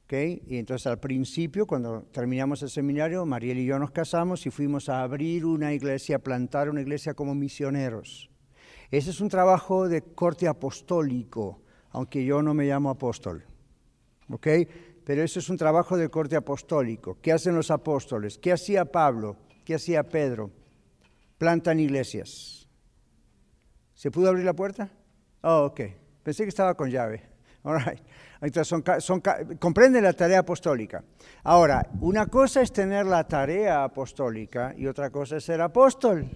¿Okay? 0.06 0.42
Y 0.48 0.58
entonces 0.58 0.88
al 0.88 1.00
principio, 1.00 1.68
cuando 1.68 2.08
terminamos 2.12 2.64
el 2.64 2.72
seminario, 2.72 3.24
Mariel 3.24 3.60
y 3.60 3.66
yo 3.66 3.78
nos 3.78 3.92
casamos 3.92 4.44
y 4.48 4.50
fuimos 4.50 4.90
a 4.90 5.04
abrir 5.04 5.46
una 5.46 5.74
iglesia, 5.74 6.16
a 6.16 6.20
plantar 6.20 6.72
una 6.72 6.82
iglesia 6.82 7.14
como 7.14 7.36
misioneros. 7.36 8.32
Ese 8.90 9.12
es 9.12 9.22
un 9.22 9.30
trabajo 9.30 9.88
de 9.88 10.02
corte 10.02 10.48
apostólico, 10.48 11.62
aunque 11.92 12.26
yo 12.26 12.42
no 12.42 12.56
me 12.56 12.66
llamo 12.66 12.90
apóstol. 12.90 13.46
¿Ok? 14.28 14.48
Pero 15.06 15.22
eso 15.22 15.38
es 15.38 15.50
un 15.50 15.58
trabajo 15.58 15.98
de 15.98 16.10
corte 16.10 16.36
apostólico. 16.36 17.20
¿Qué 17.22 17.32
hacen 17.32 17.54
los 17.54 17.70
apóstoles? 17.70 18.40
¿Qué 18.40 18.52
hacía 18.52 18.86
Pablo? 18.86 19.38
¿Qué 19.64 19.76
hacía 19.76 20.02
Pedro? 20.02 20.50
Plantan 21.44 21.78
iglesias. 21.78 22.70
¿Se 23.94 24.10
pudo 24.10 24.30
abrir 24.30 24.46
la 24.46 24.54
puerta? 24.54 24.90
Oh, 25.42 25.66
ok. 25.66 25.82
Pensé 26.24 26.44
que 26.44 26.48
estaba 26.48 26.74
con 26.74 26.90
llave. 26.90 27.22
All 27.64 27.82
Entonces, 28.40 28.70
son, 29.04 29.22
la 30.02 30.14
tarea 30.14 30.40
apostólica. 30.40 31.04
Ahora, 31.44 31.86
una 32.00 32.28
cosa 32.28 32.62
es 32.62 32.72
tener 32.72 33.06
la 33.06 33.28
tarea 33.28 33.84
apostólica 33.84 34.74
y 34.78 34.88
otra 34.88 35.10
cosa 35.10 35.36
es 35.36 35.44
ser 35.44 35.60
apóstol. 35.60 36.30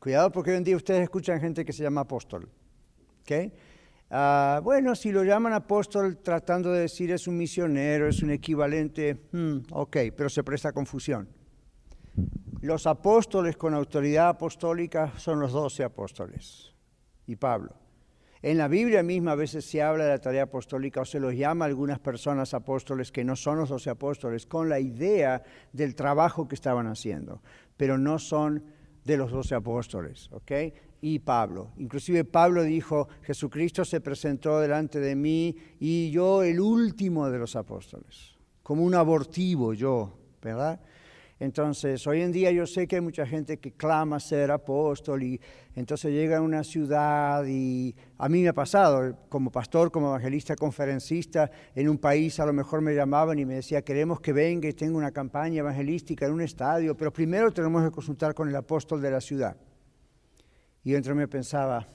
Cuidado 0.00 0.32
porque 0.32 0.50
hoy 0.50 0.56
en 0.56 0.64
día 0.64 0.74
ustedes 0.74 1.02
escuchan 1.02 1.40
gente 1.40 1.64
que 1.64 1.72
se 1.72 1.84
llama 1.84 2.00
apóstol. 2.00 2.48
¿Okay? 3.20 3.52
Ah, 4.10 4.60
bueno, 4.64 4.94
si 4.94 5.12
lo 5.12 5.22
llaman 5.22 5.52
apóstol 5.52 6.18
tratando 6.18 6.72
de 6.72 6.80
decir 6.80 7.10
es 7.12 7.28
un 7.28 7.36
misionero, 7.36 8.08
es 8.08 8.22
un 8.22 8.30
equivalente, 8.30 9.20
hmm, 9.32 9.58
ok, 9.70 9.96
pero 10.16 10.30
se 10.30 10.42
presta 10.42 10.72
confusión. 10.72 11.28
Los 12.62 12.86
apóstoles 12.86 13.56
con 13.56 13.74
autoridad 13.74 14.30
apostólica 14.30 15.12
son 15.16 15.40
los 15.40 15.52
doce 15.52 15.84
apóstoles 15.84 16.74
y 17.26 17.36
Pablo. 17.36 17.76
En 18.40 18.56
la 18.56 18.68
Biblia 18.68 19.02
misma 19.02 19.32
a 19.32 19.36
veces 19.36 19.64
se 19.64 19.82
habla 19.82 20.04
de 20.04 20.10
la 20.10 20.20
tarea 20.20 20.44
apostólica 20.44 21.00
o 21.00 21.04
se 21.04 21.20
los 21.20 21.34
llama 21.34 21.64
a 21.64 21.68
algunas 21.68 21.98
personas 21.98 22.54
apóstoles 22.54 23.12
que 23.12 23.24
no 23.24 23.36
son 23.36 23.58
los 23.58 23.68
doce 23.68 23.90
apóstoles 23.90 24.46
con 24.46 24.68
la 24.68 24.80
idea 24.80 25.42
del 25.72 25.94
trabajo 25.94 26.48
que 26.48 26.54
estaban 26.54 26.86
haciendo, 26.86 27.42
pero 27.76 27.98
no 27.98 28.18
son 28.18 28.64
de 29.04 29.16
los 29.16 29.32
doce 29.32 29.54
apóstoles, 29.54 30.30
¿ok? 30.32 30.52
Y 31.00 31.20
Pablo. 31.20 31.70
Inclusive 31.76 32.24
Pablo 32.24 32.62
dijo, 32.64 33.08
Jesucristo 33.22 33.84
se 33.84 34.00
presentó 34.00 34.58
delante 34.60 34.98
de 35.00 35.14
mí 35.14 35.56
y 35.78 36.10
yo 36.10 36.42
el 36.42 36.60
último 36.60 37.30
de 37.30 37.38
los 37.38 37.54
apóstoles, 37.54 38.36
como 38.62 38.84
un 38.84 38.94
abortivo 38.94 39.74
yo, 39.74 40.18
¿verdad? 40.42 40.80
Entonces, 41.40 42.04
hoy 42.08 42.22
en 42.22 42.32
día 42.32 42.50
yo 42.50 42.66
sé 42.66 42.88
que 42.88 42.96
hay 42.96 43.00
mucha 43.00 43.24
gente 43.24 43.58
que 43.58 43.70
clama 43.70 44.18
ser 44.18 44.50
apóstol 44.50 45.22
y 45.22 45.40
entonces 45.76 46.10
llega 46.12 46.38
a 46.38 46.40
una 46.40 46.64
ciudad 46.64 47.44
y 47.46 47.94
a 48.18 48.28
mí 48.28 48.42
me 48.42 48.48
ha 48.48 48.52
pasado, 48.52 49.16
como 49.28 49.52
pastor, 49.52 49.92
como 49.92 50.08
evangelista, 50.08 50.56
conferencista, 50.56 51.48
en 51.76 51.88
un 51.88 51.98
país 51.98 52.40
a 52.40 52.46
lo 52.46 52.52
mejor 52.52 52.80
me 52.80 52.92
llamaban 52.92 53.38
y 53.38 53.44
me 53.44 53.54
decía, 53.54 53.82
queremos 53.82 54.20
que 54.20 54.32
venga 54.32 54.68
y 54.68 54.72
tenga 54.72 54.98
una 54.98 55.12
campaña 55.12 55.60
evangelística 55.60 56.26
en 56.26 56.32
un 56.32 56.40
estadio, 56.40 56.96
pero 56.96 57.12
primero 57.12 57.52
tenemos 57.52 57.84
que 57.84 57.92
consultar 57.92 58.34
con 58.34 58.48
el 58.48 58.56
apóstol 58.56 59.00
de 59.00 59.10
la 59.12 59.20
ciudad. 59.20 59.56
Y 60.88 61.02
yo 61.02 61.14
me 61.14 61.28
pensaba, 61.28 61.86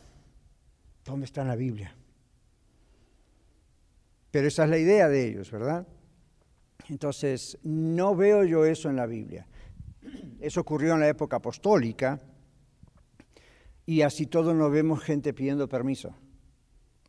¿dónde 1.04 1.26
está 1.26 1.44
la 1.44 1.56
Biblia? 1.56 1.96
Pero 4.30 4.48
esa 4.48 4.66
es 4.66 4.70
la 4.70 4.78
idea 4.78 5.10
de 5.10 5.30
ellos, 5.30 5.50
¿verdad? 5.50 5.88
Entonces, 6.90 7.58
no 7.64 8.16
veo 8.16 8.44
yo 8.44 8.66
eso 8.66 8.92
en 8.92 8.98
la 8.98 9.08
Biblia. 9.08 9.48
Eso 10.40 10.62
ocurrió 10.62 10.94
en 10.94 11.00
la 11.00 11.08
época 11.08 11.38
apostólica 11.38 12.20
y 13.84 14.04
así 14.04 14.28
todos 14.28 14.54
nos 14.56 14.72
vemos 14.72 15.02
gente 15.02 15.34
pidiendo 15.34 15.68
permiso 15.68 16.16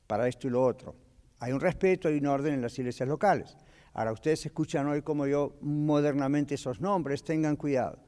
para 0.07 0.27
esto 0.27 0.47
y 0.47 0.53
lo 0.53 0.64
otro. 0.64 0.97
Hay 1.40 1.53
un 1.53 1.61
respeto, 1.61 2.09
hay 2.09 2.16
un 2.16 2.27
orden 2.29 2.55
en 2.55 2.62
las 2.62 2.79
iglesias 2.79 3.07
locales. 3.07 3.59
Ahora, 3.92 4.12
ustedes 4.12 4.47
escuchan 4.47 4.87
hoy 4.87 5.03
como 5.03 5.27
yo 5.27 5.59
modernamente 5.61 6.55
esos 6.55 6.81
nombres, 6.81 7.23
tengan 7.23 7.57
cuidado. 7.57 7.99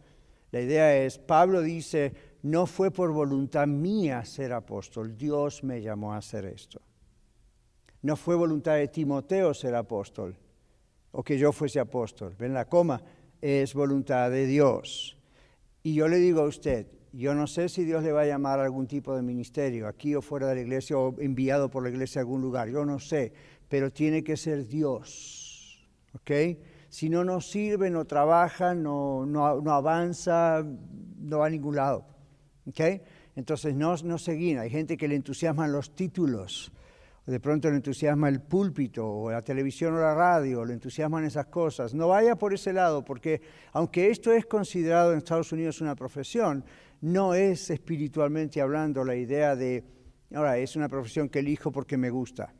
La 0.50 0.62
idea 0.62 0.96
es, 0.96 1.18
Pablo 1.18 1.60
dice, 1.60 2.14
no 2.46 2.64
fue 2.66 2.92
por 2.92 3.10
voluntad 3.10 3.66
mía 3.66 4.24
ser 4.24 4.52
apóstol, 4.52 5.16
Dios 5.18 5.64
me 5.64 5.82
llamó 5.82 6.12
a 6.12 6.18
hacer 6.18 6.44
esto. 6.44 6.80
No 8.02 8.14
fue 8.14 8.36
voluntad 8.36 8.76
de 8.76 8.86
Timoteo 8.86 9.52
ser 9.52 9.74
apóstol, 9.74 10.36
o 11.10 11.24
que 11.24 11.38
yo 11.38 11.50
fuese 11.50 11.80
apóstol. 11.80 12.36
Ven 12.38 12.54
la 12.54 12.66
coma, 12.66 13.02
es 13.40 13.74
voluntad 13.74 14.30
de 14.30 14.46
Dios. 14.46 15.18
Y 15.82 15.94
yo 15.94 16.06
le 16.06 16.18
digo 16.18 16.42
a 16.42 16.46
usted, 16.46 16.86
yo 17.12 17.34
no 17.34 17.48
sé 17.48 17.68
si 17.68 17.84
Dios 17.84 18.04
le 18.04 18.12
va 18.12 18.20
a 18.20 18.26
llamar 18.26 18.60
a 18.60 18.64
algún 18.64 18.86
tipo 18.86 19.16
de 19.16 19.22
ministerio, 19.22 19.88
aquí 19.88 20.14
o 20.14 20.22
fuera 20.22 20.46
de 20.46 20.54
la 20.54 20.60
iglesia, 20.60 20.96
o 20.96 21.20
enviado 21.20 21.68
por 21.68 21.82
la 21.82 21.88
iglesia 21.88 22.20
a 22.20 22.22
algún 22.22 22.42
lugar, 22.42 22.68
yo 22.68 22.84
no 22.84 23.00
sé, 23.00 23.32
pero 23.68 23.90
tiene 23.90 24.22
que 24.22 24.36
ser 24.36 24.68
Dios, 24.68 25.84
¿ok? 26.12 26.30
Si 26.90 27.08
no 27.10 27.24
nos 27.24 27.50
sirve, 27.50 27.90
no 27.90 28.04
trabaja, 28.04 28.72
no, 28.72 29.26
no, 29.26 29.60
no 29.60 29.72
avanza, 29.72 30.64
no 31.18 31.38
va 31.38 31.46
a 31.46 31.50
ningún 31.50 31.74
lado, 31.74 32.15
¿ok? 32.66 32.80
Entonces 33.36 33.74
no, 33.74 33.94
no 34.04 34.18
se 34.18 34.32
guía. 34.32 34.62
Hay 34.62 34.70
gente 34.70 34.96
que 34.96 35.08
le 35.08 35.16
entusiasman 35.16 35.72
los 35.72 35.94
títulos, 35.94 36.72
de 37.26 37.40
pronto 37.40 37.68
le 37.68 37.76
entusiasma 37.76 38.28
el 38.28 38.40
púlpito, 38.40 39.06
o 39.06 39.30
la 39.30 39.42
televisión 39.42 39.94
o 39.94 40.00
la 40.00 40.14
radio, 40.14 40.64
le 40.64 40.74
entusiasman 40.74 41.24
esas 41.24 41.46
cosas. 41.46 41.92
No 41.92 42.08
vaya 42.08 42.36
por 42.36 42.54
ese 42.54 42.72
lado, 42.72 43.04
porque 43.04 43.40
aunque 43.72 44.10
esto 44.10 44.32
es 44.32 44.46
considerado 44.46 45.12
en 45.12 45.18
Estados 45.18 45.50
Unidos 45.52 45.80
una 45.80 45.96
profesión, 45.96 46.64
no 47.00 47.34
es 47.34 47.70
espiritualmente 47.70 48.60
hablando 48.60 49.04
la 49.04 49.16
idea 49.16 49.56
de, 49.56 49.84
ahora, 50.34 50.58
es 50.58 50.76
una 50.76 50.88
profesión 50.88 51.28
que 51.28 51.40
elijo 51.40 51.72
porque 51.72 51.96
me 51.96 52.10
gusta. 52.10 52.54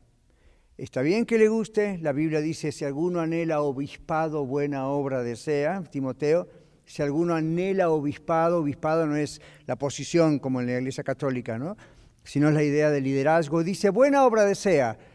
Está 0.77 1.01
bien 1.01 1.25
que 1.25 1.39
le 1.39 1.47
guste, 1.47 1.97
la 1.97 2.11
Biblia 2.11 2.39
dice, 2.39 2.71
si 2.71 2.85
alguno 2.85 3.19
anhela 3.19 3.61
obispado, 3.61 4.45
buena 4.45 4.87
obra 4.87 5.23
desea, 5.23 5.81
Timoteo, 5.89 6.47
si 6.87 7.03
alguno 7.03 7.35
anhela 7.35 7.89
obispado, 7.89 8.59
obispado 8.59 9.05
no 9.05 9.17
es 9.17 9.41
la 9.65 9.75
posición 9.75 10.39
como 10.39 10.61
en 10.61 10.67
la 10.67 10.77
Iglesia 10.79 11.03
Católica, 11.03 11.59
¿no? 11.59 11.77
sino 12.23 12.49
es 12.49 12.53
la 12.53 12.63
idea 12.63 12.89
de 12.89 12.99
liderazgo. 12.99 13.63
Dice, 13.63 13.89
buena 13.89 14.25
obra 14.25 14.43
desea. 14.43 14.97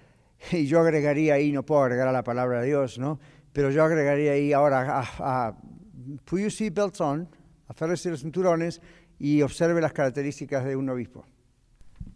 Y 0.51 0.67
yo 0.67 0.81
agregaría 0.81 1.35
ahí, 1.35 1.53
no 1.53 1.63
puedo 1.63 1.83
agregar 1.83 2.09
a 2.09 2.13
la 2.13 2.25
palabra 2.25 2.61
de 2.61 2.67
Dios, 2.67 2.99
¿no? 2.99 3.21
Pero 3.53 3.71
yo 3.71 3.85
agregaría 3.85 4.33
ahí 4.33 4.53
ahora 4.53 5.01
a, 5.01 5.49
a 5.49 5.57
seatbelts 6.27 7.01
on, 7.01 7.29
aférrese 7.69 8.11
los 8.11 8.23
cinturones 8.23 8.81
y 9.21 9.41
observe 9.43 9.81
las 9.81 9.93
características 9.93 10.65
de 10.65 10.75
un 10.75 10.89
obispo. 10.91 11.25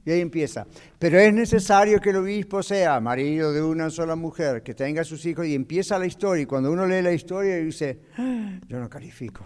Y 0.06 0.12
ahí 0.12 0.20
empieza. 0.20 0.66
Pero 1.00 1.18
es 1.18 1.34
necesario 1.34 2.00
que 2.00 2.10
el 2.10 2.16
obispo 2.16 2.62
sea 2.62 3.00
marido 3.00 3.52
de 3.52 3.60
una 3.60 3.90
sola 3.90 4.14
mujer, 4.14 4.62
que 4.62 4.72
tenga 4.72 5.02
sus 5.02 5.26
hijos, 5.26 5.46
y 5.46 5.54
empieza 5.54 5.98
la 5.98 6.06
historia. 6.06 6.44
Y 6.44 6.46
cuando 6.46 6.70
uno 6.70 6.86
lee 6.86 7.02
la 7.02 7.12
historia, 7.12 7.56
dice, 7.56 8.02
ah, 8.16 8.60
yo 8.68 8.78
no 8.78 8.88
califico. 8.88 9.44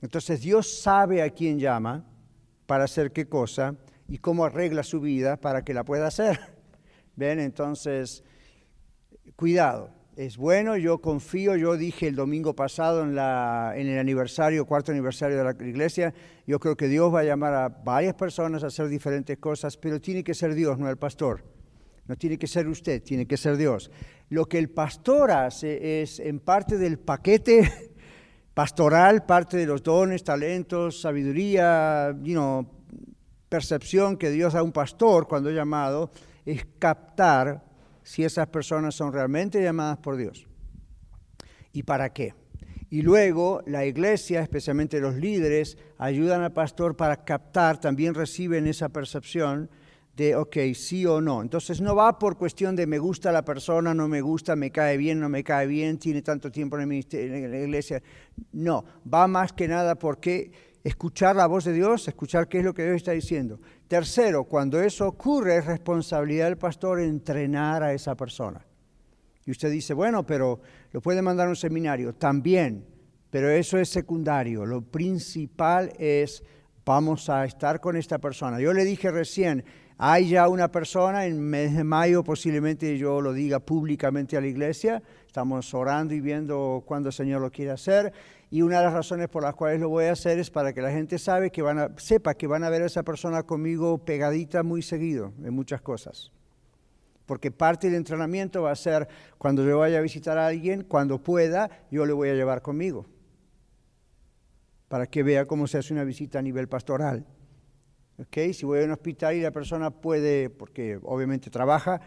Entonces 0.00 0.40
Dios 0.40 0.80
sabe 0.80 1.22
a 1.22 1.30
quién 1.30 1.58
llama, 1.58 2.06
para 2.66 2.84
hacer 2.84 3.12
qué 3.12 3.28
cosa 3.28 3.74
y 4.08 4.18
cómo 4.18 4.44
arregla 4.44 4.84
su 4.84 5.00
vida 5.00 5.36
para 5.36 5.64
que 5.64 5.74
la 5.74 5.84
pueda 5.84 6.06
hacer. 6.06 6.38
¿Ven? 7.16 7.40
Entonces, 7.40 8.22
cuidado. 9.34 9.90
Es 10.14 10.36
bueno, 10.36 10.76
yo 10.76 10.98
confío, 10.98 11.56
yo 11.56 11.78
dije 11.78 12.06
el 12.06 12.16
domingo 12.16 12.54
pasado 12.54 13.02
en, 13.02 13.12
el 13.88 13.98
aniversario, 13.98 14.66
cuarto 14.66 14.92
aniversario 14.92 15.38
de 15.38 15.44
la 15.44 15.66
iglesia, 15.66 16.12
yo 16.46 16.60
creo 16.60 16.76
que 16.76 16.86
Dios 16.86 17.12
va 17.14 17.20
a 17.20 17.24
llamar 17.24 17.54
a 17.54 17.68
varias 17.70 18.12
personas 18.12 18.62
a 18.62 18.66
hacer 18.66 18.88
diferentes 18.88 19.38
cosas, 19.38 19.78
pero 19.78 20.02
tiene 20.02 20.22
que 20.22 20.34
ser 20.34 20.54
Dios, 20.54 20.78
no 20.78 20.90
el 20.90 20.98
pastor. 20.98 21.42
No 22.06 22.14
tiene 22.16 22.36
que 22.36 22.46
ser 22.46 22.68
usted, 22.68 23.02
tiene 23.02 23.26
que 23.26 23.38
ser 23.38 23.56
Dios. 23.56 23.90
Lo 24.28 24.44
que 24.44 24.58
el 24.58 24.68
pastor 24.68 25.30
hace 25.30 26.02
es, 26.02 26.20
en 26.20 26.40
parte 26.40 26.76
del 26.76 26.98
paquete 26.98 27.72
pastoral, 28.54 29.24
parte 29.24 29.56
de 29.56 29.64
los 29.64 29.82
dones, 29.82 30.24
talentos, 30.24 31.00
sabiduría, 31.00 32.14
you 32.22 32.66
percepción 33.48 34.18
que 34.18 34.30
Dios 34.30 34.52
da 34.52 34.60
a 34.60 34.62
un 34.62 34.72
pastor 34.72 35.26
cuando 35.26 35.48
es 35.48 35.56
llamado, 35.56 36.10
es 36.44 36.66
captar 36.78 37.71
si 38.02 38.24
esas 38.24 38.48
personas 38.48 38.94
son 38.94 39.12
realmente 39.12 39.62
llamadas 39.62 39.98
por 39.98 40.16
Dios. 40.16 40.46
¿Y 41.72 41.82
para 41.84 42.12
qué? 42.12 42.34
Y 42.90 43.00
luego 43.00 43.62
la 43.66 43.86
iglesia, 43.86 44.42
especialmente 44.42 45.00
los 45.00 45.16
líderes, 45.16 45.78
ayudan 45.96 46.42
al 46.42 46.52
pastor 46.52 46.94
para 46.94 47.24
captar, 47.24 47.80
también 47.80 48.14
reciben 48.14 48.66
esa 48.66 48.90
percepción 48.90 49.70
de, 50.14 50.36
ok, 50.36 50.56
sí 50.74 51.06
o 51.06 51.20
no. 51.20 51.40
Entonces 51.40 51.80
no 51.80 51.96
va 51.96 52.18
por 52.18 52.36
cuestión 52.36 52.76
de 52.76 52.86
me 52.86 52.98
gusta 52.98 53.32
la 53.32 53.44
persona, 53.44 53.94
no 53.94 54.08
me 54.08 54.20
gusta, 54.20 54.56
me 54.56 54.70
cae 54.70 54.96
bien, 54.98 55.20
no 55.20 55.28
me 55.28 55.42
cae 55.42 55.66
bien, 55.66 55.98
tiene 55.98 56.20
tanto 56.20 56.50
tiempo 56.50 56.78
en, 56.78 56.88
la 56.90 57.58
iglesia. 57.60 58.02
No, 58.52 58.84
va 59.10 59.26
más 59.26 59.52
que 59.52 59.68
nada 59.68 59.94
porque 59.94 60.52
escuchar 60.84 61.36
la 61.36 61.46
voz 61.46 61.64
de 61.64 61.72
Dios, 61.72 62.06
escuchar 62.08 62.48
qué 62.48 62.58
es 62.58 62.64
lo 62.64 62.74
que 62.74 62.84
Dios 62.84 62.96
está 62.96 63.12
diciendo. 63.12 63.58
Tercero, 63.92 64.44
cuando 64.44 64.80
eso 64.80 65.06
ocurre, 65.06 65.58
es 65.58 65.66
responsabilidad 65.66 66.46
del 66.46 66.56
pastor 66.56 66.98
entrenar 66.98 67.82
a 67.82 67.92
esa 67.92 68.14
persona. 68.14 68.64
Y 69.44 69.50
usted 69.50 69.70
dice, 69.70 69.92
bueno, 69.92 70.24
pero 70.24 70.62
lo 70.92 71.02
puede 71.02 71.20
mandar 71.20 71.46
a 71.46 71.50
un 71.50 71.56
seminario. 71.56 72.14
También, 72.14 72.86
pero 73.28 73.50
eso 73.50 73.76
es 73.76 73.90
secundario. 73.90 74.64
Lo 74.64 74.80
principal 74.80 75.92
es, 75.98 76.42
vamos 76.86 77.28
a 77.28 77.44
estar 77.44 77.80
con 77.80 77.98
esta 77.98 78.18
persona. 78.18 78.58
Yo 78.60 78.72
le 78.72 78.86
dije 78.86 79.10
recién, 79.10 79.62
hay 79.98 80.30
ya 80.30 80.48
una 80.48 80.72
persona, 80.72 81.26
en 81.26 81.38
mes 81.38 81.76
de 81.76 81.84
mayo 81.84 82.24
posiblemente 82.24 82.96
yo 82.96 83.20
lo 83.20 83.34
diga 83.34 83.60
públicamente 83.60 84.38
a 84.38 84.40
la 84.40 84.46
iglesia, 84.46 85.02
estamos 85.26 85.74
orando 85.74 86.14
y 86.14 86.20
viendo 86.22 86.82
cuándo 86.86 87.10
el 87.10 87.12
Señor 87.12 87.42
lo 87.42 87.50
quiere 87.50 87.72
hacer, 87.72 88.10
y 88.52 88.60
una 88.60 88.80
de 88.80 88.84
las 88.84 88.92
razones 88.92 89.30
por 89.30 89.42
las 89.42 89.54
cuales 89.54 89.80
lo 89.80 89.88
voy 89.88 90.04
a 90.04 90.12
hacer 90.12 90.38
es 90.38 90.50
para 90.50 90.74
que 90.74 90.82
la 90.82 90.90
gente 90.90 91.16
sepa 91.18 91.48
que 91.48 91.62
van 91.62 92.64
a 92.64 92.68
ver 92.68 92.82
a 92.82 92.84
esa 92.84 93.02
persona 93.02 93.44
conmigo 93.44 93.96
pegadita 93.96 94.62
muy 94.62 94.82
seguido 94.82 95.32
en 95.42 95.54
muchas 95.54 95.80
cosas. 95.80 96.30
Porque 97.24 97.50
parte 97.50 97.86
del 97.86 97.96
entrenamiento 97.96 98.60
va 98.60 98.70
a 98.70 98.76
ser 98.76 99.08
cuando 99.38 99.64
yo 99.64 99.78
vaya 99.78 99.96
a 99.96 100.02
visitar 100.02 100.36
a 100.36 100.48
alguien, 100.48 100.84
cuando 100.84 101.22
pueda, 101.22 101.70
yo 101.90 102.04
le 102.04 102.12
voy 102.12 102.28
a 102.28 102.34
llevar 102.34 102.60
conmigo, 102.60 103.06
para 104.88 105.06
que 105.06 105.22
vea 105.22 105.46
cómo 105.46 105.66
se 105.66 105.78
hace 105.78 105.94
una 105.94 106.04
visita 106.04 106.38
a 106.38 106.42
nivel 106.42 106.68
pastoral. 106.68 107.24
Si 108.30 108.66
voy 108.66 108.82
a 108.82 108.84
un 108.84 108.90
hospital 108.90 109.34
y 109.34 109.40
la 109.40 109.50
persona 109.50 109.90
puede, 109.90 110.50
porque 110.50 111.00
obviamente 111.04 111.48
trabaja 111.48 112.02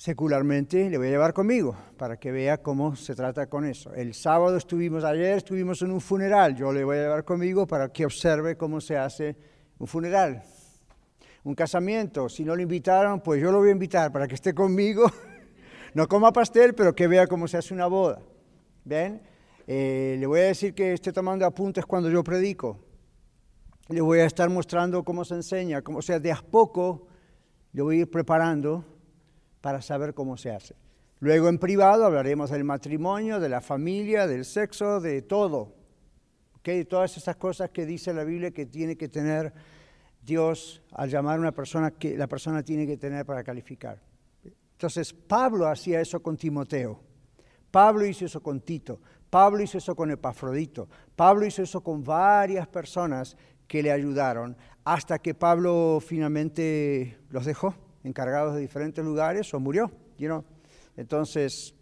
secularmente, 0.00 0.88
le 0.88 0.96
voy 0.96 1.08
a 1.08 1.10
llevar 1.10 1.34
conmigo 1.34 1.76
para 1.98 2.16
que 2.16 2.32
vea 2.32 2.62
cómo 2.62 2.96
se 2.96 3.14
trata 3.14 3.48
con 3.48 3.66
eso. 3.66 3.92
El 3.92 4.14
sábado 4.14 4.56
estuvimos, 4.56 5.04
ayer 5.04 5.36
estuvimos 5.36 5.82
en 5.82 5.90
un 5.90 6.00
funeral, 6.00 6.56
yo 6.56 6.72
le 6.72 6.84
voy 6.84 6.96
a 6.96 7.02
llevar 7.02 7.22
conmigo 7.22 7.66
para 7.66 7.90
que 7.92 8.06
observe 8.06 8.56
cómo 8.56 8.80
se 8.80 8.96
hace 8.96 9.36
un 9.78 9.86
funeral. 9.86 10.42
Un 11.44 11.54
casamiento, 11.54 12.30
si 12.30 12.46
no 12.46 12.56
lo 12.56 12.62
invitaron, 12.62 13.20
pues 13.20 13.42
yo 13.42 13.52
lo 13.52 13.58
voy 13.58 13.68
a 13.68 13.72
invitar 13.72 14.10
para 14.10 14.26
que 14.26 14.36
esté 14.36 14.54
conmigo, 14.54 15.04
no 15.92 16.08
coma 16.08 16.32
pastel, 16.32 16.74
pero 16.74 16.94
que 16.94 17.06
vea 17.06 17.26
cómo 17.26 17.46
se 17.46 17.58
hace 17.58 17.74
una 17.74 17.86
boda. 17.86 18.22
¿Ven? 18.86 19.20
Eh, 19.66 20.16
le 20.18 20.26
voy 20.26 20.40
a 20.40 20.44
decir 20.44 20.72
que 20.72 20.94
esté 20.94 21.12
tomando 21.12 21.44
apuntes 21.44 21.84
cuando 21.84 22.08
yo 22.08 22.24
predico 22.24 22.78
le 23.88 24.00
voy 24.00 24.20
a 24.20 24.24
estar 24.24 24.48
mostrando 24.48 25.04
cómo 25.04 25.26
se 25.26 25.34
enseña, 25.34 25.82
o 25.84 26.00
sea, 26.00 26.18
de 26.18 26.32
a 26.32 26.36
poco 26.36 27.06
le 27.74 27.82
voy 27.82 27.96
a 27.96 28.00
ir 28.00 28.10
preparando 28.10 28.82
para 29.60 29.82
saber 29.82 30.14
cómo 30.14 30.36
se 30.36 30.50
hace. 30.50 30.74
Luego 31.20 31.48
en 31.48 31.58
privado 31.58 32.06
hablaremos 32.06 32.50
del 32.50 32.64
matrimonio, 32.64 33.40
de 33.40 33.50
la 33.50 33.60
familia, 33.60 34.26
del 34.26 34.46
sexo, 34.46 35.00
de 35.00 35.20
todo. 35.20 35.74
¿okay? 36.58 36.84
Todas 36.86 37.16
esas 37.16 37.36
cosas 37.36 37.70
que 37.70 37.84
dice 37.84 38.14
la 38.14 38.24
Biblia 38.24 38.50
que 38.52 38.64
tiene 38.64 38.96
que 38.96 39.08
tener 39.08 39.52
Dios 40.22 40.82
al 40.92 41.10
llamar 41.10 41.36
a 41.36 41.40
una 41.40 41.52
persona 41.52 41.90
que 41.90 42.16
la 42.16 42.26
persona 42.26 42.62
tiene 42.62 42.86
que 42.86 42.96
tener 42.96 43.26
para 43.26 43.44
calificar. 43.44 44.00
Entonces 44.72 45.12
Pablo 45.12 45.66
hacía 45.66 46.00
eso 46.00 46.22
con 46.22 46.38
Timoteo. 46.38 46.98
Pablo 47.70 48.06
hizo 48.06 48.24
eso 48.24 48.42
con 48.42 48.60
Tito. 48.60 48.98
Pablo 49.28 49.62
hizo 49.62 49.76
eso 49.76 49.94
con 49.94 50.10
Epafrodito. 50.10 50.88
Pablo 51.14 51.44
hizo 51.44 51.62
eso 51.62 51.82
con 51.82 52.02
varias 52.02 52.66
personas 52.66 53.36
que 53.68 53.82
le 53.82 53.92
ayudaron, 53.92 54.56
hasta 54.84 55.18
que 55.18 55.34
Pablo 55.34 56.02
finalmente 56.04 57.18
los 57.28 57.44
dejó 57.44 57.74
encargados 58.04 58.54
de 58.54 58.60
diferentes 58.60 59.04
lugares 59.04 59.52
o 59.54 59.60
murió. 59.60 59.90
You 60.18 60.44
Entonces, 60.96 61.74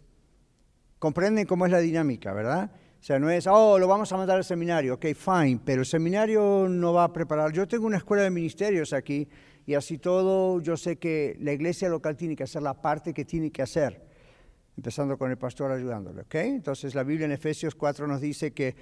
comprenden 0.99 1.45
cómo 1.45 1.65
es 1.65 1.71
la 1.71 1.79
dinámica, 1.79 2.33
¿verdad? 2.33 2.71
O 2.99 3.03
sea, 3.03 3.17
no 3.17 3.29
es, 3.29 3.47
oh, 3.47 3.79
lo 3.79 3.87
vamos 3.87 4.11
a 4.11 4.17
mandar 4.17 4.37
al 4.37 4.43
seminario, 4.43 4.95
ok, 4.95 5.05
fine, 5.15 5.59
pero 5.63 5.81
el 5.81 5.85
seminario 5.85 6.67
no 6.69 6.93
va 6.93 7.05
a 7.05 7.13
preparar. 7.13 7.53
Yo 7.53 7.65
tengo 7.65 7.85
una 7.85 7.97
escuela 7.97 8.23
de 8.23 8.29
ministerios 8.29 8.91
aquí 8.91 9.27
y 9.65 9.73
así 9.73 9.97
todo, 9.99 10.59
yo 10.61 10.75
sé 10.75 10.97
que 10.97 11.37
la 11.39 11.53
iglesia 11.53 11.87
local 11.87 12.17
tiene 12.17 12.35
que 12.35 12.43
hacer 12.43 12.61
la 12.61 12.73
parte 12.81 13.13
que 13.13 13.23
tiene 13.23 13.51
que 13.51 13.61
hacer, 13.61 14.05
empezando 14.75 15.17
con 15.17 15.31
el 15.31 15.37
pastor 15.37 15.71
ayudándole, 15.71 16.21
¿ok? 16.21 16.35
Entonces 16.35 16.93
la 16.93 17.03
Biblia 17.03 17.25
en 17.25 17.31
Efesios 17.31 17.73
4 17.73 18.05
nos 18.05 18.19
dice 18.19 18.51
que 18.51 18.75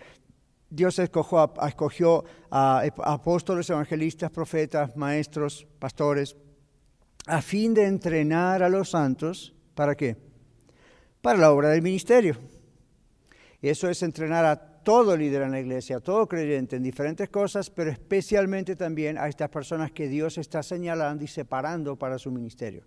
Dios 0.69 0.97
escogió, 0.97 1.53
escogió 1.67 2.23
a 2.49 2.83
apóstoles, 3.03 3.69
evangelistas, 3.69 4.31
profetas, 4.31 4.95
maestros, 4.97 5.67
pastores, 5.77 6.35
a 7.27 7.41
fin 7.41 7.73
de 7.73 7.85
entrenar 7.85 8.63
a 8.63 8.69
los 8.69 8.89
santos, 8.89 9.53
¿para 9.75 9.95
qué? 9.95 10.15
Para 11.21 11.37
la 11.37 11.51
obra 11.51 11.69
del 11.69 11.81
ministerio. 11.81 12.37
Eso 13.61 13.89
es 13.89 14.01
entrenar 14.01 14.45
a 14.45 14.55
todo 14.55 15.17
líder 15.17 15.41
en 15.41 15.51
la 15.51 15.59
iglesia, 15.59 15.97
a 15.97 15.99
todo 15.99 16.27
creyente 16.27 16.77
en 16.77 16.83
diferentes 16.83 17.27
cosas, 17.29 17.69
pero 17.69 17.91
especialmente 17.91 18.77
también 18.77 19.17
a 19.17 19.27
estas 19.27 19.49
personas 19.49 19.91
que 19.91 20.07
Dios 20.07 20.37
está 20.37 20.63
señalando 20.63 21.23
y 21.25 21.27
separando 21.27 21.97
para 21.97 22.17
su 22.17 22.31
ministerio. 22.31 22.83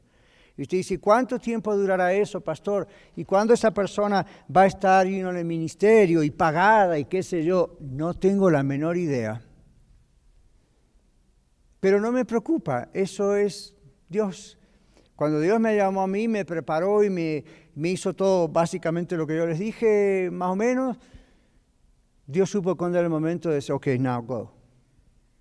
Y 0.57 0.62
usted 0.62 0.79
dice, 0.79 0.98
¿cuánto 0.98 1.38
tiempo 1.38 1.76
durará 1.76 2.12
eso, 2.12 2.40
pastor? 2.40 2.88
¿Y 3.16 3.24
cuándo 3.24 3.53
esa 3.53 3.70
persona 3.70 4.24
va 4.55 4.62
a 4.62 4.66
estar 4.66 5.07
en 5.07 5.26
el 5.26 5.44
ministerio 5.44 6.22
y 6.22 6.31
pagada 6.31 6.98
y 6.98 7.05
qué 7.05 7.22
sé 7.22 7.44
yo? 7.44 7.76
No 7.81 8.14
tengo 8.14 8.50
la 8.50 8.62
menor 8.62 8.96
idea. 8.96 9.42
Pero 11.81 12.00
no 12.00 12.12
me 12.12 12.24
preocupa, 12.24 12.88
eso 12.92 13.37
es 13.37 13.74
Dios. 14.11 14.59
Cuando 15.16 15.40
Dios 15.40 15.59
me 15.61 15.77
llamó 15.77 16.03
a 16.03 16.07
mí, 16.07 16.29
me 16.29 16.44
preparó 16.44 17.03
y 17.05 17.11
me, 17.11 17.44
me 17.75 17.90
hizo 17.90 18.12
todo 18.12 18.49
básicamente 18.49 19.16
lo 19.16 19.27
que 19.27 19.37
yo 19.37 19.46
les 19.46 19.59
dije, 19.59 20.29
más 20.33 20.51
o 20.51 20.57
menos, 20.57 20.99
Dios 22.27 22.51
supo 22.51 22.77
cuando 22.77 22.99
era 22.99 23.07
el 23.07 23.11
momento 23.11 23.49
de 23.49 23.57
decir, 23.57 23.73
ok, 23.73 23.87
now 23.99 24.23
go. 24.23 24.53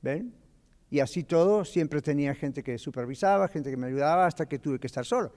¿Ven? 0.02 0.34
Y 0.92 1.00
así 1.00 1.24
todo, 1.24 1.66
siempre 1.66 2.02
tenía 2.02 2.34
gente 2.34 2.64
que 2.64 2.78
supervisaba, 2.78 3.48
gente 3.48 3.70
que 3.70 3.78
me 3.78 3.88
ayudaba, 3.88 4.26
hasta 4.26 4.48
que 4.48 4.60
tuve 4.60 4.80
que 4.80 4.88
estar 4.88 5.06
solo. 5.06 5.34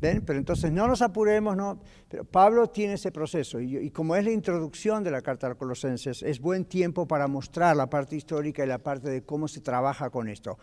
¿Ven? 0.00 0.22
Pero 0.24 0.38
entonces 0.38 0.70
no 0.70 0.86
nos 0.86 1.02
apuremos, 1.02 1.56
no. 1.56 1.80
Pero 2.08 2.24
Pablo 2.24 2.68
tiene 2.68 2.94
ese 2.94 3.10
proceso 3.10 3.58
y, 3.60 3.90
como 3.90 4.14
es 4.16 4.24
la 4.24 4.30
introducción 4.30 5.02
de 5.02 5.10
la 5.10 5.22
carta 5.22 5.46
a 5.46 5.50
los 5.50 5.58
colosenses, 5.58 6.22
es 6.22 6.40
buen 6.40 6.66
tiempo 6.66 7.06
para 7.06 7.26
mostrar 7.26 7.76
la 7.76 7.88
parte 7.88 8.16
histórica 8.16 8.64
y 8.64 8.68
la 8.68 8.78
parte 8.78 9.08
de 9.08 9.22
cómo 9.22 9.48
se 9.48 9.60
trabaja 9.60 10.10
con 10.10 10.28
esto. 10.28 10.58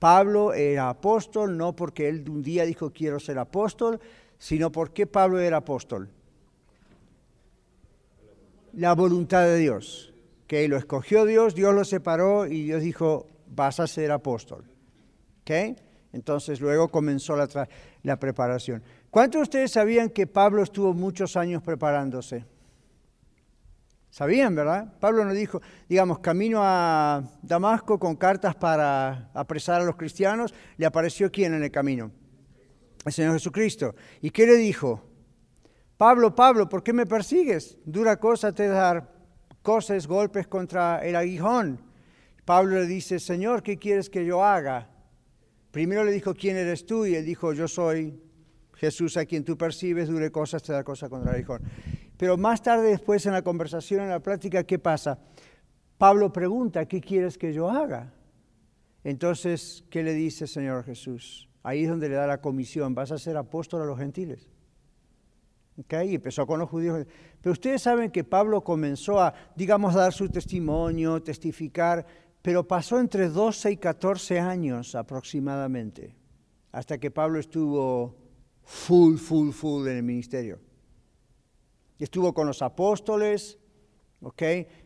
Pablo 0.00 0.54
era 0.54 0.88
apóstol 0.88 1.56
no 1.56 1.76
porque 1.76 2.08
él 2.08 2.24
un 2.28 2.42
día 2.42 2.64
dijo 2.64 2.90
quiero 2.90 3.20
ser 3.20 3.38
apóstol, 3.38 4.00
sino 4.38 4.72
porque 4.72 5.06
Pablo 5.06 5.38
era 5.38 5.58
apóstol. 5.58 6.08
La 8.72 8.94
voluntad 8.94 9.44
de 9.44 9.58
Dios, 9.58 10.14
que 10.46 10.66
lo 10.68 10.78
escogió 10.78 11.26
Dios, 11.26 11.54
Dios 11.54 11.74
lo 11.74 11.84
separó 11.84 12.46
y 12.46 12.64
Dios 12.64 12.82
dijo, 12.82 13.26
vas 13.48 13.78
a 13.78 13.86
ser 13.86 14.10
apóstol. 14.10 14.64
¿Ok? 15.42 15.76
Entonces 16.14 16.60
luego 16.60 16.88
comenzó 16.88 17.36
la, 17.36 17.68
la 18.02 18.18
preparación. 18.18 18.82
¿Cuántos 19.10 19.40
de 19.40 19.42
ustedes 19.42 19.72
sabían 19.72 20.08
que 20.08 20.26
Pablo 20.26 20.62
estuvo 20.62 20.94
muchos 20.94 21.36
años 21.36 21.62
preparándose? 21.62 22.46
Sabían, 24.10 24.56
¿verdad? 24.56 24.92
Pablo 24.98 25.24
nos 25.24 25.34
dijo, 25.34 25.62
digamos, 25.88 26.18
camino 26.18 26.60
a 26.62 27.22
Damasco 27.42 27.98
con 27.98 28.16
cartas 28.16 28.56
para 28.56 29.30
apresar 29.34 29.80
a 29.80 29.84
los 29.84 29.96
cristianos, 29.96 30.52
le 30.76 30.86
apareció 30.86 31.30
quién 31.30 31.54
en 31.54 31.62
el 31.62 31.70
camino? 31.70 32.10
El 33.06 33.12
Señor 33.12 33.34
Jesucristo. 33.34 33.94
¿Y 34.20 34.30
qué 34.30 34.46
le 34.46 34.56
dijo? 34.56 35.00
Pablo, 35.96 36.34
Pablo, 36.34 36.68
¿por 36.68 36.82
qué 36.82 36.92
me 36.92 37.06
persigues? 37.06 37.78
Dura 37.84 38.18
cosa 38.18 38.52
te 38.52 38.66
dar 38.66 39.12
cosas, 39.62 40.06
golpes 40.06 40.48
contra 40.48 41.04
el 41.06 41.14
aguijón. 41.14 41.80
Pablo 42.44 42.80
le 42.80 42.86
dice, 42.86 43.20
Señor, 43.20 43.62
¿qué 43.62 43.78
quieres 43.78 44.10
que 44.10 44.24
yo 44.24 44.44
haga? 44.44 44.88
Primero 45.70 46.02
le 46.02 46.10
dijo, 46.10 46.34
¿quién 46.34 46.56
eres 46.56 46.84
tú? 46.84 47.06
Y 47.06 47.14
él 47.14 47.24
dijo, 47.24 47.52
yo 47.52 47.68
soy 47.68 48.20
Jesús 48.74 49.16
a 49.16 49.24
quien 49.24 49.44
tú 49.44 49.56
percibes, 49.56 50.08
dure 50.08 50.32
cosas, 50.32 50.62
te 50.62 50.72
da 50.72 50.82
cosas 50.82 51.08
contra 51.08 51.30
el 51.30 51.36
aguijón. 51.36 51.62
Pero 52.20 52.36
más 52.36 52.62
tarde, 52.62 52.90
después 52.90 53.24
en 53.24 53.32
la 53.32 53.40
conversación, 53.40 54.02
en 54.02 54.10
la 54.10 54.20
plática, 54.20 54.62
¿qué 54.64 54.78
pasa? 54.78 55.18
Pablo 55.96 56.30
pregunta, 56.30 56.84
¿qué 56.84 57.00
quieres 57.00 57.38
que 57.38 57.54
yo 57.54 57.70
haga? 57.70 58.12
Entonces, 59.02 59.84
¿qué 59.88 60.02
le 60.02 60.12
dice 60.12 60.46
Señor 60.46 60.84
Jesús? 60.84 61.48
Ahí 61.62 61.84
es 61.84 61.88
donde 61.88 62.10
le 62.10 62.16
da 62.16 62.26
la 62.26 62.42
comisión, 62.42 62.94
vas 62.94 63.10
a 63.10 63.16
ser 63.16 63.38
apóstol 63.38 63.80
a 63.80 63.86
los 63.86 63.98
gentiles. 63.98 64.50
Y 65.76 66.14
empezó 66.14 66.46
con 66.46 66.58
los 66.60 66.68
judíos. 66.68 67.06
Pero 67.40 67.54
ustedes 67.54 67.80
saben 67.80 68.10
que 68.10 68.22
Pablo 68.22 68.60
comenzó 68.60 69.18
a, 69.18 69.32
digamos, 69.56 69.94
dar 69.94 70.12
su 70.12 70.28
testimonio, 70.28 71.22
testificar 71.22 72.04
pero 72.42 72.68
pasó 72.68 73.00
entre 73.00 73.30
12 73.30 73.72
y 73.72 73.76
14 73.78 74.40
años 74.40 74.94
aproximadamente, 74.94 76.14
hasta 76.70 76.98
que 76.98 77.10
Pablo 77.10 77.38
estuvo 77.38 78.14
full, 78.62 79.16
full, 79.16 79.52
full 79.52 79.88
en 79.88 79.96
el 79.96 80.02
ministerio. 80.02 80.69
Estuvo 82.00 82.32
con 82.32 82.46
los 82.46 82.62
apóstoles, 82.62 83.58
¿ok? 84.22 84.42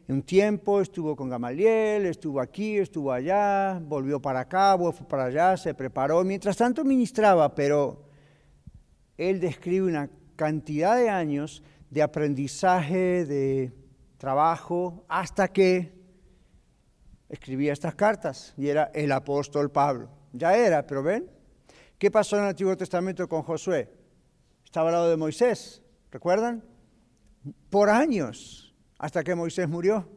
Un 0.08 0.22
tiempo 0.24 0.80
estuvo 0.80 1.14
con 1.14 1.28
Gamaliel, 1.28 2.06
estuvo 2.06 2.40
aquí, 2.40 2.76
estuvo 2.78 3.12
allá, 3.12 3.80
volvió 3.80 4.20
para 4.20 4.40
acá, 4.40 4.76
fue 4.76 5.06
para 5.06 5.26
allá, 5.26 5.56
se 5.56 5.74
preparó. 5.74 6.24
Mientras 6.24 6.56
tanto 6.56 6.84
ministraba, 6.84 7.54
pero 7.54 8.02
él 9.16 9.38
describe 9.38 9.86
una 9.86 10.10
cantidad 10.34 10.96
de 10.96 11.08
años 11.08 11.62
de 11.88 12.02
aprendizaje, 12.02 13.24
de 13.24 13.72
trabajo, 14.18 15.04
hasta 15.08 15.46
que 15.48 15.94
escribía 17.28 17.72
estas 17.72 17.94
cartas 17.94 18.54
y 18.56 18.68
era 18.68 18.90
el 18.92 19.12
apóstol 19.12 19.70
Pablo. 19.70 20.08
Ya 20.32 20.56
era, 20.56 20.84
pero 20.84 21.04
ven, 21.04 21.30
¿qué 21.96 22.10
pasó 22.10 22.36
en 22.36 22.42
el 22.42 22.48
Antiguo 22.48 22.76
Testamento 22.76 23.28
con 23.28 23.42
Josué? 23.42 23.88
Estaba 24.64 24.88
al 24.88 24.94
lado 24.94 25.10
de 25.10 25.16
Moisés, 25.16 25.80
¿recuerdan? 26.10 26.73
Por 27.70 27.90
años, 27.90 28.74
hasta 28.98 29.22
que 29.22 29.34
Moisés 29.34 29.68
murió. 29.68 30.08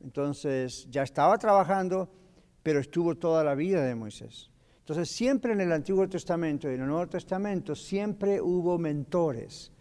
Entonces 0.00 0.86
ya 0.90 1.02
estaba 1.02 1.38
trabajando, 1.38 2.10
pero 2.62 2.80
estuvo 2.80 3.16
toda 3.16 3.42
la 3.44 3.54
vida 3.54 3.82
de 3.82 3.94
Moisés. 3.94 4.50
Entonces 4.78 5.10
siempre 5.10 5.54
en 5.54 5.62
el 5.62 5.72
Antiguo 5.72 6.06
Testamento 6.08 6.70
y 6.70 6.74
en 6.74 6.82
el 6.82 6.86
Nuevo 6.86 7.08
Testamento 7.08 7.74
siempre 7.74 8.40
hubo 8.40 8.78
mentores, 8.78 9.72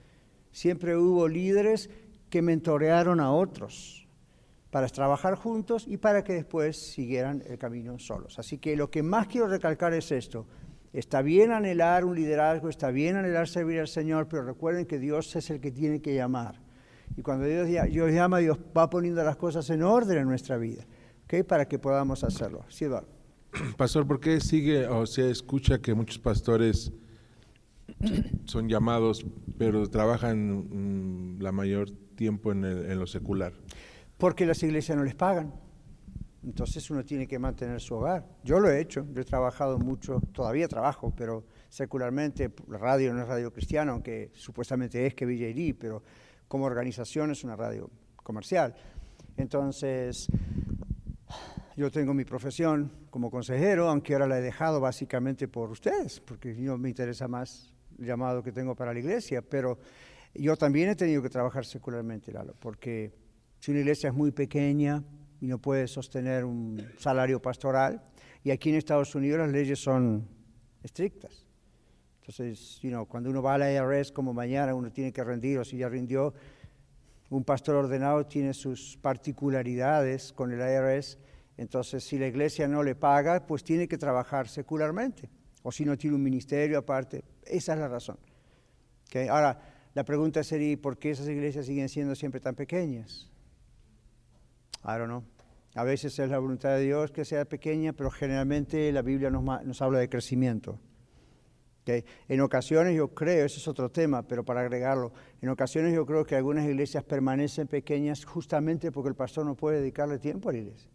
siempre 0.52 0.95
hubo 0.95 1.28
líderes 1.28 1.89
que 2.30 2.41
mentorearon 2.41 3.19
a 3.19 3.34
otros 3.34 4.08
para 4.71 4.88
trabajar 4.88 5.36
juntos 5.36 5.86
y 5.88 5.97
para 5.97 6.23
que 6.23 6.34
después 6.34 6.78
siguieran 6.78 7.43
el 7.45 7.58
camino 7.58 7.99
solos. 7.99 8.39
Así 8.39 8.58
que 8.58 8.76
lo 8.76 8.89
que 8.89 9.04
más 9.04 9.28
quiero 9.28 9.47
recalcar 9.47 9.93
es 9.93 10.12
esto. 10.12 10.47
Está 10.93 11.21
bien 11.21 11.51
anhelar 11.51 12.06
un 12.06 12.15
liderazgo, 12.15 12.69
está 12.69 12.91
bien 12.91 13.15
anhelar 13.15 13.47
servir 13.47 13.79
al 13.79 13.88
Señor, 13.88 14.27
pero 14.27 14.43
recuerden 14.43 14.86
que 14.86 14.99
Dios 14.99 15.36
es 15.36 15.49
el 15.49 15.60
que 15.60 15.71
tiene 15.71 16.01
que 16.01 16.13
llamar. 16.13 16.62
Y 17.17 17.21
cuando 17.21 17.45
Dios, 17.45 17.67
llama, 18.12 18.38
Dios 18.39 18.58
va 18.77 18.89
poniendo 18.89 19.23
las 19.23 19.36
cosas 19.36 19.69
en 19.69 19.84
orden 19.84 20.19
en 20.19 20.27
nuestra 20.27 20.58
vida, 20.58 20.86
¿okay? 21.25 21.43
para 21.43 21.67
que 21.67 21.79
podamos 21.79 22.23
hacerlo. 22.23 22.63
Sí, 22.69 22.86
Pastor, 23.77 24.08
¿por 24.08 24.19
qué 24.19 24.39
sigue 24.39 24.88
o 24.88 25.06
se 25.06 25.29
escucha 25.29 25.79
que 25.79 25.93
muchos 25.93 26.19
pastores 26.19 26.91
son 28.45 28.69
llamados, 28.69 29.25
pero 29.58 29.88
trabajan 29.89 31.36
mm, 31.38 31.41
la 31.41 31.51
mayor 31.51 31.89
tiempo 32.15 32.51
en, 32.51 32.63
en 32.63 32.99
lo 32.99 33.08
secular? 33.08 33.53
porque 34.23 34.45
las 34.45 34.63
iglesias 34.63 34.97
no 34.97 35.03
les 35.03 35.15
pagan. 35.15 35.53
Entonces 36.43 36.89
uno 36.91 37.06
tiene 37.06 37.27
que 37.27 37.39
mantener 37.39 37.79
su 37.79 37.95
hogar. 37.95 38.27
Yo 38.43 38.60
lo 38.60 38.69
he 38.69 38.82
hecho, 38.82 39.06
yo 39.12 39.21
he 39.21 39.25
trabajado 39.25 39.79
mucho, 39.79 40.19
todavía 40.34 40.67
trabajo, 40.67 41.13
pero 41.15 41.45
secularmente, 41.69 42.51
la 42.67 42.77
radio 42.77 43.13
no 43.13 43.21
es 43.21 43.27
radio 43.27 43.51
cristiana, 43.51 43.93
aunque 43.93 44.32
supuestamente 44.34 45.06
es 45.06 45.15
que 45.15 45.25
VJD, 45.25 45.79
pero 45.79 46.03
como 46.47 46.65
organización 46.65 47.32
es 47.32 47.43
una 47.43 47.56
radio 47.56 47.89
comercial. 48.17 48.75
Entonces, 49.38 50.27
yo 51.75 51.89
tengo 51.89 52.13
mi 52.13 52.25
profesión 52.25 52.91
como 53.10 53.32
consejero, 53.32 53.89
aunque 53.89 54.13
ahora 54.13 54.27
la 54.27 54.39
he 54.39 54.41
dejado 54.41 54.79
básicamente 54.79 55.47
por 55.47 55.71
ustedes, 55.71 56.19
porque 56.19 56.53
no 56.53 56.77
me 56.77 56.89
interesa 56.89 57.27
más 57.27 57.73
el 57.97 58.06
llamado 58.06 58.43
que 58.43 58.51
tengo 58.51 58.75
para 58.75 58.93
la 58.93 58.99
iglesia, 58.99 59.41
pero 59.41 59.79
yo 60.36 60.58
también 60.58 60.89
he 60.89 60.95
tenido 60.95 61.21
que 61.21 61.29
trabajar 61.29 61.65
secularmente, 61.65 62.32
Lalo, 62.32 62.53
porque 62.60 63.13
si 63.60 63.71
una 63.71 63.79
iglesia 63.79 64.10
es 64.10 64.15
muy 64.15 64.32
pequeña 64.32 65.03
y 65.43 65.47
no 65.47 65.58
puede 65.58 65.89
sostener 65.89 66.45
un 66.45 66.82
salario 66.97 67.41
pastoral, 67.41 68.01
y 68.45 68.51
aquí 68.51 68.69
en 68.69 68.75
Estados 68.75 69.13
Unidos 69.13 69.39
las 69.39 69.51
leyes 69.51 69.77
son 69.77 70.25
estrictas. 70.82 71.45
Entonces, 72.21 72.79
cuando 73.10 73.29
uno 73.29 73.43
va 73.43 73.56
a 73.56 73.58
la 73.58 73.69
IRS 73.69 74.13
como 74.13 74.34
mañana, 74.34 74.73
uno 74.73 74.89
tiene 74.89 75.12
que 75.12 75.21
rendir, 75.21 75.60
o 75.60 75.65
si 75.65 75.75
ya 75.75 75.89
rindió, 75.89 76.34
un 77.29 77.43
pastor 77.43 77.75
ordenado 77.75 78.25
tiene 78.25 78.53
sus 78.53 78.97
particularidades 79.01 80.32
con 80.32 80.53
el 80.53 80.62
IRS, 80.62 81.17
entonces 81.58 82.06
si 82.06 82.17
la 82.17 82.27
iglesia 82.27 82.69
no 82.69 82.82
le 82.82 82.95
paga, 82.95 83.45
pues 83.45 83.65
tiene 83.65 83.89
que 83.89 83.97
trabajar 83.97 84.47
secularmente, 84.47 85.29
o 85.62 85.73
si 85.73 85.84
no 85.84 85.97
tiene 85.97 86.15
un 86.15 86.23
ministerio 86.23 86.77
aparte, 86.77 87.21
esa 87.43 87.73
es 87.73 87.79
la 87.79 87.89
razón. 87.89 88.17
Ahora, 89.29 89.60
la 89.93 90.06
pregunta 90.06 90.41
sería, 90.41 90.82
¿por 90.82 90.97
qué 90.97 91.12
esas 91.12 91.27
iglesias 91.27 91.65
siguen 91.65 91.89
siendo 91.89 92.15
siempre 92.15 92.39
tan 92.39 92.56
pequeñas? 92.56 93.29
I 94.86 94.97
don't 94.97 95.08
know. 95.08 95.33
A 95.75 95.83
veces 95.83 96.17
es 96.19 96.29
la 96.29 96.38
voluntad 96.38 96.75
de 96.75 96.81
Dios 96.81 97.12
que 97.12 97.25
sea 97.25 97.45
pequeña, 97.45 97.93
pero 97.93 98.12
generalmente 98.12 98.91
la 98.91 99.01
Biblia 99.01 99.31
nos, 99.31 99.81
habla 99.81 99.99
de 99.99 100.09
crecimiento. 100.09 100.79
En 101.86 102.39
ocasiones 102.41 102.95
yo 102.95 103.09
creo, 103.09 103.45
ese 103.45 103.57
es 103.57 103.67
otro 103.67 103.89
tema, 103.89 104.23
pero 104.23 104.45
para 104.45 104.62
agregarlo, 104.62 105.12
en 105.41 105.49
ocasiones 105.49 105.93
yo 105.93 106.05
creo 106.05 106.25
que 106.25 106.36
algunas 106.36 106.65
iglesias 106.65 107.03
permanecen 107.03 107.67
pequeñas 107.67 108.23
justamente 108.23 108.91
porque 108.91 109.09
el 109.09 109.15
pastor 109.15 109.45
no 109.45 109.55
puede 109.55 109.81
dedicarle 109.81 110.19
tiempo 110.19 110.49
a 110.49 110.53
la 110.53 110.59
iglesia. 110.59 110.89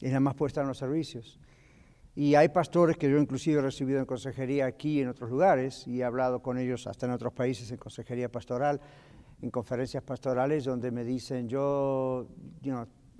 Y 0.00 0.06
nada 0.08 0.20
más 0.20 0.34
puede 0.34 0.48
estar 0.48 0.62
en 0.62 0.68
los 0.68 0.78
servicios. 0.78 1.40
Y 2.16 2.34
hay 2.34 2.48
pastores 2.48 2.96
que 2.96 3.08
yo 3.08 3.18
inclusive 3.18 3.60
he 3.60 3.62
recibido 3.62 3.98
en 3.98 4.06
consejería 4.06 4.66
aquí 4.66 4.98
y 4.98 5.02
en 5.02 5.08
otros 5.08 5.30
lugares, 5.30 5.86
y 5.86 6.00
he 6.00 6.04
hablado 6.04 6.42
con 6.42 6.58
ellos 6.58 6.86
hasta 6.86 7.06
en 7.06 7.12
otros 7.12 7.32
países 7.32 7.70
en 7.70 7.78
consejería 7.78 8.28
pastoral, 8.28 8.80
en 9.40 9.50
conferencias 9.50 10.02
pastorales 10.02 10.64
donde 10.64 10.90
me 10.90 11.04
dicen, 11.04 11.48
yo 11.48 12.28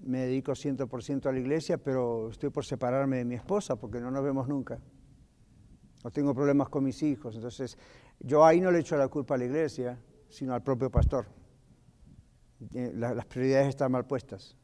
me 0.02 0.20
dedico 0.20 0.52
100% 0.52 1.26
a 1.26 1.32
la 1.32 1.38
iglesia, 1.38 1.78
pero 1.78 2.30
estoy 2.30 2.50
por 2.50 2.64
separarme 2.64 3.18
de 3.18 3.24
mi 3.24 3.34
esposa 3.34 3.76
porque 3.76 4.00
no 4.00 4.10
nos 4.10 4.22
vemos 4.22 4.48
nunca. 4.48 4.78
o 6.02 6.10
tengo 6.10 6.34
problemas 6.34 6.68
con 6.68 6.84
mis 6.84 7.02
hijos. 7.02 7.34
Entonces, 7.34 7.78
yo 8.20 8.44
ahí 8.44 8.60
no 8.60 8.70
le 8.70 8.80
echo 8.80 8.96
la 8.96 9.08
culpa 9.08 9.34
a 9.34 9.38
la 9.38 9.44
iglesia, 9.44 9.98
sino 10.28 10.54
al 10.54 10.62
propio 10.62 10.90
pastor. 10.90 11.26
Eh, 12.74 12.92
las 12.94 13.24
prioridades 13.26 13.68
están 13.68 13.92
mal 13.92 14.06
puestas. 14.06 14.56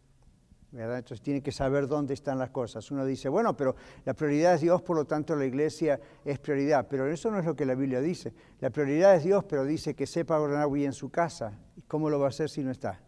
Entonces 0.73 1.21
tiene 1.21 1.43
que 1.43 1.51
saber 1.51 1.88
dónde 1.88 2.14
están 2.14 2.38
las 2.38 2.51
cosas. 2.51 2.90
Uno 2.90 3.05
dice, 3.05 3.29
bueno, 3.29 3.57
pero 3.57 3.75
la 4.05 4.14
prioridad 4.14 4.55
es 4.55 4.61
Dios, 4.61 4.81
por 4.83 4.97
lo 4.97 5.05
tanto 5.05 5.35
la 5.35 5.45
iglesia 5.45 6.01
es 6.25 6.38
prioridad. 6.38 6.87
Pero 6.88 7.11
eso 7.11 7.31
no 7.31 7.40
es 7.40 7.45
lo 7.45 7.57
que 7.57 7.64
la 7.64 7.75
Biblia 7.75 8.01
dice. 8.01 8.33
La 8.61 8.71
prioridad 8.71 9.16
es 9.16 9.25
Dios, 9.25 9.45
pero 9.45 9.64
dice 9.64 9.95
que 9.95 10.07
sepa 10.07 10.38
gobernar 10.38 10.71
bien 10.71 10.93
su 10.93 11.11
casa. 11.11 11.59
¿Cómo 11.88 12.09
lo 12.09 12.21
va 12.21 12.27
a 12.27 12.29
hacer 12.29 12.49
si 12.49 12.62
no 12.62 12.71
está? 12.71 13.01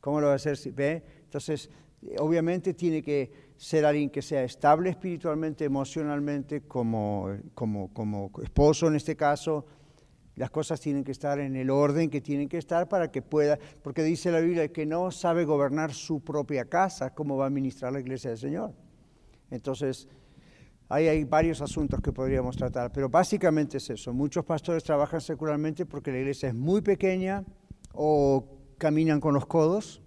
¿Cómo 0.00 0.20
lo 0.20 0.28
va 0.28 0.34
a 0.34 0.36
hacer 0.36 0.56
si 0.56 0.70
ve? 0.70 1.02
Entonces, 1.26 1.70
obviamente 2.18 2.74
tiene 2.74 3.02
que 3.02 3.30
ser 3.56 3.84
alguien 3.84 4.10
que 4.10 4.22
sea 4.22 4.42
estable 4.44 4.90
espiritualmente, 4.90 5.64
emocionalmente, 5.64 6.62
como, 6.62 7.28
como, 7.54 7.92
como 7.92 8.30
esposo 8.42 8.88
en 8.88 8.96
este 8.96 9.16
caso, 9.16 9.66
las 10.36 10.50
cosas 10.50 10.80
tienen 10.80 11.02
que 11.02 11.12
estar 11.12 11.40
en 11.40 11.56
el 11.56 11.70
orden 11.70 12.10
que 12.10 12.20
tienen 12.20 12.48
que 12.48 12.58
estar 12.58 12.88
para 12.88 13.10
que 13.10 13.22
pueda, 13.22 13.58
porque 13.82 14.02
dice 14.02 14.30
la 14.30 14.40
Biblia 14.40 14.68
que 14.68 14.84
no 14.84 15.10
sabe 15.10 15.44
gobernar 15.44 15.94
su 15.94 16.20
propia 16.20 16.66
casa, 16.66 17.14
¿cómo 17.14 17.36
va 17.36 17.44
a 17.44 17.48
administrar 17.48 17.92
la 17.92 18.00
iglesia 18.00 18.30
del 18.30 18.38
Señor? 18.38 18.74
Entonces, 19.50 20.08
ahí 20.90 21.08
hay 21.08 21.24
varios 21.24 21.62
asuntos 21.62 22.00
que 22.02 22.12
podríamos 22.12 22.56
tratar, 22.56 22.92
pero 22.92 23.08
básicamente 23.08 23.78
es 23.78 23.88
eso. 23.88 24.12
Muchos 24.12 24.44
pastores 24.44 24.84
trabajan 24.84 25.22
secularmente 25.22 25.86
porque 25.86 26.12
la 26.12 26.18
iglesia 26.18 26.50
es 26.50 26.54
muy 26.54 26.82
pequeña 26.82 27.42
o 27.94 28.44
caminan 28.76 29.20
con 29.20 29.32
los 29.32 29.46
codos 29.46 30.02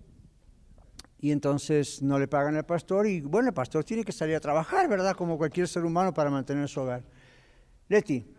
y 1.19 1.31
entonces 1.31 2.01
no 2.01 2.17
le 2.17 2.27
pagan 2.27 2.55
al 2.55 2.65
pastor 2.65 3.07
y 3.07 3.21
bueno, 3.21 3.49
el 3.49 3.53
pastor 3.53 3.83
tiene 3.83 4.03
que 4.03 4.11
salir 4.11 4.35
a 4.35 4.39
trabajar, 4.39 4.87
¿verdad? 4.87 5.15
Como 5.15 5.37
cualquier 5.37 5.67
ser 5.67 5.83
humano 5.83 6.13
para 6.13 6.29
mantener 6.29 6.67
su 6.67 6.81
hogar. 6.81 7.03
Leti. 7.87 8.35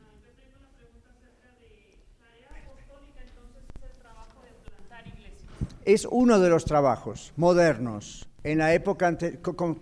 es 5.84 6.06
uno 6.10 6.38
de 6.38 6.50
los 6.50 6.64
trabajos 6.64 7.32
modernos. 7.36 8.28
En 8.42 8.58
la 8.58 8.72
época, 8.72 9.16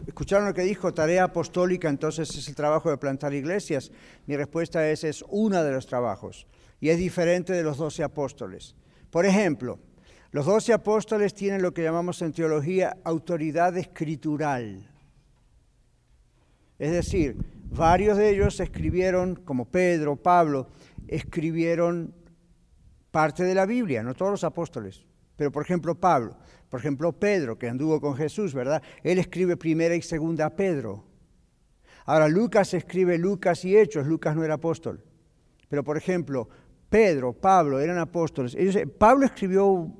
escucharon 0.06 0.46
lo 0.48 0.54
que 0.54 0.62
dijo, 0.62 0.92
tarea 0.92 1.24
apostólica, 1.24 1.88
entonces 1.88 2.34
es 2.34 2.48
el 2.48 2.54
trabajo 2.54 2.90
de 2.90 2.96
plantar 2.96 3.34
iglesias. 3.34 3.92
Mi 4.26 4.36
respuesta 4.36 4.88
es, 4.88 5.04
es 5.04 5.24
uno 5.28 5.62
de 5.62 5.70
los 5.70 5.86
trabajos 5.86 6.46
y 6.80 6.88
es 6.88 6.98
diferente 6.98 7.52
de 7.52 7.62
los 7.62 7.76
doce 7.76 8.02
apóstoles. 8.02 8.74
Por 9.10 9.26
ejemplo, 9.26 9.78
los 10.30 10.44
doce 10.44 10.72
apóstoles 10.72 11.32
tienen 11.32 11.62
lo 11.62 11.72
que 11.72 11.82
llamamos 11.82 12.20
en 12.20 12.32
teología 12.32 12.96
autoridad 13.04 13.76
escritural. 13.76 14.90
Es 16.78 16.92
decir, 16.92 17.36
varios 17.70 18.18
de 18.18 18.30
ellos 18.30 18.60
escribieron, 18.60 19.36
como 19.36 19.64
Pedro, 19.64 20.16
Pablo, 20.16 20.68
escribieron 21.06 22.14
parte 23.10 23.42
de 23.42 23.54
la 23.54 23.64
Biblia, 23.64 24.02
no 24.02 24.14
todos 24.14 24.30
los 24.32 24.44
apóstoles. 24.44 25.06
Pero 25.36 25.50
por 25.50 25.62
ejemplo 25.62 25.94
Pablo, 25.94 26.36
por 26.68 26.80
ejemplo 26.80 27.12
Pedro, 27.12 27.58
que 27.58 27.68
anduvo 27.68 28.00
con 28.00 28.14
Jesús, 28.14 28.52
¿verdad? 28.52 28.82
Él 29.02 29.18
escribe 29.18 29.56
primera 29.56 29.94
y 29.94 30.02
segunda 30.02 30.54
Pedro. 30.54 31.04
Ahora 32.04 32.28
Lucas 32.28 32.74
escribe 32.74 33.16
Lucas 33.18 33.64
y 33.64 33.76
Hechos, 33.76 34.06
Lucas 34.06 34.36
no 34.36 34.44
era 34.44 34.54
apóstol. 34.54 35.02
Pero 35.68 35.84
por 35.84 35.96
ejemplo, 35.96 36.48
Pedro, 36.88 37.32
Pablo 37.32 37.80
eran 37.80 37.98
apóstoles. 37.98 38.56
Pablo 38.98 39.26
escribió 39.26 39.94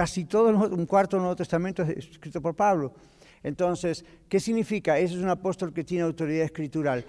casi 0.00 0.24
todo 0.24 0.48
un 0.48 0.86
cuarto 0.86 1.16
del 1.16 1.24
Nuevo 1.24 1.36
Testamento 1.36 1.82
escrito 1.82 2.40
por 2.40 2.56
Pablo. 2.56 2.94
Entonces, 3.42 4.02
¿qué 4.30 4.40
significa? 4.40 4.98
Ese 4.98 5.16
es 5.16 5.20
un 5.20 5.28
apóstol 5.28 5.74
que 5.74 5.84
tiene 5.84 6.04
autoridad 6.04 6.46
escritural. 6.46 7.04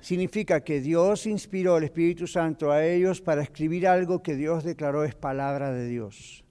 Significa 0.00 0.60
que 0.60 0.80
Dios 0.80 1.26
inspiró 1.26 1.74
al 1.74 1.82
Espíritu 1.82 2.28
Santo 2.28 2.70
a 2.70 2.86
ellos 2.86 3.20
para 3.20 3.42
escribir 3.42 3.88
algo 3.88 4.22
que 4.22 4.36
Dios 4.36 4.62
declaró 4.62 5.02
es 5.02 5.16
palabra 5.16 5.72
de 5.72 5.88
Dios. 5.88 6.44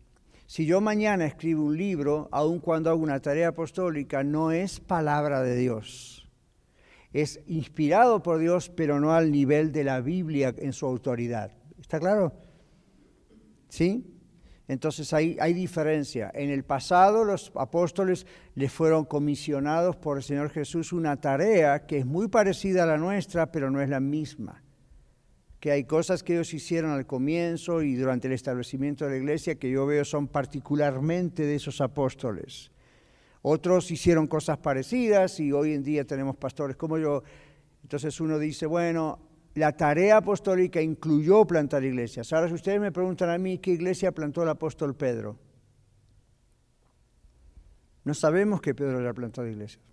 Si 0.48 0.66
yo 0.66 0.82
mañana 0.82 1.26
escribo 1.26 1.64
un 1.64 1.78
libro, 1.78 2.28
aun 2.34 2.60
cuando 2.60 2.90
hago 2.90 3.02
una 3.02 3.22
tarea 3.22 3.48
apostólica, 3.48 4.22
no 4.22 4.52
es 4.52 4.82
palabra 4.82 5.44
de 5.44 5.56
Dios. 5.56 6.28
Es 7.14 7.40
inspirado 7.48 8.22
por 8.22 8.40
Dios, 8.40 8.68
pero 8.68 9.00
no 9.00 9.14
al 9.14 9.32
nivel 9.32 9.72
de 9.72 9.86
la 9.86 10.02
Biblia 10.02 10.54
en 10.58 10.74
su 10.74 10.86
autoridad. 10.86 11.54
¿Está 11.80 12.02
claro? 12.02 12.34
¿Sí? 13.70 14.15
Entonces 14.68 15.14
hay, 15.14 15.54
diferencia. 15.54 16.32
En 16.34 16.50
el 16.50 16.64
pasado 16.64 17.24
los 17.24 17.52
apóstoles 17.56 18.26
les 18.56 18.72
fueron 18.72 19.06
comisionados 19.06 19.96
por 19.96 20.18
el 20.18 20.24
Señor 20.24 20.50
Jesús 20.50 20.92
una 20.92 21.18
tarea 21.18 21.86
que 21.86 22.00
es 22.00 22.06
muy 22.06 22.28
parecida 22.28 22.84
a 22.84 22.88
la 22.88 22.98
nuestra, 22.98 23.52
pero 23.52 23.70
no 23.70 23.82
es 23.82 23.90
la 23.90 24.00
misma 24.00 24.62
que 25.66 25.72
hay 25.72 25.86
cosas 25.86 26.22
que 26.22 26.34
ellos 26.34 26.54
hicieron 26.54 26.92
al 26.92 27.08
comienzo 27.08 27.82
y 27.82 27.96
durante 27.96 28.28
el 28.28 28.34
establecimiento 28.34 29.06
de 29.06 29.12
la 29.12 29.18
iglesia 29.18 29.56
que 29.56 29.72
yo 29.72 29.88
veo 29.88 30.06
son 30.06 30.28
particularmente 30.28 31.44
de 31.44 31.56
esos 31.56 31.82
apóstoles. 31.82 32.70
Otros 33.42 33.90
hicieron 33.90 34.28
cosas 34.28 34.60
parecidas 34.60 35.40
y 35.40 35.52
hoy 35.52 35.74
en 35.74 35.82
día 35.82 36.06
tenemos 36.06 36.36
pastores 36.36 36.76
como 36.76 37.00
yo. 37.00 37.24
Entonces 37.82 38.20
uno 38.20 38.38
dice, 38.38 38.68
bueno, 38.68 39.18
la 39.56 39.76
tarea 39.76 40.18
apostólica 40.18 40.82
incluyó 40.82 41.46
plantar 41.46 41.84
iglesias. 41.84 42.32
Ahora 42.32 42.48
si 42.48 42.54
ustedes 42.54 42.80
me 42.80 42.92
preguntan 42.92 43.30
a 43.30 43.38
mí 43.38 43.58
qué 43.58 43.72
iglesia 43.72 44.12
plantó 44.12 44.44
el 44.44 44.50
apóstol 44.50 44.96
Pedro, 44.96 45.38
no 48.04 48.14
sabemos 48.14 48.62
que 48.62 48.76
Pedro 48.76 49.00
había 49.00 49.14
plantado 49.14 49.48
iglesias. 49.48 49.84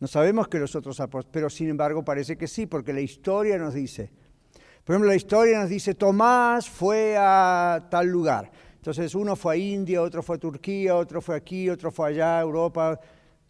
No 0.00 0.06
sabemos 0.06 0.48
que 0.48 0.58
los 0.58 0.74
otros 0.74 1.00
apóstoles, 1.00 1.30
pero 1.32 1.50
sin 1.50 1.68
embargo 1.68 2.04
parece 2.04 2.38
que 2.38 2.46
sí, 2.46 2.66
porque 2.66 2.92
la 2.92 3.00
historia 3.00 3.58
nos 3.58 3.74
dice 3.74 4.10
por 4.88 4.94
ejemplo, 4.94 5.10
la 5.10 5.16
historia 5.16 5.60
nos 5.60 5.68
dice, 5.68 5.92
Tomás 5.92 6.66
fue 6.66 7.14
a 7.18 7.88
tal 7.90 8.06
lugar. 8.06 8.50
Entonces 8.76 9.14
uno 9.14 9.36
fue 9.36 9.52
a 9.52 9.56
India, 9.58 10.00
otro 10.00 10.22
fue 10.22 10.36
a 10.36 10.38
Turquía, 10.38 10.96
otro 10.96 11.20
fue 11.20 11.36
aquí, 11.36 11.68
otro 11.68 11.90
fue 11.90 12.08
allá, 12.08 12.40
Europa, 12.40 12.98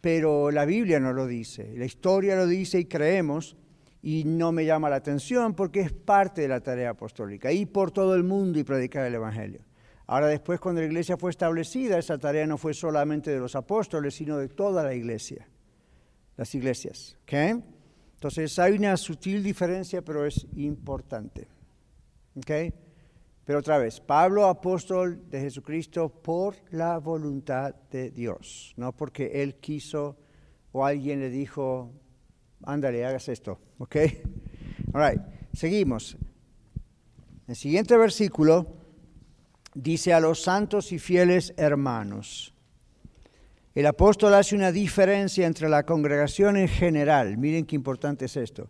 pero 0.01 0.51
la 0.51 0.65
Biblia 0.65 0.99
no 0.99 1.13
lo 1.13 1.29
dice. 1.29 1.75
La 1.77 1.85
historia 1.85 2.35
lo 2.35 2.49
dice 2.49 2.81
y 2.81 2.87
creemos, 2.87 3.57
y 4.03 4.25
no 4.25 4.53
me 4.53 4.65
llama 4.65 4.89
la 4.89 4.97
atención 4.97 5.55
porque 5.55 5.81
es 5.81 5.93
parte 5.93 6.43
de 6.43 6.49
la 6.49 6.61
tarea 6.61 6.91
apostólica, 6.91 7.51
ir 7.53 7.71
por 7.73 7.91
todo 7.91 8.15
el 8.15 8.25
mundo 8.25 8.59
y 8.59 8.65
predicar 8.65 9.05
el 9.07 9.15
Evangelio. 9.15 9.61
Ahora 10.07 10.29
después, 10.29 10.59
cuando 10.59 10.81
la 10.81 10.87
iglesia 10.87 11.17
fue 11.19 11.31
establecida, 11.31 11.99
esa 11.99 12.17
tarea 12.17 12.47
no 12.47 12.57
fue 12.57 12.73
solamente 12.73 13.31
de 13.31 13.39
los 13.39 13.55
apóstoles, 13.55 14.15
sino 14.15 14.39
de 14.39 14.49
toda 14.49 14.83
la 14.83 14.95
iglesia, 14.95 15.47
las 16.37 16.55
iglesias. 16.55 17.19
¿okay? 17.25 17.63
Entonces 18.15 18.59
hay 18.59 18.73
una 18.73 18.97
sutil 18.97 19.43
diferencia, 19.43 20.01
pero 20.03 20.25
es 20.25 20.47
importante. 20.57 21.49
¿Okay? 22.37 22.73
Pero 23.45 23.59
otra 23.59 23.79
vez, 23.79 24.01
Pablo, 24.01 24.47
apóstol 24.47 25.29
de 25.29 25.41
Jesucristo 25.41 26.09
por 26.09 26.55
la 26.71 26.99
voluntad 26.99 27.75
de 27.91 28.11
Dios, 28.11 28.75
no 28.77 28.93
porque 28.93 29.43
él 29.43 29.57
quiso 29.57 30.17
o 30.73 30.85
alguien 30.85 31.21
le 31.21 31.31
dijo, 31.31 31.93
ándale, 32.65 33.05
hagas 33.05 33.29
esto. 33.29 33.59
¿Ok? 33.79 33.97
All 34.93 35.11
right, 35.11 35.21
seguimos. 35.53 36.17
El 37.47 37.57
siguiente 37.57 37.97
versículo 37.97 38.77
dice 39.75 40.13
a 40.13 40.21
los 40.21 40.43
santos 40.43 40.93
y 40.93 40.99
fieles 40.99 41.55
hermanos. 41.57 42.55
El 43.75 43.87
apóstol 43.87 44.35
hace 44.35 44.57
una 44.57 44.73
diferencia 44.73 45.47
entre 45.47 45.69
la 45.69 45.85
congregación 45.85 46.57
en 46.57 46.69
general. 46.69 47.39
Miren 47.39 47.65
qué 47.65 47.77
importante 47.77 48.25
es 48.25 48.37
esto. 48.37 48.69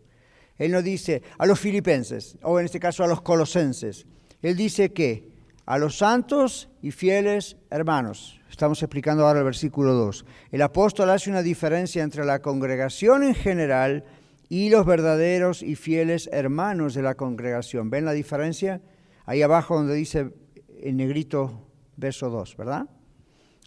Él 0.59 0.72
no 0.72 0.83
dice 0.83 1.22
a 1.38 1.46
los 1.46 1.59
filipenses, 1.59 2.37
o 2.42 2.59
en 2.59 2.66
este 2.66 2.81
caso 2.81 3.05
a 3.05 3.07
los 3.07 3.22
colosenses. 3.22 4.07
Él 4.42 4.57
dice 4.57 4.92
que 4.92 5.31
a 5.64 5.79
los 5.79 5.98
santos 5.98 6.68
y 6.83 6.90
fieles 6.90 7.57
hermanos. 7.70 8.38
Estamos 8.50 8.82
explicando 8.82 9.26
ahora 9.26 9.40
el 9.40 9.44
versículo 9.44 9.92
2. 9.94 10.24
El 10.50 10.62
apóstol 10.62 11.11
hace 11.11 11.30
una 11.30 11.42
diferencia 11.42 12.02
entre 12.02 12.24
la 12.24 12.40
congregación 12.40 13.22
en 13.22 13.34
general 13.34 14.04
y 14.48 14.70
los 14.70 14.87
verdaderos 14.87 15.62
y 15.62 15.76
fieles 15.76 16.28
hermanos 16.32 16.94
de 16.94 17.02
la 17.02 17.14
congregación. 17.14 17.90
¿Ven 17.90 18.04
la 18.04 18.12
diferencia? 18.12 18.80
Ahí 19.26 19.42
abajo 19.42 19.76
donde 19.76 19.94
dice 19.94 20.32
en 20.80 20.96
negrito 20.96 21.70
verso 21.96 22.30
2, 22.30 22.56
¿verdad? 22.56 22.88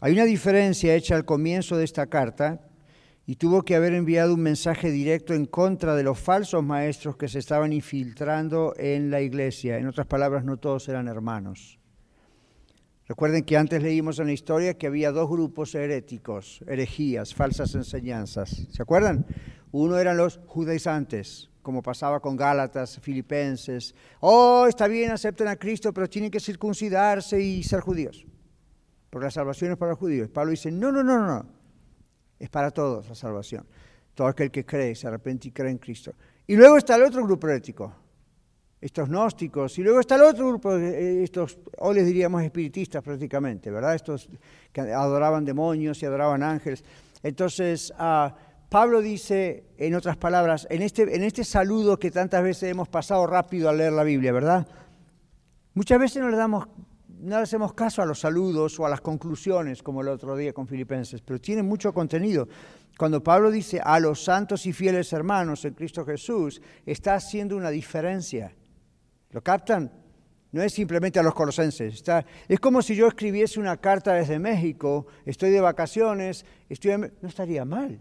Hay 0.01 0.13
una 0.13 0.25
diferencia 0.25 0.95
hecha 0.95 1.15
al 1.15 1.25
comienzo 1.25 1.77
de 1.77 1.83
esta 1.83 2.07
carta 2.07 2.61
y 3.27 3.35
tuvo 3.35 3.61
que 3.61 3.75
haber 3.75 3.93
enviado 3.93 4.33
un 4.33 4.41
mensaje 4.41 4.89
directo 4.89 5.35
en 5.35 5.45
contra 5.45 5.95
de 5.95 6.03
los 6.03 6.19
falsos 6.19 6.63
maestros 6.63 7.17
que 7.17 7.27
se 7.27 7.39
estaban 7.39 7.71
infiltrando 7.71 8.73
en 8.77 9.11
la 9.11 9.21
iglesia. 9.21 9.77
En 9.77 9.87
otras 9.87 10.07
palabras, 10.07 10.43
no 10.43 10.57
todos 10.57 10.89
eran 10.89 11.07
hermanos. 11.07 11.80
Recuerden 13.07 13.43
que 13.43 13.57
antes 13.57 13.81
leímos 13.81 14.19
en 14.19 14.27
la 14.27 14.33
historia 14.33 14.77
que 14.77 14.87
había 14.87 15.11
dos 15.11 15.29
grupos 15.29 15.75
heréticos, 15.75 16.63
herejías, 16.67 17.33
falsas 17.33 17.75
enseñanzas. 17.75 18.67
¿Se 18.71 18.81
acuerdan? 18.81 19.25
Uno 19.71 19.97
eran 19.97 20.17
los 20.17 20.39
judaizantes, 20.47 21.49
como 21.61 21.81
pasaba 21.81 22.19
con 22.19 22.37
Gálatas, 22.37 22.99
filipenses. 22.99 23.95
Oh, 24.19 24.65
está 24.67 24.87
bien, 24.87 25.11
acepten 25.11 25.47
a 25.47 25.55
Cristo, 25.55 25.93
pero 25.93 26.09
tienen 26.09 26.31
que 26.31 26.39
circuncidarse 26.39 27.41
y 27.41 27.63
ser 27.63 27.81
judíos 27.81 28.25
porque 29.11 29.25
la 29.25 29.31
salvación 29.31 29.73
es 29.73 29.77
para 29.77 29.91
los 29.91 29.99
judíos. 29.99 30.29
Pablo 30.29 30.51
dice, 30.51 30.71
no, 30.71 30.89
no, 30.91 31.03
no, 31.03 31.27
no, 31.27 31.45
es 32.39 32.49
para 32.49 32.71
todos 32.71 33.09
la 33.09 33.13
salvación. 33.13 33.67
Todo 34.15 34.27
aquel 34.27 34.49
que 34.49 34.65
cree, 34.65 34.95
se 34.95 35.07
arrepiente 35.07 35.49
y 35.49 35.51
cree 35.51 35.69
en 35.69 35.77
Cristo. 35.77 36.13
Y 36.47 36.55
luego 36.55 36.77
está 36.77 36.95
el 36.95 37.03
otro 37.03 37.23
grupo 37.23 37.49
ético, 37.49 37.93
estos 38.81 39.09
gnósticos, 39.09 39.77
y 39.77 39.83
luego 39.83 39.99
está 39.99 40.15
el 40.15 40.23
otro 40.23 40.47
grupo, 40.47 40.75
eh, 40.75 41.23
estos, 41.23 41.59
o 41.77 41.93
les 41.93 42.05
diríamos 42.05 42.41
espiritistas 42.41 43.03
prácticamente, 43.03 43.69
¿verdad? 43.69 43.93
Estos 43.93 44.27
que 44.73 44.81
adoraban 44.81 45.45
demonios 45.45 46.01
y 46.01 46.05
adoraban 46.07 46.41
ángeles. 46.41 46.83
Entonces, 47.21 47.93
uh, 47.99 48.31
Pablo 48.69 49.01
dice, 49.01 49.65
en 49.77 49.93
otras 49.93 50.17
palabras, 50.17 50.65
en 50.71 50.81
este, 50.81 51.15
en 51.15 51.23
este 51.23 51.43
saludo 51.43 51.99
que 51.99 52.09
tantas 52.09 52.41
veces 52.41 52.71
hemos 52.71 52.89
pasado 52.89 53.27
rápido 53.27 53.69
al 53.69 53.77
leer 53.77 53.93
la 53.93 54.03
Biblia, 54.03 54.31
¿verdad? 54.31 54.67
Muchas 55.75 55.99
veces 55.99 56.21
no 56.21 56.29
le 56.29 56.37
damos 56.37 56.67
no 57.21 57.37
le 57.37 57.43
hacemos 57.43 57.73
caso 57.73 58.01
a 58.01 58.05
los 58.05 58.19
saludos 58.19 58.79
o 58.79 58.85
a 58.85 58.89
las 58.89 59.01
conclusiones, 59.01 59.83
como 59.83 60.01
el 60.01 60.07
otro 60.07 60.35
día 60.35 60.53
con 60.53 60.67
Filipenses, 60.67 61.21
pero 61.21 61.39
tiene 61.39 61.61
mucho 61.61 61.93
contenido. 61.93 62.47
Cuando 62.97 63.23
Pablo 63.23 63.51
dice 63.51 63.79
a 63.83 63.99
los 63.99 64.23
santos 64.23 64.65
y 64.65 64.73
fieles 64.73 65.13
hermanos 65.13 65.63
en 65.65 65.75
Cristo 65.75 66.03
Jesús, 66.03 66.61
está 66.83 67.13
haciendo 67.13 67.55
una 67.55 67.69
diferencia. 67.69 68.55
¿Lo 69.31 69.41
captan? 69.41 69.91
No 70.51 70.61
es 70.61 70.73
simplemente 70.73 71.19
a 71.19 71.23
los 71.23 71.33
colosenses. 71.33 71.93
Está, 71.93 72.25
es 72.47 72.59
como 72.59 72.81
si 72.81 72.95
yo 72.95 73.07
escribiese 73.07 73.59
una 73.59 73.77
carta 73.77 74.13
desde 74.13 74.37
México, 74.37 75.07
estoy 75.25 75.49
de 75.51 75.61
vacaciones, 75.61 76.45
estoy 76.67 76.97
no 76.97 77.27
estaría 77.27 77.63
mal. 77.63 77.99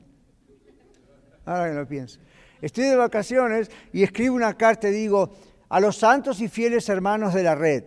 Ahora 1.44 1.68
que 1.68 1.74
lo 1.74 1.86
pienso. 1.86 2.20
Estoy 2.60 2.84
de 2.84 2.96
vacaciones 2.96 3.70
y 3.92 4.02
escribo 4.02 4.34
una 4.34 4.54
carta 4.54 4.88
y 4.88 4.92
digo, 4.92 5.32
a 5.68 5.80
los 5.80 5.96
santos 5.96 6.40
y 6.40 6.48
fieles 6.48 6.88
hermanos 6.88 7.32
de 7.32 7.42
la 7.44 7.54
red. 7.54 7.84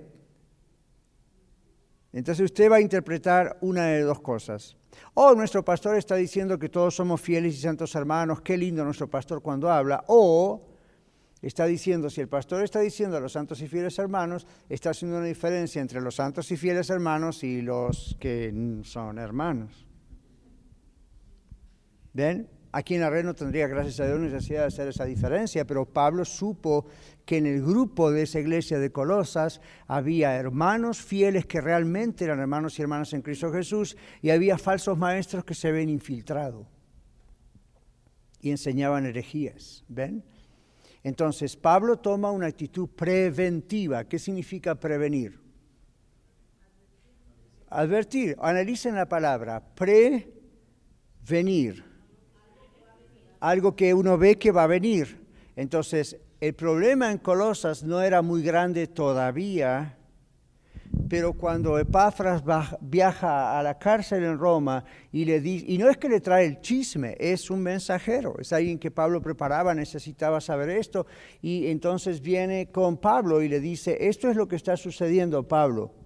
Entonces 2.13 2.45
usted 2.45 2.71
va 2.71 2.77
a 2.77 2.81
interpretar 2.81 3.57
una 3.61 3.87
de 3.87 4.01
dos 4.01 4.21
cosas. 4.21 4.77
O 5.15 5.33
nuestro 5.35 5.65
pastor 5.65 5.97
está 5.97 6.15
diciendo 6.15 6.57
que 6.57 6.69
todos 6.69 6.95
somos 6.95 7.19
fieles 7.19 7.55
y 7.55 7.57
santos 7.61 7.93
hermanos, 7.95 8.41
qué 8.41 8.57
lindo 8.57 8.85
nuestro 8.85 9.09
pastor 9.09 9.41
cuando 9.41 9.69
habla. 9.69 10.03
O 10.07 10.72
está 11.43 11.65
diciendo, 11.65 12.09
si 12.09 12.21
el 12.21 12.29
pastor 12.29 12.63
está 12.63 12.79
diciendo 12.79 13.17
a 13.17 13.19
los 13.19 13.33
santos 13.33 13.61
y 13.61 13.67
fieles 13.67 13.99
hermanos, 13.99 14.47
está 14.69 14.91
haciendo 14.91 15.17
una 15.17 15.25
diferencia 15.25 15.81
entre 15.81 15.99
los 16.01 16.15
santos 16.15 16.49
y 16.51 16.57
fieles 16.57 16.89
hermanos 16.89 17.43
y 17.43 17.61
los 17.61 18.15
que 18.19 18.81
son 18.83 19.19
hermanos. 19.19 19.85
¿Ven? 22.13 22.49
Aquí 22.71 22.95
en 22.95 23.01
la 23.01 23.09
red 23.09 23.23
no 23.23 23.35
tendría, 23.35 23.67
gracias 23.67 23.99
a 23.99 24.07
Dios, 24.07 24.19
necesidad 24.19 24.61
de 24.61 24.67
hacer 24.67 24.87
esa 24.87 25.05
diferencia, 25.05 25.67
pero 25.67 25.85
Pablo 25.85 26.25
supo 26.25 26.87
que 27.25 27.37
en 27.37 27.45
el 27.45 27.61
grupo 27.61 28.09
de 28.09 28.23
esa 28.23 28.39
iglesia 28.39 28.79
de 28.79 28.91
Colosas 28.91 29.61
había 29.85 30.35
hermanos 30.35 30.99
fieles 30.99 31.45
que 31.45 31.61
realmente 31.61 32.23
eran 32.23 32.39
hermanos 32.39 32.79
y 32.79 32.81
hermanas 32.81 33.13
en 33.13 33.21
Cristo 33.21 33.51
Jesús 33.51 33.95
y 34.21 34.31
había 34.31 34.57
falsos 34.57 34.97
maestros 34.97 35.43
que 35.43 35.53
se 35.53 35.67
habían 35.67 35.89
infiltrado 35.89 36.65
y 38.39 38.49
enseñaban 38.49 39.05
herejías. 39.05 39.83
¿Ven? 39.87 40.23
Entonces 41.03 41.57
Pablo 41.57 41.97
toma 41.97 42.31
una 42.31 42.47
actitud 42.47 42.89
preventiva. 42.89 44.05
¿Qué 44.05 44.17
significa 44.17 44.75
prevenir? 44.75 45.39
Advertir. 47.69 48.37
Analicen 48.39 48.95
la 48.95 49.07
palabra. 49.07 49.61
Prevenir. 49.75 51.83
Algo 53.39 53.75
que 53.75 53.93
uno 53.93 54.17
ve 54.17 54.37
que 54.37 54.51
va 54.51 54.63
a 54.63 54.67
venir. 54.67 55.21
Entonces, 55.55 56.17
el 56.39 56.55
problema 56.55 57.11
en 57.11 57.19
Colosas 57.19 57.83
no 57.83 58.01
era 58.01 58.21
muy 58.21 58.41
grande 58.41 58.87
todavía, 58.87 59.97
pero 61.09 61.33
cuando 61.33 61.77
Epafras 61.77 62.43
viaja 62.81 63.59
a 63.59 63.63
la 63.63 63.77
cárcel 63.77 64.23
en 64.23 64.37
Roma 64.37 64.83
y 65.11 65.25
le 65.25 65.41
dice, 65.41 65.65
y 65.67 65.77
no 65.77 65.89
es 65.89 65.97
que 65.97 66.09
le 66.09 66.21
trae 66.21 66.45
el 66.45 66.61
chisme, 66.61 67.15
es 67.19 67.49
un 67.49 67.61
mensajero, 67.61 68.35
es 68.39 68.51
alguien 68.53 68.79
que 68.79 68.91
Pablo 68.91 69.21
preparaba, 69.21 69.73
necesitaba 69.73 70.41
saber 70.41 70.69
esto, 70.69 71.05
y 71.41 71.67
entonces 71.67 72.21
viene 72.21 72.71
con 72.71 72.97
Pablo 72.97 73.41
y 73.41 73.47
le 73.47 73.59
dice, 73.59 73.97
esto 74.07 74.29
es 74.29 74.35
lo 74.35 74.47
que 74.47 74.55
está 74.55 74.75
sucediendo, 74.75 75.47
Pablo. 75.47 76.02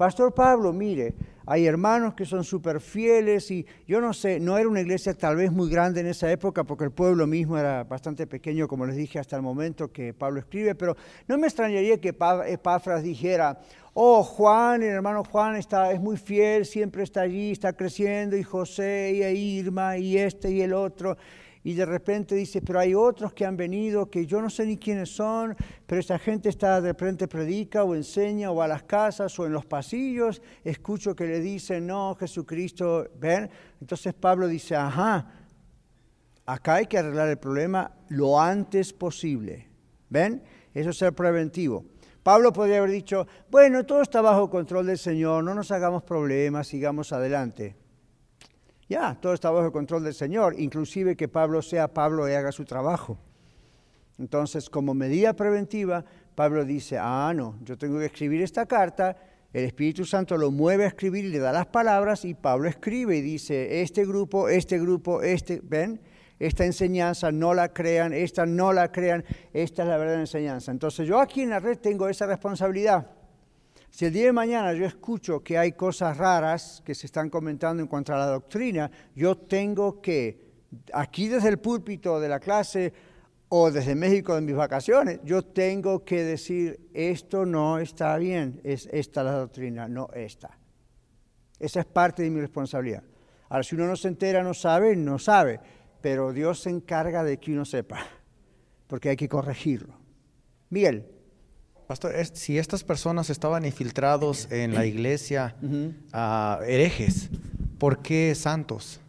Pastor 0.00 0.32
Pablo, 0.32 0.72
mire, 0.72 1.12
hay 1.44 1.66
hermanos 1.66 2.14
que 2.14 2.24
son 2.24 2.42
súper 2.42 2.80
fieles 2.80 3.50
y 3.50 3.66
yo 3.86 4.00
no 4.00 4.14
sé, 4.14 4.40
no 4.40 4.56
era 4.56 4.66
una 4.66 4.80
iglesia 4.80 5.12
tal 5.12 5.36
vez 5.36 5.52
muy 5.52 5.68
grande 5.68 6.00
en 6.00 6.06
esa 6.06 6.32
época 6.32 6.64
porque 6.64 6.84
el 6.84 6.90
pueblo 6.90 7.26
mismo 7.26 7.58
era 7.58 7.84
bastante 7.84 8.26
pequeño, 8.26 8.66
como 8.66 8.86
les 8.86 8.96
dije 8.96 9.18
hasta 9.18 9.36
el 9.36 9.42
momento 9.42 9.92
que 9.92 10.14
Pablo 10.14 10.40
escribe, 10.40 10.74
pero 10.74 10.96
no 11.28 11.36
me 11.36 11.48
extrañaría 11.48 12.00
que 12.00 12.16
Epafras 12.46 13.02
dijera, 13.02 13.60
oh 13.92 14.22
Juan, 14.22 14.82
el 14.82 14.88
hermano 14.88 15.22
Juan 15.22 15.56
está, 15.56 15.92
es 15.92 16.00
muy 16.00 16.16
fiel, 16.16 16.64
siempre 16.64 17.02
está 17.02 17.20
allí, 17.20 17.50
está 17.50 17.74
creciendo, 17.74 18.38
y 18.38 18.42
José, 18.42 19.12
y 19.34 19.58
Irma, 19.58 19.98
y 19.98 20.16
este 20.16 20.50
y 20.50 20.62
el 20.62 20.72
otro 20.72 21.18
y 21.62 21.74
de 21.74 21.84
repente 21.84 22.34
dice, 22.34 22.62
pero 22.62 22.78
hay 22.78 22.94
otros 22.94 23.34
que 23.34 23.44
han 23.44 23.56
venido 23.56 24.08
que 24.08 24.24
yo 24.24 24.40
no 24.40 24.48
sé 24.48 24.64
ni 24.64 24.78
quiénes 24.78 25.10
son, 25.10 25.54
pero 25.86 26.00
esta 26.00 26.18
gente 26.18 26.48
está 26.48 26.80
de 26.80 26.88
repente 26.88 27.28
predica 27.28 27.84
o 27.84 27.94
enseña 27.94 28.50
o 28.50 28.62
a 28.62 28.68
las 28.68 28.84
casas 28.84 29.38
o 29.38 29.46
en 29.46 29.52
los 29.52 29.66
pasillos, 29.66 30.40
escucho 30.64 31.14
que 31.14 31.26
le 31.26 31.40
dicen, 31.40 31.86
no, 31.86 32.14
Jesucristo, 32.18 33.08
ven. 33.18 33.50
Entonces 33.80 34.14
Pablo 34.14 34.46
dice, 34.48 34.74
ajá, 34.74 35.34
acá 36.46 36.76
hay 36.76 36.86
que 36.86 36.98
arreglar 36.98 37.28
el 37.28 37.38
problema 37.38 37.92
lo 38.08 38.40
antes 38.40 38.94
posible, 38.94 39.68
¿ven? 40.08 40.42
Eso 40.72 40.90
es 40.90 40.96
ser 40.96 41.12
preventivo. 41.12 41.84
Pablo 42.22 42.52
podría 42.52 42.78
haber 42.78 42.90
dicho, 42.90 43.26
bueno, 43.50 43.84
todo 43.84 44.00
está 44.00 44.22
bajo 44.22 44.48
control 44.48 44.86
del 44.86 44.98
Señor, 44.98 45.44
no 45.44 45.54
nos 45.54 45.70
hagamos 45.70 46.04
problemas, 46.04 46.68
sigamos 46.68 47.12
adelante. 47.12 47.79
Ya, 48.90 49.16
todo 49.20 49.34
está 49.34 49.52
bajo 49.52 49.66
el 49.66 49.72
control 49.72 50.02
del 50.02 50.14
Señor, 50.14 50.58
inclusive 50.58 51.16
que 51.16 51.28
Pablo 51.28 51.62
sea 51.62 51.94
Pablo 51.94 52.28
y 52.28 52.32
haga 52.32 52.50
su 52.50 52.64
trabajo. 52.64 53.16
Entonces, 54.18 54.68
como 54.68 54.94
medida 54.94 55.32
preventiva, 55.32 56.04
Pablo 56.34 56.64
dice, 56.64 56.98
ah, 56.98 57.32
no, 57.32 57.56
yo 57.62 57.78
tengo 57.78 58.00
que 58.00 58.06
escribir 58.06 58.42
esta 58.42 58.66
carta, 58.66 59.16
el 59.52 59.64
Espíritu 59.64 60.04
Santo 60.04 60.36
lo 60.36 60.50
mueve 60.50 60.82
a 60.84 60.88
escribir 60.88 61.26
le 61.26 61.38
da 61.38 61.52
las 61.52 61.66
palabras 61.66 62.24
y 62.24 62.34
Pablo 62.34 62.68
escribe 62.68 63.16
y 63.16 63.20
dice, 63.20 63.80
este 63.80 64.04
grupo, 64.04 64.48
este 64.48 64.80
grupo, 64.80 65.22
este, 65.22 65.60
ven, 65.62 66.00
esta 66.40 66.64
enseñanza 66.64 67.30
no 67.30 67.54
la 67.54 67.72
crean, 67.72 68.12
esta 68.12 68.44
no 68.44 68.72
la 68.72 68.90
crean, 68.90 69.24
esta 69.52 69.82
es 69.84 69.88
la 69.88 69.98
verdadera 69.98 70.22
enseñanza. 70.22 70.72
Entonces 70.72 71.06
yo 71.06 71.20
aquí 71.20 71.42
en 71.42 71.50
la 71.50 71.60
red 71.60 71.78
tengo 71.78 72.08
esa 72.08 72.26
responsabilidad. 72.26 73.19
Si 73.90 74.04
el 74.06 74.12
día 74.12 74.26
de 74.26 74.32
mañana 74.32 74.72
yo 74.72 74.86
escucho 74.86 75.42
que 75.42 75.58
hay 75.58 75.72
cosas 75.72 76.16
raras 76.16 76.80
que 76.84 76.94
se 76.94 77.06
están 77.06 77.28
comentando 77.28 77.82
en 77.82 77.88
cuanto 77.88 78.14
a 78.14 78.18
la 78.18 78.26
doctrina, 78.26 78.90
yo 79.16 79.36
tengo 79.36 80.00
que, 80.00 80.52
aquí 80.94 81.26
desde 81.26 81.48
el 81.48 81.58
púlpito 81.58 82.20
de 82.20 82.28
la 82.28 82.38
clase 82.38 82.92
o 83.48 83.70
desde 83.70 83.96
México 83.96 84.38
en 84.38 84.44
mis 84.44 84.54
vacaciones, 84.54 85.18
yo 85.24 85.42
tengo 85.42 86.04
que 86.04 86.22
decir, 86.22 86.88
esto 86.94 87.44
no 87.44 87.80
está 87.80 88.16
bien, 88.16 88.60
es 88.62 88.88
esta 88.92 89.24
la 89.24 89.32
doctrina, 89.32 89.88
no 89.88 90.08
esta. 90.14 90.56
Esa 91.58 91.80
es 91.80 91.86
parte 91.86 92.22
de 92.22 92.30
mi 92.30 92.40
responsabilidad. 92.40 93.02
Ahora, 93.48 93.64
si 93.64 93.74
uno 93.74 93.88
no 93.88 93.96
se 93.96 94.06
entera, 94.06 94.44
no 94.44 94.54
sabe, 94.54 94.94
no 94.94 95.18
sabe, 95.18 95.58
pero 96.00 96.32
Dios 96.32 96.60
se 96.60 96.70
encarga 96.70 97.24
de 97.24 97.38
que 97.38 97.52
uno 97.52 97.64
sepa, 97.64 98.06
porque 98.86 99.08
hay 99.08 99.16
que 99.16 99.28
corregirlo. 99.28 99.98
Miguel. 100.70 101.19
Pastor, 101.90 102.14
si 102.34 102.56
estas 102.56 102.84
personas 102.84 103.30
estaban 103.30 103.64
infiltrados 103.64 104.46
en 104.52 104.74
la 104.74 104.86
iglesia 104.86 105.56
a 106.12 106.60
herejes, 106.64 107.30
¿por 107.78 107.98
qué 107.98 108.32
santos? 108.36 109.00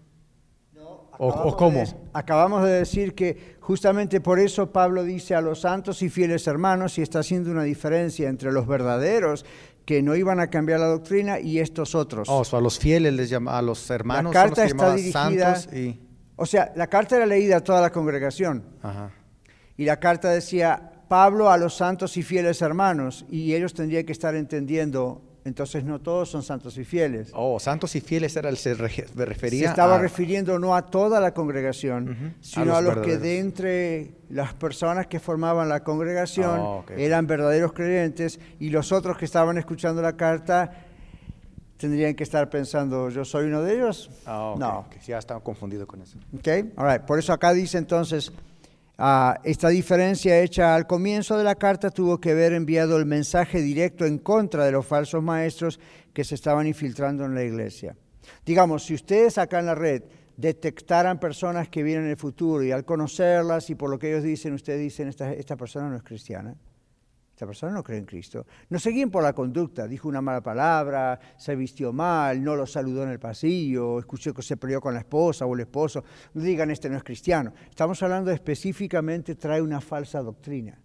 ¿O, 1.20 1.56
cómo? 1.56 1.84
acabamos 2.12 2.64
de 2.64 2.72
decir 2.72 3.14
que 3.14 3.56
justamente 3.60 4.20
por 4.20 4.40
eso 4.40 4.72
Pablo 4.72 5.04
dice 5.04 5.36
a 5.36 5.42
los 5.42 5.62
santos 5.62 6.02
y 6.02 6.10
fieles 6.10 6.48
hermanos 6.48 6.98
y 6.98 7.04
está 7.04 7.20
haciendo 7.20 7.52
una 7.52 7.62
diferencia 7.62 8.28
entre 8.28 8.52
los 8.52 8.66
verdaderos 8.66 9.46
que 9.86 10.02
no 10.02 10.16
iban 10.16 10.40
a 10.40 10.48
cambiar 10.48 10.80
la 10.80 10.88
doctrina 10.88 11.40
y 11.40 11.60
estos 11.60 11.94
otros. 11.94 12.30
Oh, 12.32 12.42
a 12.52 12.62
los 12.62 12.80
fieles 12.80 13.14
les 13.14 13.30
llama, 13.30 13.60
a 13.60 13.62
los 13.62 13.88
hermanos 13.92 14.34
la 14.34 14.42
carta 14.42 14.66
está 14.66 14.96
dirigida, 14.96 15.56
santos 15.56 15.72
y... 15.72 16.00
O 16.36 16.48
sea, 16.48 16.74
la 16.76 16.88
carta 16.88 17.18
era 17.18 17.28
leída 17.28 17.58
a 17.58 17.62
toda 17.62 17.80
la 17.80 17.92
congregación. 17.92 18.64
Y 19.78 19.86
la 19.86 20.00
carta 20.00 20.32
decía, 20.32 20.91
Pablo 21.12 21.52
a 21.52 21.58
los 21.58 21.76
santos 21.76 22.16
y 22.16 22.24
fieles 22.24 22.62
hermanos, 22.62 23.26
y 23.30 23.54
ellos 23.54 23.74
tendrían 23.74 24.06
que 24.06 24.14
estar 24.14 24.34
entendiendo, 24.34 25.22
entonces 25.44 25.84
no 25.84 26.00
todos 26.00 26.30
son 26.30 26.42
santos 26.42 26.78
y 26.78 26.86
fieles. 26.86 27.32
Oh, 27.34 27.60
santos 27.60 27.94
y 27.98 28.00
fieles 28.00 28.34
era 28.38 28.48
el 28.48 28.56
se 28.56 28.76
refería. 28.76 29.60
Se 29.60 29.66
estaba 29.66 29.98
refiriendo 29.98 30.58
no 30.58 30.74
a 30.74 30.86
toda 30.86 31.20
la 31.20 31.34
congregación, 31.34 32.38
sino 32.40 32.78
a 32.78 32.82
los, 32.82 33.00
que 33.00 33.18
de 33.18 33.40
entre 33.40 34.14
las 34.30 34.54
personas 34.54 35.08
que 35.08 35.20
formaban 35.20 35.68
la 35.68 35.84
congregación 35.84 36.62
oh, 36.62 36.86
eran 36.96 37.28
verdaderos 37.28 37.74
creyentes 37.74 38.40
y 38.62 38.70
los 38.70 38.94
otros 38.94 39.18
que 39.18 39.26
estaban 39.26 39.58
escuchando 39.58 40.02
la 40.02 40.16
carta 40.16 40.72
tendrían 41.76 42.16
que 42.16 42.24
estar 42.24 42.50
pensando, 42.50 43.10
¿yo 43.10 43.26
soy 43.26 43.48
uno 43.48 43.64
de 43.64 43.76
ellos? 43.76 44.10
Oh, 44.28 44.56
no. 44.58 44.86
ya 45.06 45.18
estaba 45.18 45.42
confundido 45.42 45.86
con 45.86 46.02
eso. 46.02 46.18
Okay, 46.40 46.72
all 46.78 46.90
right. 46.90 47.02
Por 47.02 47.20
eso 47.20 47.34
acá 47.34 47.52
dice 47.52 47.78
entonces 47.78 48.32
Ah, 49.04 49.40
esta 49.44 49.70
diferencia 49.70 50.42
hecha 50.42 50.76
al 50.76 50.86
comienzo 50.86 51.36
de 51.36 51.44
la 51.44 51.56
carta 51.56 51.90
tuvo 51.90 52.22
que 52.22 52.30
haber 52.30 52.54
enviado 52.54 52.98
el 52.98 53.08
mensaje 53.08 53.60
directo 53.60 54.06
en 54.06 54.20
contra 54.20 54.64
de 54.64 54.72
los 54.72 54.86
falsos 54.86 55.24
maestros 55.24 55.80
que 56.14 56.24
se 56.24 56.36
estaban 56.36 56.68
infiltrando 56.68 57.26
en 57.26 57.34
la 57.34 57.44
iglesia. 57.44 57.98
Digamos, 58.46 58.84
si 58.84 58.94
ustedes 58.94 59.40
acá 59.40 59.58
en 59.58 59.66
la 59.66 59.74
red 59.74 60.04
detectaran 60.38 61.20
personas 61.20 61.68
que 61.68 61.82
vienen 61.82 62.04
en 62.06 62.12
el 62.12 62.18
futuro 62.18 62.64
y 62.64 62.72
al 62.72 62.86
conocerlas 62.86 63.72
y 63.72 63.76
por 63.76 63.90
lo 63.90 63.98
que 63.98 64.12
ellos 64.12 64.22
dicen, 64.22 64.54
ustedes 64.54 64.80
dicen, 64.80 65.08
esta, 65.08 65.34
esta 65.34 65.58
persona 65.58 65.90
no 65.90 65.96
es 65.96 66.04
cristiana. 66.04 66.56
Esta 67.42 67.48
persona 67.48 67.72
no 67.72 67.84
cree 67.84 67.98
en 67.98 68.06
Cristo. 68.06 68.46
No 68.70 68.78
seguían 68.78 69.10
por 69.10 69.24
la 69.24 69.34
conducta, 69.34 69.88
dijo 69.88 70.08
una 70.08 70.22
mala 70.22 70.42
palabra, 70.42 71.20
se 71.38 71.56
vistió 71.56 71.92
mal, 71.92 72.44
no 72.44 72.56
lo 72.56 72.68
saludó 72.68 73.02
en 73.02 73.10
el 73.10 73.18
pasillo, 73.18 73.98
escuchó 73.98 74.32
que 74.32 74.44
se 74.44 74.58
peleó 74.58 74.80
con 74.80 74.94
la 74.94 75.00
esposa 75.00 75.48
o 75.48 75.56
el 75.56 75.62
esposo. 75.62 76.04
No 76.36 76.44
digan, 76.44 76.70
este 76.70 76.88
no 76.88 76.98
es 76.98 77.04
cristiano. 77.04 77.52
Estamos 77.68 78.04
hablando 78.04 78.30
específicamente, 78.30 79.34
trae 79.34 79.60
una 79.60 79.82
falsa 79.82 80.22
doctrina. 80.22 80.80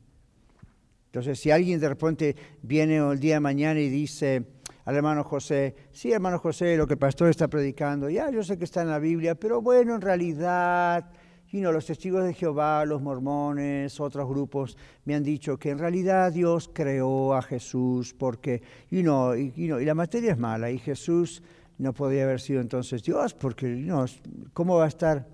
Entonces, 1.05 1.39
si 1.39 1.51
alguien 1.51 1.79
de 1.79 1.91
repente 1.91 2.35
viene 2.63 2.97
el 2.97 3.21
día 3.21 3.35
de 3.35 3.41
mañana 3.41 3.79
y 3.79 3.91
dice 3.91 4.47
al 4.87 4.97
hermano 4.97 5.25
José, 5.25 5.77
sí, 5.93 6.11
hermano 6.11 6.39
José, 6.39 6.75
lo 6.79 6.87
que 6.87 6.95
el 6.95 6.99
pastor 6.99 7.29
está 7.29 7.49
predicando, 7.49 8.09
ya 8.09 8.31
yo 8.31 8.43
sé 8.43 8.57
que 8.57 8.65
está 8.65 8.81
en 8.81 8.89
la 8.89 8.99
Biblia, 8.99 9.35
pero 9.35 9.61
bueno, 9.61 9.95
en 9.95 10.01
realidad 10.01 11.11
y 11.53 11.61
no, 11.61 11.71
los 11.71 11.87
testigos 11.87 12.25
de 12.25 12.35
Jehová, 12.35 12.85
los 12.85 13.01
mormones, 13.01 14.01
otros 14.01 14.29
grupos 14.29 14.77
me 15.05 15.15
han 15.15 15.23
dicho 15.23 15.59
que 15.59 15.71
en 15.71 15.79
realidad 15.79 16.33
Dios 16.33 16.69
creó 16.73 17.35
a 17.35 17.43
Jesús 17.43 18.15
porque, 18.15 18.63
y 18.91 19.03
no, 19.03 19.37
y, 19.37 19.53
y 19.57 19.69
la 19.85 19.95
materia 19.95 20.33
es 20.33 20.39
mala 20.39 20.71
y 20.71 20.79
Jesús 20.79 21.43
no 21.79 21.93
podía 21.93 22.25
haber 22.25 22.41
sido 22.41 22.61
entonces 22.61 23.03
Dios 23.03 23.35
porque, 23.35 23.69
no, 23.69 24.05
¿cómo 24.53 24.77
va 24.77 24.87
a 24.87 24.89
estar? 24.89 25.29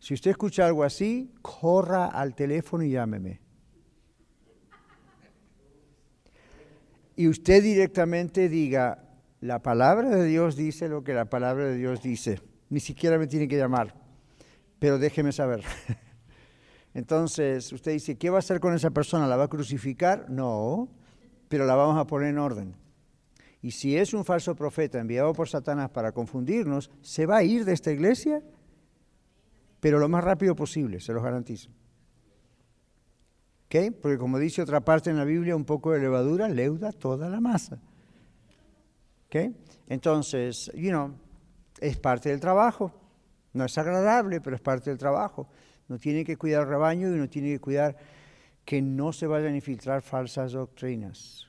Si 0.00 0.14
usted 0.14 0.32
escucha 0.32 0.66
algo 0.66 0.82
así, 0.82 1.32
corra 1.40 2.06
al 2.06 2.34
teléfono 2.34 2.82
y 2.82 2.90
llámeme. 2.90 3.40
Y 7.14 7.28
usted 7.28 7.62
directamente 7.62 8.48
diga, 8.48 9.04
la 9.40 9.60
palabra 9.60 10.08
de 10.08 10.24
Dios 10.24 10.56
dice 10.56 10.88
lo 10.88 11.04
que 11.04 11.12
la 11.12 11.26
palabra 11.26 11.66
de 11.66 11.76
Dios 11.76 12.02
dice 12.02 12.40
ni 12.70 12.80
siquiera 12.80 13.18
me 13.18 13.26
tiene 13.26 13.46
que 13.46 13.58
llamar, 13.58 13.94
pero 14.78 14.98
déjeme 14.98 15.32
saber. 15.32 15.62
Entonces, 16.94 17.72
usted 17.72 17.92
dice, 17.92 18.16
¿qué 18.16 18.30
va 18.30 18.36
a 18.36 18.38
hacer 18.38 18.60
con 18.60 18.74
esa 18.74 18.90
persona? 18.90 19.26
¿La 19.26 19.36
va 19.36 19.44
a 19.44 19.48
crucificar? 19.48 20.30
No, 20.30 20.88
pero 21.48 21.66
la 21.66 21.74
vamos 21.74 21.98
a 21.98 22.06
poner 22.06 22.30
en 22.30 22.38
orden. 22.38 22.74
Y 23.62 23.72
si 23.72 23.96
es 23.96 24.14
un 24.14 24.24
falso 24.24 24.54
profeta 24.54 24.98
enviado 24.98 25.32
por 25.34 25.48
Satanás 25.48 25.90
para 25.90 26.12
confundirnos, 26.12 26.90
se 27.02 27.26
va 27.26 27.38
a 27.38 27.42
ir 27.42 27.64
de 27.64 27.74
esta 27.74 27.92
iglesia, 27.92 28.42
pero 29.80 29.98
lo 29.98 30.08
más 30.08 30.24
rápido 30.24 30.56
posible, 30.56 31.00
se 31.00 31.12
los 31.12 31.22
garantizo. 31.22 31.70
¿Ok? 33.66 33.94
Porque 34.00 34.18
como 34.18 34.38
dice 34.38 34.62
otra 34.62 34.80
parte 34.80 35.10
en 35.10 35.16
la 35.16 35.24
Biblia, 35.24 35.54
un 35.54 35.64
poco 35.64 35.92
de 35.92 36.00
levadura 36.00 36.48
leuda 36.48 36.92
toda 36.92 37.28
la 37.28 37.40
masa. 37.40 37.78
¿Ok? 39.26 39.54
Entonces, 39.88 40.72
you 40.74 40.90
know, 40.90 41.12
es 41.80 41.96
parte 41.96 42.28
del 42.28 42.40
trabajo. 42.40 42.92
No 43.52 43.64
es 43.64 43.76
agradable, 43.78 44.40
pero 44.40 44.56
es 44.56 44.62
parte 44.62 44.90
del 44.90 44.98
trabajo. 44.98 45.48
No 45.88 45.98
tiene 45.98 46.24
que 46.24 46.36
cuidar 46.36 46.62
el 46.62 46.68
rebaño 46.68 47.08
y 47.08 47.12
uno 47.12 47.28
tiene 47.28 47.48
que 47.48 47.60
cuidar 47.60 47.96
que 48.64 48.80
no 48.80 49.12
se 49.12 49.26
vayan 49.26 49.54
a 49.54 49.56
infiltrar 49.56 50.02
falsas 50.02 50.52
doctrinas. 50.52 51.46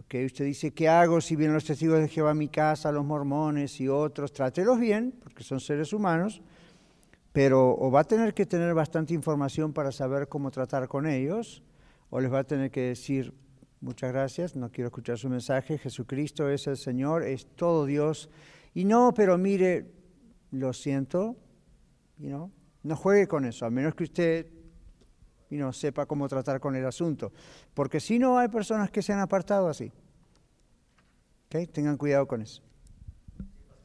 Okay, 0.00 0.26
usted 0.26 0.44
dice, 0.44 0.72
¿qué 0.72 0.88
hago 0.88 1.20
si 1.20 1.34
vienen 1.34 1.54
los 1.54 1.64
testigos 1.64 1.98
de 1.98 2.08
Jehová 2.08 2.30
a 2.30 2.34
mi 2.34 2.48
casa, 2.48 2.92
los 2.92 3.04
mormones 3.04 3.80
y 3.80 3.88
otros? 3.88 4.32
Trátelos 4.32 4.78
bien, 4.78 5.14
porque 5.22 5.42
son 5.42 5.58
seres 5.58 5.92
humanos, 5.92 6.40
pero 7.32 7.76
o 7.76 7.90
va 7.90 8.00
a 8.00 8.04
tener 8.04 8.32
que 8.32 8.46
tener 8.46 8.74
bastante 8.74 9.12
información 9.12 9.72
para 9.72 9.90
saber 9.90 10.28
cómo 10.28 10.52
tratar 10.52 10.86
con 10.86 11.06
ellos, 11.06 11.64
o 12.10 12.20
les 12.20 12.32
va 12.32 12.40
a 12.40 12.44
tener 12.44 12.70
que 12.70 12.82
decir, 12.82 13.34
muchas 13.80 14.12
gracias, 14.12 14.54
no 14.54 14.70
quiero 14.70 14.88
escuchar 14.88 15.18
su 15.18 15.28
mensaje, 15.28 15.78
Jesucristo 15.78 16.48
es 16.48 16.68
el 16.68 16.76
Señor, 16.76 17.24
es 17.24 17.46
todo 17.56 17.84
Dios 17.84 18.30
y 18.74 18.84
no, 18.84 19.12
pero 19.14 19.38
mire, 19.38 19.90
lo 20.50 20.72
siento, 20.72 21.36
you 22.18 22.50
no 22.82 22.96
juegue 22.96 23.26
con 23.26 23.44
eso, 23.44 23.66
a 23.66 23.70
menos 23.70 23.94
que 23.94 24.04
usted 24.04 24.46
you 25.50 25.72
sepa 25.72 26.06
cómo 26.06 26.28
tratar 26.28 26.60
con 26.60 26.76
el 26.76 26.86
asunto. 26.86 27.32
Porque 27.74 28.00
si 28.00 28.18
no, 28.18 28.38
hay 28.38 28.48
personas 28.48 28.90
que 28.90 29.02
se 29.02 29.12
han 29.12 29.20
apartado 29.20 29.68
así. 29.68 29.92
¿Okay? 31.46 31.66
Tengan 31.66 31.96
cuidado 31.96 32.26
con 32.26 32.42
eso. 32.42 32.62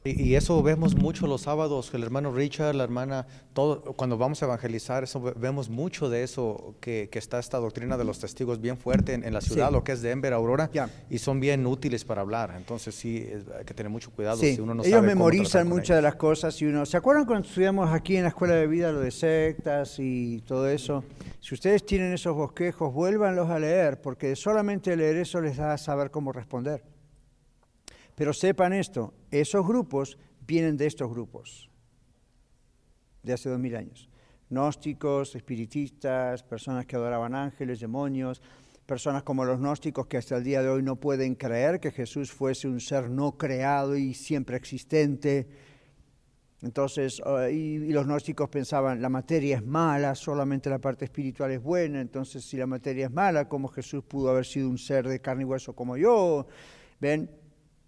Y, 0.06 0.34
eso 0.34 0.62
vemos 0.62 0.94
mucho 0.94 1.26
los 1.26 1.40
sábados, 1.40 1.90
el 1.94 2.02
hermano 2.02 2.30
Richard, 2.30 2.74
la 2.74 2.84
hermana, 2.84 3.26
todo, 3.54 3.80
cuando 3.94 4.18
vamos 4.18 4.42
a 4.42 4.44
evangelizar, 4.44 5.02
eso 5.02 5.32
vemos 5.34 5.70
mucho 5.70 6.10
de 6.10 6.22
eso, 6.22 6.74
que, 6.78 7.08
está 7.10 7.38
esta 7.38 7.56
doctrina 7.56 7.96
de 7.96 8.04
los 8.04 8.18
testigos 8.18 8.60
bien 8.60 8.76
fuerte 8.76 9.14
en, 9.14 9.32
la 9.32 9.40
ciudad, 9.40 9.72
lo 9.72 9.82
que 9.82 9.92
es 9.92 10.02
Denver, 10.02 10.34
Aurora, 10.34 10.70
y 11.08 11.16
son 11.16 11.40
bien 11.40 11.66
útiles 11.66 12.04
para 12.04 12.20
hablar. 12.20 12.52
Entonces 12.54 12.94
sí, 12.94 13.26
hay 13.58 13.64
que 13.64 13.72
tener 13.72 13.88
mucho 13.88 14.10
cuidado 14.10 14.36
si 14.36 14.60
uno 14.60 14.74
no 14.74 14.84
ellos 14.84 15.02
memorizan 15.02 15.66
muchas 15.66 15.96
de 15.96 16.02
las 16.02 16.16
cosas. 16.16 16.60
y 16.60 16.66
uno, 16.66 16.84
¿Se 16.84 16.98
acuerdan 16.98 17.24
cuando 17.24 17.48
estudiamos 17.48 17.90
aquí 17.90 18.18
en 18.18 18.24
la 18.24 18.28
Escuela 18.28 18.56
de 18.56 18.66
Vida 18.66 18.92
lo 18.92 19.00
de 19.00 19.10
sectas 19.10 19.96
y 19.98 20.42
todo 20.42 20.68
eso? 20.68 21.02
Si 21.40 21.54
ustedes 21.54 21.86
tienen 21.86 22.12
esos 22.12 22.36
bosquejos, 22.36 22.92
vuélvanlos 22.92 23.48
a 23.48 23.58
leer, 23.58 24.02
porque 24.02 24.36
solamente 24.36 24.94
leer 24.98 25.16
eso 25.16 25.40
les 25.40 25.56
da 25.56 25.72
a 25.72 25.78
saber 25.78 26.10
cómo 26.10 26.30
responder. 26.30 26.93
Pero 28.14 28.32
sepan 28.32 28.72
esto, 28.72 29.14
esos 29.30 29.66
grupos 29.66 30.18
vienen 30.46 30.76
de 30.76 30.86
estos 30.86 31.10
grupos, 31.10 31.70
de 33.22 33.32
hace 33.32 33.48
dos 33.48 33.58
mil 33.58 33.74
años. 33.76 34.08
Gnósticos, 34.50 35.34
espiritistas, 35.34 36.42
personas 36.42 36.86
que 36.86 36.96
adoraban 36.96 37.34
ángeles, 37.34 37.80
demonios, 37.80 38.40
personas 38.86 39.22
como 39.22 39.44
los 39.44 39.58
gnósticos 39.58 40.06
que 40.06 40.18
hasta 40.18 40.36
el 40.36 40.44
día 40.44 40.62
de 40.62 40.68
hoy 40.68 40.82
no 40.82 40.96
pueden 40.96 41.34
creer 41.34 41.80
que 41.80 41.90
Jesús 41.90 42.30
fuese 42.30 42.68
un 42.68 42.80
ser 42.80 43.10
no 43.10 43.36
creado 43.36 43.96
y 43.96 44.14
siempre 44.14 44.56
existente. 44.56 45.48
Entonces, 46.62 47.20
uh, 47.20 47.48
y, 47.50 47.92
los 47.92 48.06
gnósticos 48.06 48.48
pensaban, 48.48 49.02
la 49.02 49.08
materia 49.08 49.56
es 49.56 49.64
mala, 49.64 50.14
solamente 50.14 50.70
la 50.70 50.78
parte 50.78 51.06
espiritual 51.06 51.50
es 51.50 51.62
buena, 51.62 52.00
entonces 52.00 52.44
si 52.44 52.56
la 52.56 52.66
materia 52.66 53.06
es 53.06 53.12
mala, 53.12 53.48
¿cómo 53.48 53.68
Jesús 53.68 54.04
pudo 54.04 54.30
haber 54.30 54.46
sido 54.46 54.68
un 54.68 54.78
ser 54.78 55.08
de 55.08 55.20
carne 55.20 55.42
y 55.42 55.46
hueso 55.46 55.74
como 55.74 55.96
yo? 55.96 56.46
¿Ven? 57.00 57.30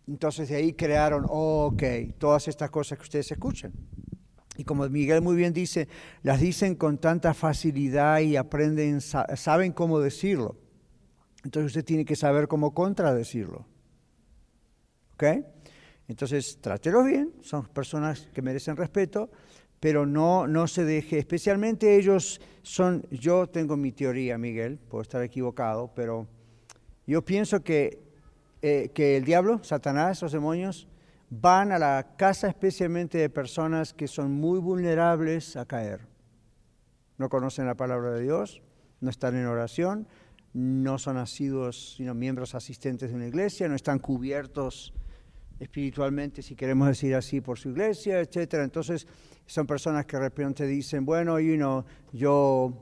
Entonces 0.06 0.48
de 0.48 0.56
ahí 0.56 0.72
crearon, 0.72 1.26
ok, 1.28 1.82
todas 2.18 2.48
estas 2.48 2.70
cosas 2.70 2.98
que 2.98 3.02
ustedes 3.02 3.30
escuchan. 3.30 3.72
Y 4.56 4.64
como 4.64 4.88
Miguel 4.88 5.20
muy 5.20 5.36
bien 5.36 5.52
dice, 5.52 5.88
las 6.22 6.40
dicen 6.40 6.76
con 6.76 6.98
tanta 6.98 7.34
facilidad 7.34 8.20
y 8.20 8.36
aprenden, 8.36 9.00
saben 9.00 9.72
cómo 9.72 10.00
decirlo. 10.00 10.56
Entonces 11.44 11.72
usted 11.72 11.84
tiene 11.84 12.04
que 12.04 12.16
saber 12.16 12.48
cómo 12.48 12.72
contradecirlo. 12.72 13.66
¿Ok? 15.14 15.24
Entonces 16.08 16.58
trátelos 16.60 17.04
bien, 17.04 17.34
son 17.42 17.66
personas 17.66 18.28
que 18.32 18.42
merecen 18.42 18.76
respeto, 18.76 19.30
pero 19.80 20.06
no, 20.06 20.46
no 20.46 20.66
se 20.66 20.84
deje, 20.84 21.18
especialmente 21.18 21.96
ellos 21.96 22.40
son, 22.62 23.06
yo 23.10 23.48
tengo 23.48 23.76
mi 23.76 23.92
teoría, 23.92 24.38
Miguel, 24.38 24.78
puedo 24.78 25.02
estar 25.02 25.22
equivocado, 25.22 25.92
pero 25.94 26.26
yo 27.06 27.24
pienso 27.24 27.62
que 27.62 28.05
eh, 28.62 28.90
que 28.94 29.16
el 29.16 29.24
diablo, 29.24 29.62
Satanás, 29.62 30.22
los 30.22 30.32
demonios, 30.32 30.88
van 31.30 31.72
a 31.72 31.78
la 31.78 32.14
casa 32.16 32.48
especialmente 32.48 33.18
de 33.18 33.30
personas 33.30 33.92
que 33.92 34.08
son 34.08 34.32
muy 34.32 34.58
vulnerables 34.58 35.56
a 35.56 35.66
caer. 35.66 36.00
No 37.18 37.28
conocen 37.28 37.66
la 37.66 37.74
palabra 37.74 38.12
de 38.12 38.22
Dios, 38.22 38.62
no 39.00 39.10
están 39.10 39.36
en 39.36 39.46
oración, 39.46 40.06
no 40.52 40.98
son 40.98 41.16
nacidos 41.16 41.96
sino 41.96 42.14
miembros 42.14 42.54
asistentes 42.54 43.10
de 43.10 43.16
una 43.16 43.26
iglesia, 43.26 43.68
no 43.68 43.74
están 43.74 43.98
cubiertos 43.98 44.94
espiritualmente, 45.58 46.42
si 46.42 46.54
queremos 46.54 46.88
decir 46.88 47.14
así, 47.14 47.40
por 47.40 47.58
su 47.58 47.70
iglesia, 47.70 48.20
etc. 48.20 48.54
Entonces, 48.62 49.06
son 49.46 49.66
personas 49.66 50.06
que 50.06 50.16
de 50.16 50.22
repente 50.22 50.66
dicen, 50.66 51.04
bueno, 51.04 51.38
yo 52.12 52.72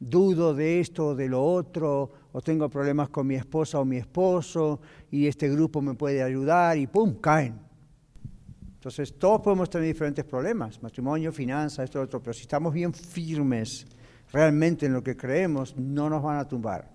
dudo 0.00 0.54
de 0.54 0.80
esto 0.80 1.08
o 1.08 1.14
de 1.14 1.28
lo 1.28 1.44
otro, 1.44 2.10
o 2.32 2.40
tengo 2.40 2.68
problemas 2.70 3.10
con 3.10 3.26
mi 3.26 3.34
esposa 3.34 3.78
o 3.78 3.84
mi 3.84 3.98
esposo, 3.98 4.80
y 5.10 5.26
este 5.26 5.48
grupo 5.48 5.82
me 5.82 5.94
puede 5.94 6.22
ayudar, 6.22 6.78
y 6.78 6.86
¡pum! 6.86 7.14
caen. 7.20 7.60
Entonces, 8.74 9.18
todos 9.18 9.42
podemos 9.42 9.68
tener 9.68 9.86
diferentes 9.86 10.24
problemas, 10.24 10.82
matrimonio, 10.82 11.30
finanzas, 11.32 11.84
esto, 11.84 12.00
otro, 12.00 12.22
pero 12.22 12.32
si 12.32 12.42
estamos 12.42 12.72
bien 12.72 12.94
firmes 12.94 13.86
realmente 14.32 14.86
en 14.86 14.94
lo 14.94 15.04
que 15.04 15.18
creemos, 15.18 15.76
no 15.76 16.08
nos 16.08 16.22
van 16.22 16.38
a 16.38 16.48
tumbar. 16.48 16.90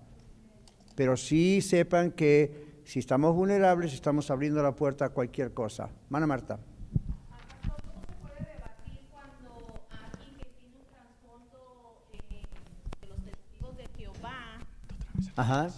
Pero 0.96 1.16
sí 1.16 1.60
sepan 1.60 2.10
que 2.10 2.80
si 2.84 2.98
estamos 2.98 3.36
vulnerables, 3.36 3.92
estamos 3.92 4.30
abriendo 4.30 4.62
la 4.62 4.74
puerta 4.74 5.04
a 5.04 5.08
cualquier 5.10 5.52
cosa. 5.52 5.88
Mana 6.08 6.26
Marta. 6.26 6.58
Ajá. 15.36 15.68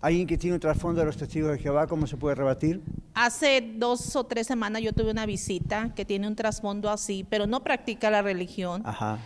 ¿Alguien 0.00 0.26
que 0.26 0.38
tiene 0.38 0.54
un 0.54 0.60
trasfondo 0.60 1.00
de 1.00 1.06
los 1.06 1.16
testigos 1.18 1.52
de 1.52 1.58
Jehová, 1.58 1.86
cómo 1.86 2.06
se 2.06 2.16
puede 2.16 2.34
rebatir? 2.34 2.80
Hace 3.12 3.60
dos 3.76 4.16
o 4.16 4.24
tres 4.24 4.46
semanas 4.46 4.80
yo 4.80 4.94
tuve 4.94 5.10
una 5.10 5.26
visita 5.26 5.92
que 5.94 6.06
tiene 6.06 6.26
un 6.26 6.34
trasfondo 6.34 6.88
así, 6.88 7.26
pero 7.28 7.46
no 7.46 7.62
practica 7.62 8.08
la 8.08 8.22
religión. 8.22 8.82
Ajá. 8.86 9.18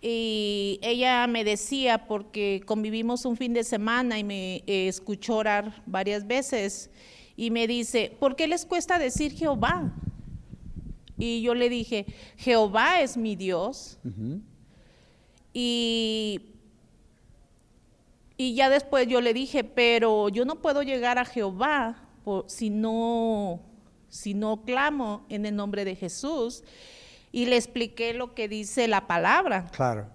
Y 0.00 0.78
ella 0.82 1.26
me 1.26 1.42
decía, 1.42 2.06
porque 2.06 2.62
convivimos 2.64 3.24
un 3.24 3.36
fin 3.36 3.54
de 3.54 3.64
semana 3.64 4.18
y 4.18 4.22
me 4.22 4.56
eh, 4.66 4.86
escuchó 4.86 5.38
orar 5.38 5.82
varias 5.86 6.26
veces, 6.26 6.90
y 7.36 7.50
me 7.50 7.66
dice, 7.66 8.16
¿por 8.20 8.36
qué 8.36 8.46
les 8.46 8.64
cuesta 8.64 8.98
decir 8.98 9.32
Jehová? 9.32 9.92
Y 11.18 11.42
yo 11.42 11.54
le 11.54 11.68
dije, 11.68 12.06
Jehová 12.36 13.00
es 13.00 13.16
mi 13.16 13.34
Dios. 13.34 13.98
Y 15.52 16.53
y 18.36 18.54
ya 18.54 18.68
después 18.68 19.06
yo 19.06 19.20
le 19.20 19.32
dije, 19.32 19.62
pero 19.62 20.28
yo 20.28 20.44
no 20.44 20.56
puedo 20.56 20.82
llegar 20.82 21.18
a 21.18 21.24
Jehová 21.24 21.96
si, 22.46 22.70
no, 22.70 23.60
si 24.08 24.34
no 24.34 24.62
clamo 24.64 25.24
en 25.28 25.46
el 25.46 25.54
nombre 25.54 25.84
de 25.84 25.94
Jesús. 25.94 26.64
Y 27.30 27.46
le 27.46 27.56
expliqué 27.56 28.14
lo 28.14 28.34
que 28.34 28.48
dice 28.48 28.88
la 28.88 29.06
palabra. 29.06 29.70
Claro. 29.72 30.06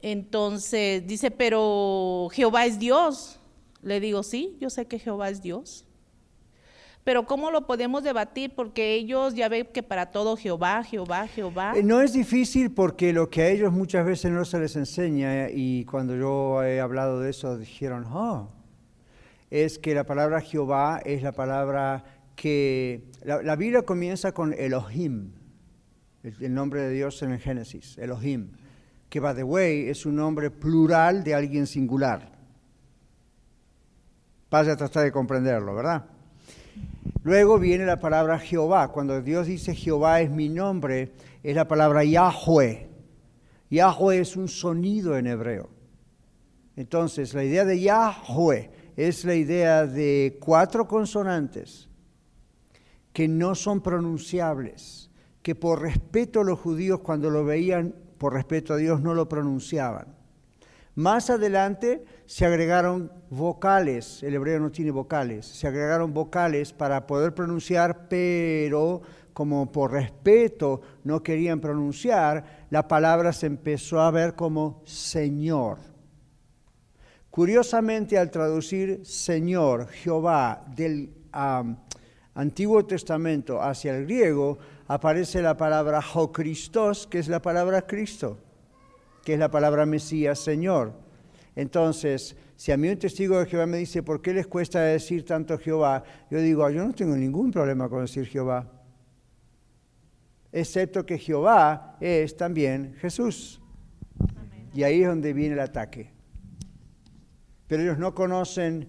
Entonces 0.00 1.06
dice, 1.06 1.30
pero 1.30 2.28
Jehová 2.32 2.66
es 2.66 2.78
Dios. 2.78 3.40
Le 3.82 4.00
digo, 4.00 4.22
sí, 4.22 4.56
yo 4.60 4.70
sé 4.70 4.86
que 4.86 4.98
Jehová 4.98 5.28
es 5.28 5.42
Dios. 5.42 5.83
Pero 7.04 7.26
¿cómo 7.26 7.50
lo 7.50 7.66
podemos 7.66 8.02
debatir? 8.02 8.54
Porque 8.54 8.94
ellos 8.94 9.34
ya 9.34 9.50
ven 9.50 9.66
que 9.66 9.82
para 9.82 10.06
todo 10.06 10.38
Jehová, 10.38 10.82
Jehová, 10.82 11.28
Jehová. 11.28 11.74
Eh, 11.76 11.82
no 11.82 12.00
es 12.00 12.14
difícil 12.14 12.72
porque 12.72 13.12
lo 13.12 13.28
que 13.28 13.42
a 13.42 13.48
ellos 13.50 13.72
muchas 13.72 14.06
veces 14.06 14.32
no 14.32 14.46
se 14.46 14.58
les 14.58 14.74
enseña, 14.74 15.50
y 15.50 15.84
cuando 15.84 16.16
yo 16.16 16.62
he 16.62 16.80
hablado 16.80 17.20
de 17.20 17.30
eso 17.30 17.58
dijeron, 17.58 18.06
oh, 18.10 18.48
es 19.50 19.78
que 19.78 19.94
la 19.94 20.04
palabra 20.04 20.40
Jehová 20.40 21.02
es 21.04 21.22
la 21.22 21.32
palabra 21.32 22.04
que... 22.34 23.04
La, 23.22 23.54
Biblia 23.54 23.82
comienza 23.82 24.32
con 24.32 24.54
Elohim, 24.54 25.32
el, 26.22 26.34
el, 26.40 26.54
nombre 26.54 26.80
de 26.80 26.90
Dios 26.90 27.22
en 27.22 27.32
el 27.32 27.38
Génesis, 27.38 27.98
Elohim, 27.98 28.52
que 29.10 29.20
by 29.20 29.34
the 29.34 29.44
way 29.44 29.90
es 29.90 30.06
un 30.06 30.16
nombre 30.16 30.50
plural 30.50 31.22
de 31.22 31.34
alguien 31.34 31.66
singular. 31.66 32.32
Vaya 34.50 34.72
a 34.72 34.76
tratar 34.76 35.04
de 35.04 35.12
comprenderlo, 35.12 35.74
¿verdad? 35.74 36.13
Luego 37.22 37.58
viene 37.58 37.86
la 37.86 37.98
palabra 37.98 38.38
Jehová. 38.38 38.88
Cuando 38.88 39.22
Dios 39.22 39.46
dice 39.46 39.74
Jehová 39.74 40.20
es 40.20 40.30
mi 40.30 40.48
nombre, 40.48 41.12
es 41.42 41.56
la 41.56 41.66
palabra 41.66 42.04
Yahweh. 42.04 42.88
Yahweh 43.70 44.20
es 44.20 44.36
un 44.36 44.48
sonido 44.48 45.16
en 45.16 45.26
hebreo. 45.26 45.70
Entonces, 46.76 47.34
la 47.34 47.44
idea 47.44 47.64
de 47.64 47.80
Yahweh 47.80 48.70
es 48.96 49.24
la 49.24 49.34
idea 49.34 49.86
de 49.86 50.38
cuatro 50.40 50.86
consonantes 50.86 51.88
que 53.12 53.28
no 53.28 53.54
son 53.54 53.80
pronunciables, 53.80 55.10
que 55.42 55.54
por 55.54 55.80
respeto 55.80 56.40
a 56.40 56.44
los 56.44 56.58
judíos 56.58 57.00
cuando 57.00 57.30
lo 57.30 57.44
veían, 57.44 57.94
por 58.18 58.34
respeto 58.34 58.74
a 58.74 58.76
Dios, 58.76 59.00
no 59.00 59.14
lo 59.14 59.28
pronunciaban. 59.28 60.14
Más 60.96 61.30
adelante 61.30 62.04
se 62.26 62.46
agregaron 62.46 63.12
vocales, 63.30 64.22
el 64.22 64.34
hebreo 64.34 64.60
no 64.60 64.70
tiene 64.72 64.90
vocales, 64.90 65.46
se 65.46 65.66
agregaron 65.66 66.14
vocales 66.14 66.72
para 66.72 67.06
poder 67.06 67.34
pronunciar, 67.34 68.08
pero 68.08 69.02
como 69.32 69.70
por 69.70 69.92
respeto 69.92 70.80
no 71.02 71.22
querían 71.22 71.60
pronunciar, 71.60 72.66
la 72.70 72.86
palabra 72.86 73.32
se 73.32 73.46
empezó 73.46 74.00
a 74.00 74.10
ver 74.10 74.34
como 74.34 74.82
Señor. 74.84 75.78
Curiosamente, 77.30 78.16
al 78.16 78.30
traducir 78.30 79.04
Señor, 79.04 79.88
Jehová, 79.88 80.64
del 80.74 81.12
Antiguo 82.34 82.86
Testamento 82.86 83.60
hacia 83.60 83.96
el 83.96 84.04
griego, 84.04 84.58
aparece 84.86 85.42
la 85.42 85.56
palabra 85.56 86.00
Christos, 86.32 87.08
que 87.08 87.18
es 87.18 87.28
la 87.28 87.42
palabra 87.42 87.86
Cristo 87.86 88.38
que 89.24 89.34
es 89.34 89.38
la 89.38 89.50
palabra 89.50 89.86
Mesías, 89.86 90.38
Señor. 90.38 90.92
Entonces, 91.56 92.36
si 92.56 92.72
a 92.72 92.76
mí 92.76 92.88
un 92.88 92.98
testigo 92.98 93.38
de 93.38 93.46
Jehová 93.46 93.66
me 93.66 93.78
dice, 93.78 94.02
¿por 94.02 94.20
qué 94.20 94.32
les 94.32 94.46
cuesta 94.46 94.80
decir 94.80 95.24
tanto 95.24 95.58
Jehová? 95.58 96.02
Yo 96.30 96.38
digo, 96.38 96.68
yo 96.70 96.84
no 96.84 96.92
tengo 96.92 97.16
ningún 97.16 97.50
problema 97.50 97.88
con 97.88 98.02
decir 98.02 98.26
Jehová, 98.26 98.70
excepto 100.52 101.04
que 101.04 101.18
Jehová 101.18 101.96
es 102.00 102.36
también 102.36 102.94
Jesús. 103.00 103.60
Y 104.72 104.82
ahí 104.82 105.02
es 105.02 105.08
donde 105.08 105.32
viene 105.32 105.54
el 105.54 105.60
ataque. 105.60 106.10
Pero 107.68 107.82
ellos 107.82 107.98
no 107.98 108.14
conocen 108.14 108.88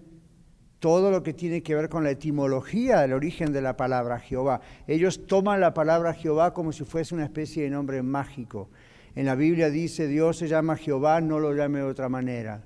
todo 0.78 1.10
lo 1.10 1.22
que 1.22 1.32
tiene 1.32 1.62
que 1.62 1.74
ver 1.74 1.88
con 1.88 2.04
la 2.04 2.10
etimología 2.10 3.00
del 3.00 3.12
origen 3.12 3.52
de 3.52 3.62
la 3.62 3.76
palabra 3.76 4.18
Jehová. 4.18 4.60
Ellos 4.86 5.26
toman 5.26 5.60
la 5.60 5.74
palabra 5.74 6.12
Jehová 6.12 6.52
como 6.52 6.72
si 6.72 6.84
fuese 6.84 7.14
una 7.14 7.24
especie 7.24 7.64
de 7.64 7.70
nombre 7.70 8.02
mágico. 8.02 8.68
En 9.16 9.24
la 9.24 9.34
Biblia 9.34 9.70
dice, 9.70 10.06
Dios 10.06 10.36
se 10.36 10.46
llama 10.46 10.76
Jehová, 10.76 11.22
no 11.22 11.40
lo 11.40 11.54
llame 11.54 11.78
de 11.78 11.86
otra 11.86 12.10
manera. 12.10 12.62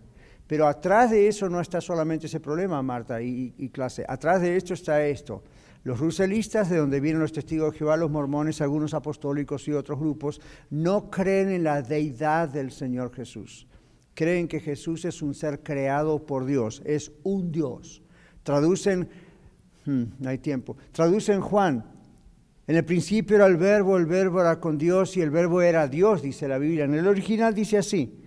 Pero 0.49 0.67
atrás 0.67 1.13
de 1.13 1.29
eso 1.29 1.49
no 1.49 1.61
está 1.61 1.81
solamente 1.81 2.27
ese 2.27 2.41
problema, 2.41 2.83
Marta 2.83 3.23
y, 3.23 3.71
clase. 3.73 4.05
Atrás 4.09 4.43
de 4.43 4.57
esto 4.57 4.75
está 4.75 5.07
esto. 5.07 5.45
Los 5.85 6.01
ruselistas, 6.01 6.69
de 6.69 6.79
donde 6.79 6.99
vienen 6.99 7.23
los 7.23 7.33
testigos 7.33 7.71
de 7.73 7.79
Jehová, 7.79 7.97
los 7.97 8.11
mormones, 8.11 8.61
algunos 8.61 8.95
apostólicos 8.95 9.69
y 9.69 9.73
otros 9.73 10.01
grupos, 10.01 10.41
no 10.71 11.09
creen 11.09 11.51
en 11.51 11.63
la 11.63 11.83
deidad 11.83 12.49
del 12.49 12.73
Señor 12.73 13.15
Jesús. 13.15 13.69
Creen 14.15 14.49
que 14.49 14.59
Jesús 14.59 15.05
es 15.05 15.23
un 15.23 15.35
ser 15.35 15.63
creado 15.63 16.27
por 16.27 16.47
Dios, 16.47 16.83
es 16.85 17.13
un 17.23 17.53
Dios. 17.53 18.03
Traducen, 18.43 19.09
hmm, 19.87 20.03
no 20.19 20.29
hay 20.29 20.39
tiempo, 20.39 20.77
traducen 20.91 21.41
Juan, 21.41 21.85
en 22.71 22.77
el 22.77 22.85
principio 22.85 23.35
era 23.35 23.47
el 23.47 23.57
verbo, 23.57 23.97
el 23.97 24.07
verbo 24.07 24.41
era 24.41 24.61
con 24.61 24.79
Dios 24.79 25.17
y 25.17 25.21
el 25.21 25.31
verbo 25.31 25.61
era 25.61 25.89
Dios, 25.89 26.23
dice 26.23 26.47
la 26.47 26.57
Biblia. 26.57 26.85
En 26.85 26.95
el 26.95 27.09
original 27.09 27.53
dice 27.53 27.79
así. 27.79 28.23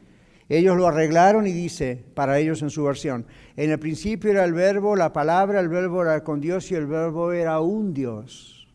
Ellos 0.49 0.75
lo 0.75 0.85
arreglaron 0.85 1.47
y 1.47 1.53
dice, 1.53 2.03
para 2.13 2.37
ellos 2.39 2.61
en 2.61 2.69
su 2.69 2.83
versión, 2.83 3.25
en 3.55 3.71
el 3.71 3.79
principio 3.79 4.31
era 4.31 4.43
el 4.43 4.51
verbo, 4.51 4.97
la 4.97 5.13
palabra, 5.13 5.61
el 5.61 5.69
verbo 5.69 6.01
era 6.01 6.25
con 6.25 6.41
Dios 6.41 6.69
y 6.71 6.75
el 6.75 6.87
verbo 6.87 7.31
era 7.31 7.61
un 7.61 7.93
Dios. 7.93 8.67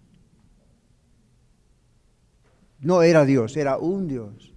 No 2.80 3.02
era 3.02 3.26
Dios, 3.26 3.54
era 3.54 3.76
un 3.76 4.08
Dios. 4.08 4.54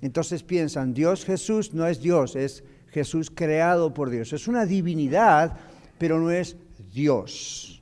Entonces 0.00 0.44
piensan, 0.44 0.94
Dios 0.94 1.24
Jesús 1.24 1.74
no 1.74 1.88
es 1.88 2.00
Dios, 2.00 2.36
es 2.36 2.62
Jesús 2.92 3.32
creado 3.34 3.92
por 3.92 4.10
Dios. 4.10 4.32
Es 4.32 4.46
una 4.46 4.64
divinidad, 4.64 5.58
pero 5.98 6.20
no 6.20 6.30
es 6.30 6.56
Dios. 6.92 7.75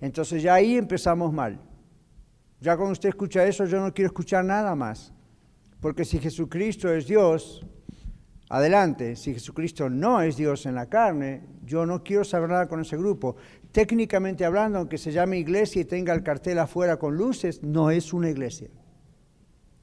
Entonces 0.00 0.42
ya 0.42 0.54
ahí 0.54 0.76
empezamos 0.76 1.32
mal. 1.32 1.60
Ya 2.60 2.76
cuando 2.76 2.92
usted 2.92 3.10
escucha 3.10 3.46
eso, 3.46 3.64
yo 3.66 3.80
no 3.80 3.92
quiero 3.94 4.08
escuchar 4.08 4.44
nada 4.44 4.74
más. 4.74 5.12
Porque 5.80 6.04
si 6.04 6.18
Jesucristo 6.18 6.92
es 6.92 7.06
Dios, 7.06 7.64
adelante. 8.48 9.16
Si 9.16 9.32
Jesucristo 9.32 9.88
no 9.88 10.20
es 10.20 10.36
Dios 10.36 10.66
en 10.66 10.74
la 10.74 10.86
carne, 10.86 11.42
yo 11.64 11.86
no 11.86 12.02
quiero 12.02 12.24
saber 12.24 12.50
nada 12.50 12.68
con 12.68 12.80
ese 12.80 12.96
grupo. 12.96 13.36
Técnicamente 13.72 14.44
hablando, 14.44 14.78
aunque 14.78 14.98
se 14.98 15.12
llame 15.12 15.38
iglesia 15.38 15.82
y 15.82 15.84
tenga 15.84 16.14
el 16.14 16.22
cartel 16.22 16.58
afuera 16.58 16.98
con 16.98 17.16
luces, 17.16 17.62
no 17.62 17.90
es 17.90 18.12
una 18.12 18.30
iglesia. 18.30 18.68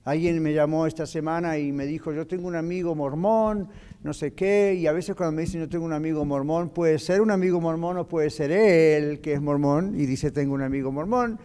Alguien 0.05 0.39
me 0.43 0.53
llamó 0.53 0.85
esta 0.85 1.07
semana 1.07 1.57
y 1.57 1.71
me 1.71 1.87
dijo, 1.87 2.13
yo 2.13 2.27
tengo 2.27 2.47
un 2.47 2.55
amigo 2.55 2.93
mormón, 2.93 3.69
no 4.03 4.13
sé 4.13 4.33
qué, 4.33 4.75
y 4.75 4.85
a 4.85 4.91
veces 4.91 5.15
cuando 5.15 5.31
me 5.31 5.41
dicen 5.41 5.61
yo 5.61 5.67
tengo 5.67 5.83
un 5.83 5.93
amigo 5.93 6.23
mormón, 6.23 6.69
puede 6.69 6.99
ser 6.99 7.21
un 7.21 7.31
amigo 7.31 7.59
mormón 7.59 7.97
o 7.97 8.07
puede 8.07 8.29
ser 8.29 8.51
él 8.51 9.19
que 9.19 9.33
es 9.33 9.41
mormón 9.41 9.99
y 9.99 10.05
dice 10.05 10.29
tengo 10.29 10.53
un 10.53 10.61
amigo 10.61 10.91
mormón, 10.91 11.39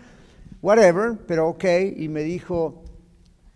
whatever, 0.61 1.17
pero 1.27 1.49
ok, 1.49 1.65
y 1.97 2.11
me 2.11 2.23
dijo 2.23 2.85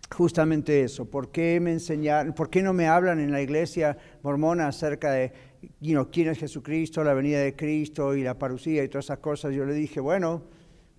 justamente 0.09 0.81
eso, 0.81 1.05
¿por 1.05 1.31
qué 1.31 1.59
me 1.59 1.71
enseñaron, 1.71 2.33
por 2.33 2.49
qué 2.49 2.63
no 2.63 2.73
me 2.73 2.87
hablan 2.87 3.19
en 3.19 3.31
la 3.31 3.43
iglesia 3.43 3.95
mormona 4.23 4.69
acerca 4.69 5.11
de 5.11 5.31
quién 6.11 6.29
es 6.29 6.39
Jesucristo, 6.39 7.03
la 7.03 7.13
venida 7.13 7.41
de 7.41 7.55
Cristo 7.55 8.15
y 8.15 8.23
la 8.23 8.39
parucía 8.39 8.83
y 8.83 8.87
todas 8.87 9.05
esas 9.05 9.19
cosas? 9.19 9.53
Yo 9.53 9.65
le 9.65 9.75
dije, 9.75 9.99
bueno, 9.99 10.41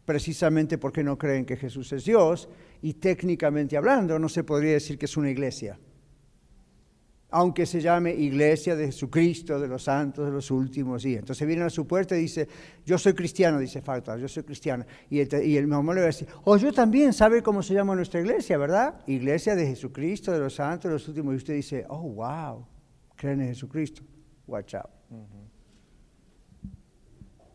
precisamente 0.05 0.79
porque 0.79 1.03
no 1.03 1.19
creen 1.19 1.45
que 1.45 1.57
Jesús 1.57 1.93
es 1.93 2.05
Dios 2.05 2.49
y 2.83 2.95
técnicamente 2.95 3.77
hablando 3.77 4.19
no 4.19 4.29
se 4.29 4.45
podría 4.45 4.73
decir 4.73 4.99
que 4.99 5.07
es 5.07 5.17
una 5.17 5.31
iglesia. 5.31 5.79
Aunque 7.31 7.67
se 7.67 7.81
llame 7.81 8.15
iglesia 8.15 8.77
de 8.77 8.87
Jesucristo, 8.87 9.59
de 9.59 9.67
los 9.67 9.83
santos, 9.83 10.27
de 10.27 10.33
los 10.33 10.51
últimos 10.51 11.03
días. 11.03 11.21
Entonces 11.21 11.47
viene 11.47 11.65
a 11.65 11.71
su 11.71 11.87
puerta 11.87 12.17
y 12.17 12.21
dice, 12.23 12.49
yo 12.85 12.97
soy 12.99 13.15
cristiano, 13.15 13.59
dice 13.59 13.83
Falta, 13.83 14.17
yo 14.17 14.29
soy 14.29 14.45
cristiano. 14.45 14.87
Y 15.11 15.19
el, 15.19 15.45
y 15.45 15.57
el 15.57 15.67
mamá 15.67 15.93
le 15.93 16.01
va 16.01 16.05
a 16.05 16.07
decir, 16.07 16.29
oh, 16.45 16.57
yo 16.57 16.73
también, 16.73 17.13
¿sabe 17.13 17.43
cómo 17.43 17.63
se 17.63 17.75
llama 17.75 17.97
nuestra 17.97 18.21
iglesia, 18.21 18.57
verdad? 18.57 19.03
Iglesia 19.09 19.57
de 19.57 19.67
Jesucristo, 19.67 20.31
de 20.31 20.39
los 20.39 20.55
santos, 20.55 20.89
de 20.89 20.95
los 20.95 21.09
últimos. 21.09 21.35
Y 21.35 21.37
usted 21.39 21.55
dice, 21.55 21.85
oh, 21.89 22.03
wow, 22.03 22.65
creen 23.17 23.41
en 23.41 23.49
Jesucristo. 23.49 24.03
Watch 24.47 24.75
out. 24.75 24.91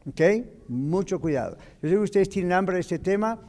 ¿Ok? 0.07 0.21
Mucho 0.67 1.19
cuidado. 1.19 1.57
Yo 1.81 1.89
sé 1.89 1.95
que 1.95 2.01
ustedes 2.01 2.29
tienen 2.29 2.51
hambre 2.53 2.75
de 2.75 2.81
este 2.81 2.99
tema, 2.99 3.39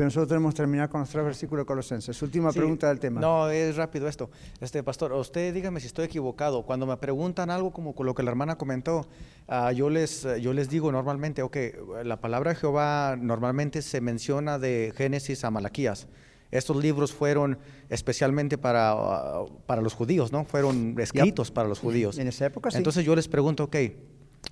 pero 0.00 0.06
nosotros 0.06 0.28
tenemos 0.28 0.54
que 0.54 0.56
terminar 0.56 0.88
con 0.88 1.00
los 1.00 1.10
tres 1.10 1.22
versículos 1.22 1.60
de 1.60 1.66
Colosenses. 1.66 2.22
Última 2.22 2.50
pregunta 2.54 2.88
del 2.88 2.98
tema. 2.98 3.20
No, 3.20 3.50
es 3.50 3.76
rápido 3.76 4.08
esto. 4.08 4.30
Este 4.58 4.82
pastor, 4.82 5.12
usted 5.12 5.52
dígame 5.52 5.78
si 5.78 5.88
estoy 5.88 6.06
equivocado. 6.06 6.62
Cuando 6.64 6.86
me 6.86 6.96
preguntan 6.96 7.50
algo 7.50 7.70
como 7.70 7.94
lo 8.02 8.14
que 8.14 8.22
la 8.22 8.30
hermana 8.30 8.56
comentó, 8.56 9.06
uh, 9.46 9.72
yo, 9.72 9.90
les, 9.90 10.26
yo 10.40 10.54
les 10.54 10.70
digo 10.70 10.90
normalmente, 10.90 11.42
ok, 11.42 11.56
la 12.02 12.18
palabra 12.18 12.54
Jehová 12.54 13.18
normalmente 13.20 13.82
se 13.82 14.00
menciona 14.00 14.58
de 14.58 14.94
Génesis 14.96 15.44
a 15.44 15.50
Malaquías. 15.50 16.08
Estos 16.50 16.78
libros 16.78 17.12
fueron 17.12 17.58
especialmente 17.90 18.56
para, 18.56 18.94
uh, 19.42 19.50
para 19.66 19.82
los 19.82 19.92
judíos, 19.92 20.32
¿no? 20.32 20.46
Fueron 20.46 20.98
escritos 20.98 21.50
para 21.50 21.68
los 21.68 21.78
judíos. 21.78 22.16
En 22.16 22.26
esa 22.26 22.46
época 22.46 22.70
sí. 22.70 22.78
Entonces 22.78 23.04
yo 23.04 23.14
les 23.14 23.28
pregunto, 23.28 23.64
ok, 23.64 23.76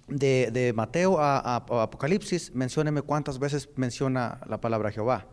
de, 0.09 0.73
Mateo 0.77 1.19
a, 1.19 1.57
Apocalipsis, 1.57 2.55
mencióneme 2.55 3.01
cuántas 3.01 3.39
veces 3.39 3.71
menciona 3.77 4.43
la 4.47 4.61
palabra 4.61 4.91
Jehová. 4.91 5.27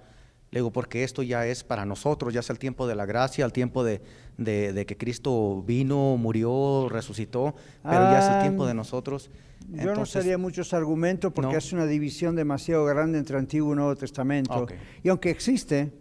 Le 0.56 0.60
digo, 0.60 0.72
porque 0.72 1.03
esto 1.03 1.22
ya 1.22 1.45
es 1.45 1.66
para 1.66 1.86
nosotros, 1.86 2.34
ya 2.34 2.39
es 2.39 2.49
el 2.49 2.58
tiempo 2.58 2.88
de 2.88 2.95
la 2.95 3.06
gracia, 3.06 3.43
el 3.43 3.51
tiempo 3.51 3.84
de, 3.84 3.99
que 4.38 4.95
Cristo 4.97 5.62
vino, 5.68 6.16
murió, 6.16 6.88
resucitó, 6.88 7.56
pero 7.84 7.99
ya 8.03 8.20
es 8.20 8.36
el 8.36 8.41
tiempo 8.43 8.64
de 8.64 8.72
ah, 8.72 8.76
nosotros. 8.76 9.30
Yo 9.68 9.93
no 9.93 10.06
sería 10.06 10.38
muchos 10.38 10.74
argumentos 10.74 11.34
porque 11.34 11.58
es 11.58 11.74
una 11.74 11.86
división 11.86 12.38
demasiado 12.38 12.86
grande 12.86 13.18
entre 13.18 13.38
Antiguo 13.38 13.74
y 13.74 13.76
Nuevo 13.76 13.97
Testamento. 13.97 14.66
Y 15.03 15.10
aunque 15.10 15.30
existe, 15.30 15.91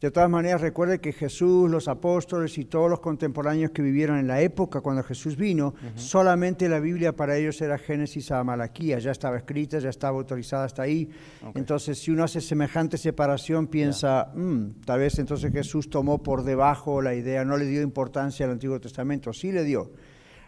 de 0.00 0.12
todas 0.12 0.30
maneras, 0.30 0.60
recuerde 0.60 1.00
que 1.00 1.12
Jesús, 1.12 1.68
los 1.68 1.88
apóstoles 1.88 2.56
y 2.56 2.64
todos 2.64 2.88
los 2.88 3.00
contemporáneos 3.00 3.72
que 3.72 3.82
vivieron 3.82 4.16
en 4.18 4.28
la 4.28 4.40
época 4.40 4.80
cuando 4.80 5.02
Jesús 5.02 5.36
vino, 5.36 5.74
solamente 5.96 6.68
la 6.68 6.78
Biblia 6.78 7.16
para 7.16 7.36
ellos 7.36 7.60
era 7.60 7.78
Génesis 7.78 8.30
a 8.30 8.44
Malaquía, 8.44 9.00
ya 9.00 9.10
estaba 9.10 9.36
escrita, 9.36 9.80
ya 9.80 9.88
estaba 9.88 10.16
autorizada 10.16 10.64
hasta 10.66 10.82
ahí. 10.82 11.10
Entonces, 11.56 11.98
si 11.98 12.12
uno 12.12 12.22
hace 12.22 12.40
semejante 12.40 12.96
separación, 12.96 13.66
piensa, 13.66 14.30
mm, 14.36 14.82
tal 14.84 15.00
vez 15.00 15.18
entonces 15.18 15.52
Jesús 15.52 15.90
tomó 15.90 16.22
por 16.22 16.44
debajo 16.44 17.02
la 17.02 17.16
idea, 17.16 17.44
no 17.44 17.56
le 17.56 17.64
dio 17.64 17.82
importancia 17.82 18.46
al 18.46 18.52
Antiguo 18.52 18.78
Testamento, 18.78 19.32
sí 19.32 19.50
le 19.50 19.64
dio. 19.64 19.90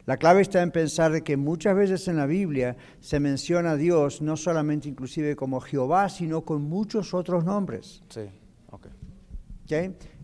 La 0.06 0.16
clave 0.16 0.42
está 0.42 0.62
en 0.62 0.70
pensar 0.70 1.24
que 1.24 1.36
muchas 1.36 1.74
veces 1.74 2.06
en 2.06 2.16
la 2.16 2.26
Biblia 2.26 2.76
se 3.00 3.18
menciona 3.18 3.72
a 3.72 3.76
Dios 3.76 4.22
no 4.22 4.36
solamente 4.36 4.88
inclusive 4.88 5.34
como 5.34 5.60
Jehová, 5.60 6.08
sino 6.08 6.42
con 6.42 6.62
muchos 6.62 7.14
otros 7.14 7.44
nombres. 7.44 8.02
Sí. 8.08 8.22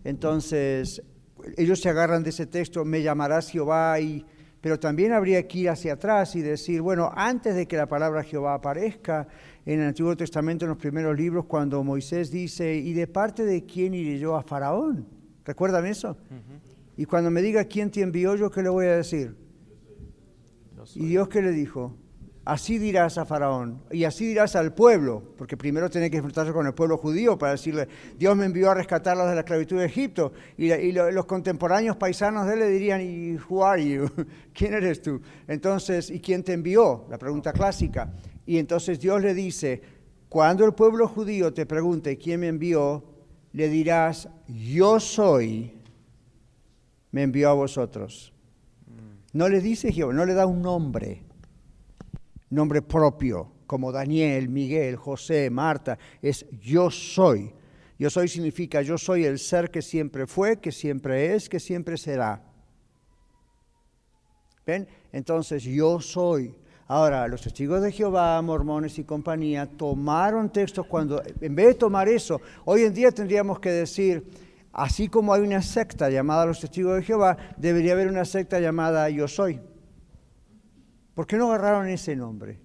Entonces, 0.03 1.01
ellos 1.57 1.79
se 1.79 1.89
agarran 1.89 2.23
de 2.23 2.29
ese 2.29 2.45
texto, 2.45 2.83
me 2.85 3.01
llamarás 3.01 3.49
Jehová, 3.49 3.99
y, 3.99 4.25
pero 4.61 4.79
también 4.79 5.13
habría 5.13 5.47
que 5.47 5.59
ir 5.59 5.69
hacia 5.69 5.93
atrás 5.93 6.35
y 6.35 6.41
decir, 6.41 6.81
bueno, 6.81 7.11
antes 7.15 7.55
de 7.55 7.67
que 7.67 7.77
la 7.77 7.87
palabra 7.87 8.23
Jehová 8.23 8.55
aparezca 8.55 9.27
en 9.65 9.81
el 9.81 9.87
Antiguo 9.87 10.15
Testamento, 10.15 10.65
en 10.65 10.69
los 10.69 10.77
primeros 10.77 11.15
libros, 11.15 11.45
cuando 11.45 11.83
Moisés 11.83 12.31
dice, 12.31 12.75
¿y 12.75 12.93
de 12.93 13.07
parte 13.07 13.45
de 13.45 13.65
quién 13.65 13.93
iré 13.93 14.19
yo 14.19 14.35
a 14.35 14.43
Faraón? 14.43 15.07
¿Recuerdan 15.45 15.85
eso? 15.85 16.17
Y 16.97 17.05
cuando 17.05 17.29
me 17.29 17.41
diga 17.41 17.63
quién 17.65 17.91
te 17.91 18.01
envió, 18.01 18.35
yo 18.35 18.49
qué 18.49 18.63
le 18.63 18.69
voy 18.69 18.87
a 18.87 18.97
decir. 18.97 19.35
¿Y 20.95 21.05
Dios 21.05 21.27
qué 21.27 21.41
le 21.41 21.51
dijo? 21.51 21.95
Así 22.47 22.77
dirás 22.77 23.17
a 23.17 23.25
Faraón 23.25 23.81
y 23.91 24.05
así 24.05 24.25
dirás 24.25 24.55
al 24.55 24.73
pueblo, 24.73 25.21
porque 25.37 25.57
primero 25.57 25.89
tiene 25.89 26.09
que 26.09 26.15
enfrentarse 26.15 26.53
con 26.53 26.65
el 26.65 26.73
pueblo 26.73 26.97
judío 26.97 27.37
para 27.37 27.51
decirle, 27.51 27.89
Dios 28.17 28.37
me 28.37 28.45
envió 28.45 28.71
a 28.71 28.73
rescatarlos 28.73 29.27
de 29.27 29.35
la 29.35 29.41
esclavitud 29.41 29.77
de 29.77 29.85
Egipto. 29.85 30.31
Y, 30.57 30.93
los 30.93 31.25
contemporáneos 31.25 31.97
paisanos 31.97 32.47
de 32.47 32.53
él 32.53 32.59
le 32.59 32.69
dirían, 32.69 33.01
¿y 33.01 33.35
who 33.49 33.65
are 33.65 33.85
you? 33.85 34.09
¿Quién 34.53 34.73
eres 34.73 35.01
tú? 35.01 35.21
Entonces, 35.45 36.09
¿y 36.09 36.21
quién 36.21 36.41
te 36.41 36.53
envió? 36.53 37.05
La 37.09 37.17
pregunta 37.17 37.51
clásica. 37.51 38.13
Y 38.45 38.57
entonces 38.59 38.97
Dios 38.97 39.21
le 39.21 39.33
dice, 39.33 39.81
cuando 40.29 40.63
el 40.63 40.73
pueblo 40.73 41.09
judío 41.09 41.53
te 41.53 41.65
pregunte 41.65 42.17
quién 42.17 42.39
me 42.39 42.47
envió, 42.47 43.03
le 43.51 43.67
dirás, 43.67 44.29
yo 44.47 45.01
soy, 45.01 45.73
me 47.11 47.23
envió 47.23 47.49
a 47.49 47.53
vosotros. 47.53 48.31
No 49.33 49.49
le 49.49 49.59
dice 49.59 49.91
Jehová, 49.91 50.13
no 50.13 50.25
le 50.25 50.33
da 50.33 50.45
un 50.45 50.61
nombre 50.61 51.26
nombre 52.49 52.81
propio, 52.81 53.51
como 53.65 53.91
Daniel, 53.91 54.49
Miguel, 54.49 54.95
José, 54.95 55.49
Marta, 55.49 55.97
es 56.21 56.45
yo 56.61 56.89
soy. 56.89 57.53
Yo 57.99 58.09
soy 58.09 58.27
significa 58.27 58.81
yo 58.81 58.97
soy 58.97 59.25
el 59.25 59.39
ser 59.39 59.71
que 59.71 59.81
siempre 59.81 60.27
fue, 60.27 60.57
que 60.57 60.71
siempre 60.71 61.33
es, 61.33 61.49
que 61.49 61.59
siempre 61.59 61.97
será. 61.97 62.43
¿Ven? 64.65 64.87
Entonces 65.11 65.63
yo 65.63 65.99
soy. 65.99 66.55
Ahora, 66.89 67.27
los 67.27 67.41
testigos 67.41 67.81
de 67.81 67.91
Jehová, 67.91 68.41
mormones 68.41 68.97
y 68.97 69.03
compañía, 69.03 69.65
tomaron 69.65 70.49
textos 70.49 70.85
cuando, 70.85 71.21
en 71.41 71.53
vez 71.55 71.67
de 71.67 71.73
tomar 71.73 72.07
eso, 72.07 72.39
hoy 72.63 72.83
en 72.83 72.93
día 72.93 73.11
tendríamos 73.11 73.59
que 73.59 73.71
decir, 73.71 74.25
así 74.71 75.09
como 75.09 75.33
hay 75.33 75.41
una 75.41 75.61
secta 75.61 76.09
llamada 76.09 76.45
los 76.45 76.61
testigos 76.61 76.95
de 76.95 77.03
Jehová, 77.03 77.37
debería 77.57 77.91
haber 77.91 78.07
una 78.07 78.23
secta 78.23 78.59
llamada 78.61 79.09
yo 79.09 79.27
soy. 79.27 79.59
¿Por 81.17 81.25
qué 81.25 81.35
no 81.35 81.51
agarraron 81.51 81.89
ese 81.89 82.15
nombre? 82.15 82.59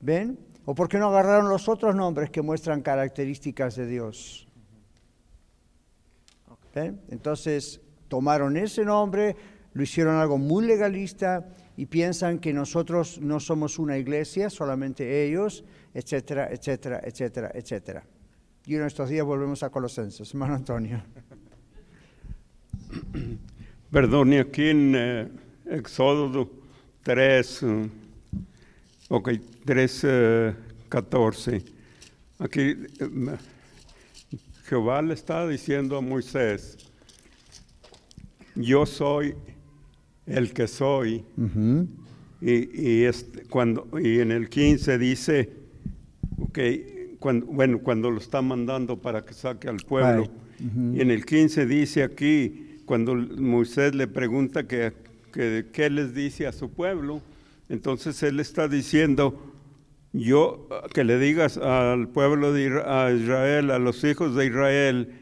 ¿Ven? 0.00 0.38
¿O 0.64 0.74
por 0.74 0.88
qué 0.88 0.96
no 0.96 1.08
agarraron 1.08 1.50
los 1.50 1.68
otros 1.68 1.94
nombres 1.94 2.30
que 2.30 2.40
muestran 2.40 2.80
características 2.80 3.76
de 3.76 3.86
Dios? 3.86 4.48
¿Ven? 6.74 7.02
Entonces 7.10 7.82
tomaron 8.08 8.56
ese 8.56 8.86
nombre, 8.86 9.36
lo 9.74 9.82
hicieron 9.82 10.16
algo 10.16 10.38
muy 10.38 10.64
legalista 10.64 11.46
y 11.76 11.84
piensan 11.84 12.38
que 12.38 12.54
nosotros 12.54 13.20
no 13.20 13.38
somos 13.38 13.78
una 13.78 13.98
iglesia, 13.98 14.48
solamente 14.48 15.26
ellos, 15.26 15.62
etcétera, 15.92 16.48
etcétera, 16.50 17.02
etcétera, 17.04 17.50
etcétera. 17.52 18.06
Y 18.64 18.76
en 18.76 18.84
estos 18.84 19.10
días 19.10 19.26
volvemos 19.26 19.62
a 19.62 19.68
Colosenses. 19.68 20.30
Hermano 20.30 20.54
Antonio. 20.54 21.02
Perdón, 23.90 24.32
y 24.32 24.38
aquí 24.38 24.70
en 24.70 24.94
eh, 24.96 25.28
3, 27.04 27.62
uh, 27.62 27.88
ok, 29.08 29.30
3, 29.64 30.06
14. 30.88 31.56
Uh, 31.56 32.44
Aquí 32.44 32.76
um, 33.00 33.28
Jehová 34.64 35.02
le 35.02 35.14
está 35.14 35.46
diciendo 35.46 35.96
a 35.96 36.00
Moisés, 36.00 36.78
yo 38.56 38.86
soy 38.86 39.34
el 40.26 40.52
que 40.52 40.66
soy. 40.66 41.24
y, 42.40 43.02
este, 43.04 43.44
cuando, 43.44 43.86
y 44.00 44.20
en 44.20 44.32
el 44.32 44.48
15 44.48 44.98
dice, 44.98 45.52
ok, 46.38 46.58
cuando, 47.18 47.46
bueno, 47.46 47.78
cuando 47.80 48.10
lo 48.10 48.18
está 48.18 48.42
mandando 48.42 49.00
para 49.00 49.24
que 49.24 49.34
saque 49.34 49.68
al 49.68 49.76
pueblo. 49.76 50.28
Y 50.58 51.00
en 51.00 51.10
el 51.10 51.26
15 51.26 51.66
dice 51.66 52.02
aquí, 52.02 52.78
cuando 52.86 53.14
Moisés 53.14 53.94
le 53.94 54.06
pregunta 54.06 54.66
que 54.66 54.92
que, 55.34 55.66
qué 55.72 55.90
les 55.90 56.14
dice 56.14 56.46
a 56.46 56.52
su 56.52 56.70
pueblo. 56.70 57.20
Entonces 57.68 58.22
él 58.22 58.38
está 58.38 58.68
diciendo, 58.68 59.52
yo, 60.12 60.68
que 60.92 61.02
le 61.02 61.18
digas 61.18 61.58
al 61.58 62.08
pueblo 62.08 62.52
de 62.52 62.66
Israel, 62.66 63.70
a 63.70 63.78
los 63.78 64.04
hijos 64.04 64.36
de 64.36 64.46
Israel, 64.46 65.14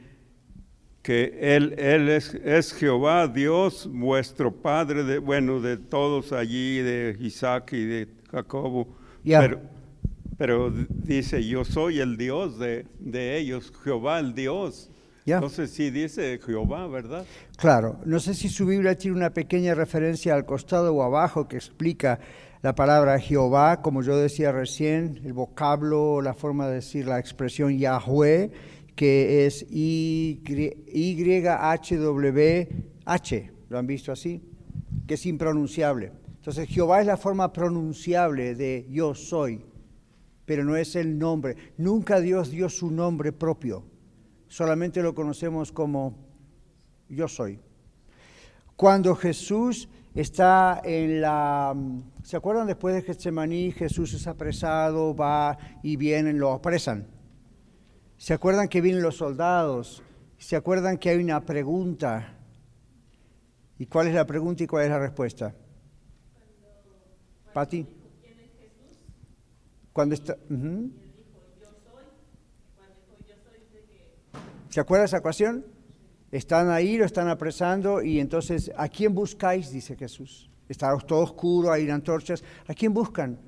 que 1.02 1.36
Él, 1.40 1.74
él 1.78 2.08
es, 2.08 2.34
es, 2.34 2.72
Jehová, 2.74 3.26
Dios, 3.26 3.88
vuestro 3.90 4.52
Padre, 4.52 5.02
de, 5.02 5.18
bueno, 5.18 5.60
de 5.60 5.76
todos 5.76 6.32
allí, 6.32 6.78
de 6.78 7.16
Isaac 7.18 7.72
y 7.72 7.84
de 7.84 8.08
Jacobo. 8.30 8.94
Pero, 9.24 9.60
pero, 10.38 10.72
dice, 10.88 11.44
yo 11.44 11.64
soy 11.64 11.98
el 11.98 12.16
Dios 12.16 12.58
de, 12.58 12.86
de 13.00 13.38
ellos, 13.38 13.72
Jehová 13.82 14.20
el 14.20 14.34
Dios. 14.34 14.90
Entonces 15.26 15.70
sí 15.70 15.90
dice 15.90 16.40
Jehová, 16.44 16.88
¿verdad? 16.88 17.24
Claro, 17.56 18.00
no 18.04 18.18
sé 18.18 18.34
si 18.34 18.48
su 18.48 18.66
Biblia 18.66 18.96
tiene 18.96 19.16
una 19.16 19.30
pequeña 19.30 19.74
referencia 19.74 20.34
al 20.34 20.44
costado 20.44 20.92
o 20.94 21.02
abajo 21.02 21.46
que 21.46 21.56
explica 21.56 22.18
la 22.62 22.74
palabra 22.74 23.18
Jehová, 23.18 23.82
como 23.82 24.02
yo 24.02 24.16
decía 24.16 24.52
recién, 24.52 25.20
el 25.24 25.32
vocablo, 25.32 26.20
la 26.22 26.34
forma 26.34 26.66
de 26.68 26.74
decir 26.74 27.06
la 27.06 27.18
expresión 27.18 27.78
Yahweh, 27.78 28.50
que 28.96 29.46
es 29.46 29.64
Y-H-W-H, 29.70 30.72
¿lo 33.68 33.78
han 33.78 33.86
visto 33.86 34.12
así? 34.12 34.42
Que 35.06 35.14
es 35.14 35.26
impronunciable. 35.26 36.12
Entonces 36.36 36.68
Jehová 36.68 37.00
es 37.00 37.06
la 37.06 37.16
forma 37.16 37.52
pronunciable 37.52 38.56
de 38.56 38.86
yo 38.90 39.14
soy, 39.14 39.64
pero 40.44 40.64
no 40.64 40.76
es 40.76 40.96
el 40.96 41.16
nombre. 41.18 41.56
Nunca 41.78 42.20
Dios 42.20 42.50
dio 42.50 42.68
su 42.68 42.90
nombre 42.90 43.32
propio 43.32 43.91
solamente 44.52 45.02
lo 45.02 45.14
conocemos 45.14 45.72
como 45.72 46.14
yo 47.08 47.26
soy. 47.26 47.58
Cuando 48.76 49.16
Jesús 49.16 49.88
está 50.14 50.82
en 50.84 51.22
la... 51.22 51.74
¿Se 52.22 52.36
acuerdan 52.36 52.66
después 52.66 52.94
de 52.94 53.00
Getsemaní? 53.00 53.72
Jesús 53.72 54.12
es 54.12 54.26
apresado, 54.26 55.16
va 55.16 55.56
y 55.82 55.96
vienen, 55.96 56.38
lo 56.38 56.52
apresan. 56.52 57.06
¿Se 58.18 58.34
acuerdan 58.34 58.68
que 58.68 58.82
vienen 58.82 59.02
los 59.02 59.16
soldados? 59.16 60.02
¿Se 60.36 60.54
acuerdan 60.54 60.98
que 60.98 61.08
hay 61.08 61.22
una 61.22 61.40
pregunta? 61.46 62.36
¿Y 63.78 63.86
cuál 63.86 64.08
es 64.08 64.14
la 64.14 64.26
pregunta 64.26 64.64
y 64.64 64.66
cuál 64.66 64.84
es 64.84 64.90
la 64.90 64.98
respuesta? 64.98 65.54
Pati. 67.54 67.86
Cuando 69.94 70.14
está... 70.14 70.36
¿Se 74.72 74.80
acuerda 74.80 75.04
esa 75.04 75.18
ocasión? 75.18 75.66
Están 76.30 76.70
ahí, 76.70 76.96
lo 76.96 77.04
están 77.04 77.28
apresando 77.28 78.02
y 78.02 78.20
entonces, 78.20 78.72
¿a 78.74 78.88
quién 78.88 79.14
buscáis? 79.14 79.70
Dice 79.70 79.96
Jesús. 79.96 80.48
Está 80.66 80.96
todo 80.96 81.18
oscuro, 81.20 81.70
hay 81.70 81.90
antorchas. 81.90 82.42
¿A 82.66 82.72
quién 82.72 82.94
buscan? 82.94 83.38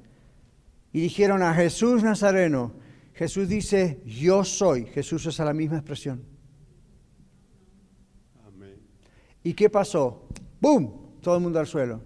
Y 0.93 1.01
dijeron 1.01 1.43
a 1.43 1.55
Jesús 1.55 2.03
Nazareno. 2.03 2.75
Jesús 3.15 3.49
dice, 3.49 4.03
yo 4.05 4.45
soy. 4.45 4.85
Jesús 4.85 5.25
usa 5.25 5.47
la 5.47 5.55
misma 5.55 5.79
expresión. 5.79 6.23
Amén. 8.47 8.77
¿Y 9.43 9.55
qué 9.55 9.71
pasó? 9.71 10.29
¡Bum! 10.61 11.21
Todo 11.23 11.37
el 11.37 11.43
mundo 11.43 11.59
al 11.59 11.67
suelo. 11.67 12.03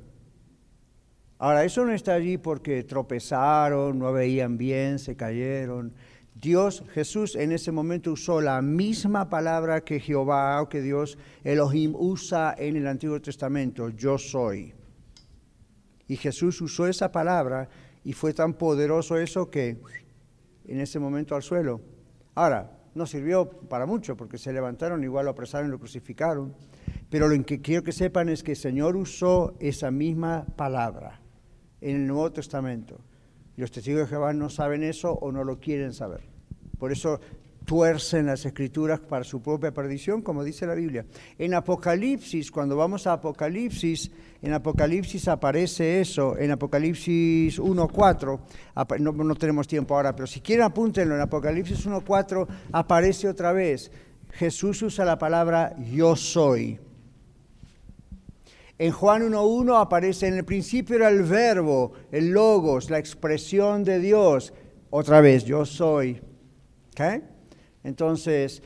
Ahora, 1.38 1.64
eso 1.64 1.84
no 1.84 1.92
está 1.92 2.14
allí 2.14 2.38
porque 2.38 2.84
tropezaron, 2.84 3.98
no 3.98 4.12
veían 4.12 4.56
bien, 4.56 5.00
se 5.00 5.16
cayeron. 5.16 5.92
Dios, 6.40 6.84
Jesús 6.92 7.34
en 7.34 7.50
ese 7.50 7.72
momento 7.72 8.12
usó 8.12 8.40
la 8.40 8.62
misma 8.62 9.28
palabra 9.28 9.80
que 9.80 9.98
Jehová 9.98 10.62
o 10.62 10.68
que 10.68 10.80
Dios 10.80 11.18
Elohim 11.42 11.94
usa 11.96 12.54
en 12.56 12.76
el 12.76 12.86
Antiguo 12.86 13.20
Testamento, 13.20 13.88
yo 13.88 14.18
soy. 14.18 14.72
Y 16.06 16.16
Jesús 16.16 16.60
usó 16.60 16.86
esa 16.86 17.10
palabra 17.10 17.68
y 18.04 18.12
fue 18.12 18.34
tan 18.34 18.54
poderoso 18.54 19.18
eso 19.18 19.50
que 19.50 19.78
en 20.66 20.80
ese 20.80 21.00
momento 21.00 21.34
al 21.34 21.42
suelo. 21.42 21.80
Ahora, 22.36 22.70
no 22.94 23.04
sirvió 23.04 23.50
para 23.50 23.84
mucho 23.84 24.16
porque 24.16 24.38
se 24.38 24.52
levantaron, 24.52 25.02
igual 25.02 25.24
lo 25.24 25.32
apresaron 25.32 25.68
y 25.68 25.70
lo 25.72 25.78
crucificaron. 25.78 26.54
Pero 27.10 27.26
lo 27.26 27.44
que 27.44 27.60
quiero 27.60 27.82
que 27.82 27.92
sepan 27.92 28.28
es 28.28 28.44
que 28.44 28.52
el 28.52 28.56
Señor 28.56 28.96
usó 28.96 29.56
esa 29.58 29.90
misma 29.90 30.46
palabra 30.56 31.20
en 31.80 31.96
el 31.96 32.06
Nuevo 32.06 32.30
Testamento. 32.30 33.00
Y 33.58 33.60
los 33.60 33.72
testigos 33.72 34.02
de 34.02 34.06
Jehová 34.06 34.32
no 34.32 34.48
saben 34.50 34.84
eso 34.84 35.10
o 35.12 35.32
no 35.32 35.42
lo 35.42 35.58
quieren 35.58 35.92
saber. 35.92 36.20
Por 36.78 36.92
eso 36.92 37.18
tuercen 37.64 38.26
las 38.26 38.46
escrituras 38.46 39.00
para 39.00 39.24
su 39.24 39.42
propia 39.42 39.74
perdición, 39.74 40.22
como 40.22 40.44
dice 40.44 40.64
la 40.64 40.76
Biblia. 40.76 41.04
En 41.36 41.54
Apocalipsis, 41.54 42.52
cuando 42.52 42.76
vamos 42.76 43.08
a 43.08 43.14
Apocalipsis, 43.14 44.12
en 44.42 44.52
Apocalipsis 44.52 45.26
aparece 45.26 46.00
eso, 46.00 46.38
en 46.38 46.52
Apocalipsis 46.52 47.58
1.4, 47.58 49.00
no, 49.00 49.12
no 49.12 49.34
tenemos 49.34 49.66
tiempo 49.66 49.96
ahora, 49.96 50.14
pero 50.14 50.28
si 50.28 50.40
quieren 50.40 50.64
apúntenlo, 50.64 51.16
en 51.16 51.22
Apocalipsis 51.22 51.84
1.4 51.84 52.46
aparece 52.70 53.28
otra 53.28 53.52
vez. 53.52 53.90
Jesús 54.34 54.82
usa 54.82 55.04
la 55.04 55.18
palabra 55.18 55.74
yo 55.90 56.14
soy. 56.14 56.78
En 58.78 58.92
Juan 58.92 59.22
1.1 59.22 59.80
aparece, 59.80 60.28
en 60.28 60.34
el 60.34 60.44
principio 60.44 60.96
era 60.96 61.08
el 61.08 61.24
verbo, 61.24 61.92
el 62.12 62.30
logos, 62.30 62.90
la 62.90 62.98
expresión 62.98 63.82
de 63.82 63.98
Dios. 63.98 64.52
Otra 64.90 65.20
vez, 65.20 65.44
yo 65.44 65.66
soy. 65.66 66.20
Entonces, 67.82 68.62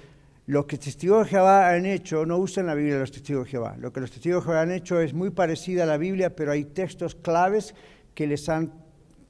lo 0.47 0.67
que 0.67 0.77
testigos 0.77 1.25
de 1.25 1.31
Jehová 1.31 1.71
han 1.71 1.87
hecho, 1.87 2.27
no 2.27 2.39
usan 2.39 2.67
la 2.67 2.75
Biblia 2.75 2.99
los 2.99 3.13
testigos 3.13 3.45
de 3.45 3.51
Jehová. 3.53 3.77
Lo 3.79 3.93
que 3.93 4.01
los 4.01 4.11
testigos 4.11 4.43
de 4.43 4.49
Jehová 4.49 4.63
han 4.63 4.71
hecho 4.71 5.01
es 5.01 5.15
muy 5.15 5.31
parecido 5.31 5.83
a 5.83 5.87
la 5.87 5.97
Biblia, 5.97 6.35
pero 6.35 6.53
hay 6.53 6.65
textos 6.65 7.15
claves 7.15 7.75
que 8.15 8.27
les 8.27 8.49
han 8.49 8.73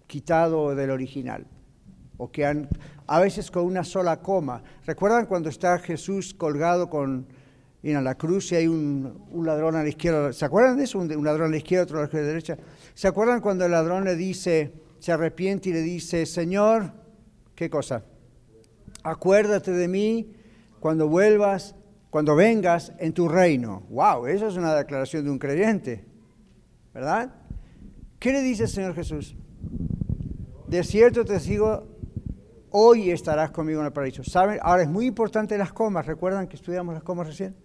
quitado 0.06 0.74
del 0.74 0.90
original. 0.90 1.46
O 2.16 2.30
que 2.30 2.44
han, 2.44 2.68
a 3.06 3.20
veces 3.20 3.50
con 3.50 3.64
una 3.64 3.84
sola 3.84 4.20
coma. 4.20 4.62
¿Recuerdan 4.84 5.26
cuando 5.26 5.48
está 5.48 5.78
Jesús 5.78 6.34
colgado 6.34 6.90
con 6.90 7.26
en 7.82 8.04
la 8.04 8.14
cruz 8.14 8.52
y 8.52 8.56
hay 8.56 8.68
un, 8.68 9.26
ladrón 9.44 9.74
a 9.74 9.82
la 9.82 9.88
izquierda. 9.88 10.32
¿Se 10.32 10.44
acuerdan 10.44 10.76
de 10.76 10.84
eso? 10.84 10.98
Un, 10.98 11.24
ladrón 11.24 11.48
a 11.48 11.50
la 11.50 11.56
izquierda, 11.56 11.84
otro 11.84 11.98
a 11.98 12.02
la 12.02 12.08
derecha. 12.08 12.56
¿Se 12.94 13.08
acuerdan 13.08 13.40
cuando 13.40 13.64
el 13.64 13.72
ladrón 13.72 14.04
le 14.04 14.14
dice, 14.14 14.72
se 15.00 15.10
arrepiente 15.10 15.70
y 15.70 15.72
le 15.72 15.82
dice, 15.82 16.24
Señor, 16.26 16.92
¿qué 17.56 17.68
cosa? 17.68 18.04
Acuérdate 19.02 19.72
de 19.72 19.88
mí 19.88 20.32
cuando 20.78 21.08
vuelvas, 21.08 21.74
cuando 22.10 22.36
vengas 22.36 22.92
en 22.98 23.12
tu 23.12 23.28
reino. 23.28 23.82
¡Wow! 23.90 24.26
Eso 24.26 24.46
es 24.46 24.56
una 24.56 24.74
declaración 24.74 25.24
de 25.24 25.30
un 25.30 25.38
creyente, 25.38 26.04
¿verdad? 26.94 27.34
¿Qué 28.20 28.32
le 28.32 28.42
dice 28.42 28.64
el 28.64 28.68
Señor 28.68 28.94
Jesús? 28.94 29.34
De 30.68 30.84
cierto 30.84 31.24
te 31.24 31.40
sigo, 31.40 31.88
hoy 32.70 33.10
estarás 33.10 33.50
conmigo 33.50 33.80
en 33.80 33.86
el 33.86 33.92
paraíso. 33.92 34.22
¿Saben? 34.22 34.58
Ahora 34.62 34.82
es 34.82 34.88
muy 34.88 35.06
importante 35.06 35.58
las 35.58 35.72
comas. 35.72 36.06
¿Recuerdan 36.06 36.46
que 36.46 36.56
estudiamos 36.56 36.94
las 36.94 37.02
comas 37.02 37.26
recién? 37.26 37.56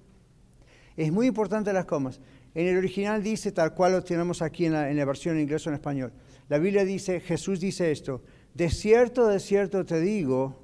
Es 0.98 1.12
muy 1.12 1.28
importante 1.28 1.72
las 1.72 1.86
comas. 1.86 2.20
En 2.56 2.68
el 2.68 2.76
original 2.76 3.22
dice 3.22 3.52
tal 3.52 3.76
cual 3.76 3.92
lo 3.92 4.04
tenemos 4.04 4.42
aquí 4.42 4.66
en 4.66 4.74
la, 4.74 5.06
versión 5.06 5.36
en 5.36 5.44
inglés 5.44 5.66
o 5.68 5.70
en 5.70 5.76
español. 5.76 6.12
La 6.50 6.58
Biblia 6.58 6.84
dice, 6.84 7.20
Jesús 7.20 7.60
dice 7.60 7.92
esto, 7.92 8.24
de 8.56 8.72
cierto, 8.72 9.28
de 9.28 9.40
cierto 9.40 9.86
te 9.86 10.02
digo, 10.02 10.60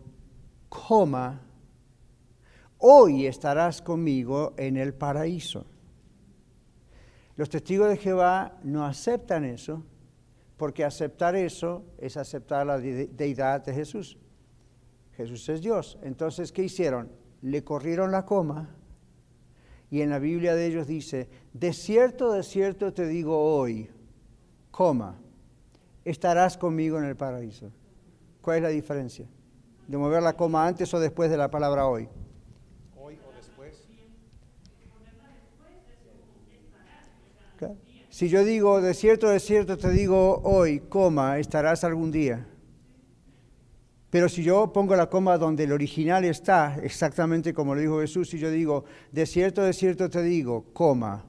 coma, 0.69 1.39
hoy 2.79 3.27
estarás 3.27 3.83
conmigo 3.83 4.55
en 4.57 4.77
el 4.77 4.95
paraíso. 4.95 5.67
Los 7.35 7.49
testigos 7.49 7.89
de 7.89 7.97
Jehová 7.97 8.57
no 8.63 8.85
aceptan 8.85 9.45
eso, 9.45 9.83
porque 10.57 10.83
aceptar 10.83 11.35
eso 11.35 11.85
es 11.99 12.17
aceptar 12.17 12.65
la 12.65 12.79
deidad 12.79 13.63
de 13.63 13.73
Jesús. 13.73 14.17
Jesús 15.15 15.47
es 15.49 15.61
Dios. 15.61 15.99
Entonces, 16.01 16.51
¿qué 16.51 16.63
hicieron? 16.63 17.11
Le 17.43 17.63
corrieron 17.63 18.11
la 18.11 18.25
coma 18.25 18.77
y 19.93 20.01
en 20.01 20.09
la 20.09 20.17
Biblia 20.17 20.55
de 20.55 20.65
ellos 20.65 20.87
dice, 20.87 21.29
de 21.53 21.71
cierto, 21.71 22.31
de 22.31 22.41
cierto 22.41 22.93
te 22.93 23.05
digo 23.05 23.37
hoy, 23.37 23.91
coma, 24.71 25.19
estarás 26.03 26.57
conmigo 26.57 26.97
en 26.97 27.03
el 27.03 27.15
paraíso. 27.15 27.71
¿Cuál 28.41 28.57
es 28.57 28.63
la 28.63 28.69
diferencia? 28.69 29.27
De 29.87 29.95
mover 29.95 30.23
la 30.23 30.33
coma 30.33 30.65
antes 30.65 30.91
o 30.95 30.99
después 30.99 31.29
de 31.29 31.37
la 31.37 31.51
palabra 31.51 31.85
hoy. 31.85 32.09
Hoy 32.99 33.19
o 33.23 33.35
después. 33.35 33.87
Si 38.09 38.29
yo 38.29 38.43
digo, 38.43 38.81
de 38.81 38.95
cierto, 38.95 39.29
de 39.29 39.39
cierto 39.39 39.77
te 39.77 39.91
digo 39.91 40.41
hoy, 40.43 40.79
coma, 40.79 41.37
estarás 41.37 41.83
algún 41.83 42.11
día. 42.11 42.47
Pero 44.13 44.29
si 44.29 44.43
yo 44.43 44.71
pongo 44.71 44.95
la 44.95 45.09
coma 45.09 45.39
donde 45.39 45.63
el 45.63 45.71
original 45.71 46.23
está, 46.23 46.77
exactamente 46.83 47.51
como 47.51 47.73
lo 47.73 47.81
dijo 47.81 47.99
Jesús, 47.99 48.31
y 48.35 48.37
yo 48.37 48.51
digo, 48.51 48.85
de 49.11 49.25
cierto, 49.25 49.63
de 49.63 49.73
cierto 49.73 50.07
te 50.07 50.21
digo, 50.21 50.65
coma, 50.71 51.25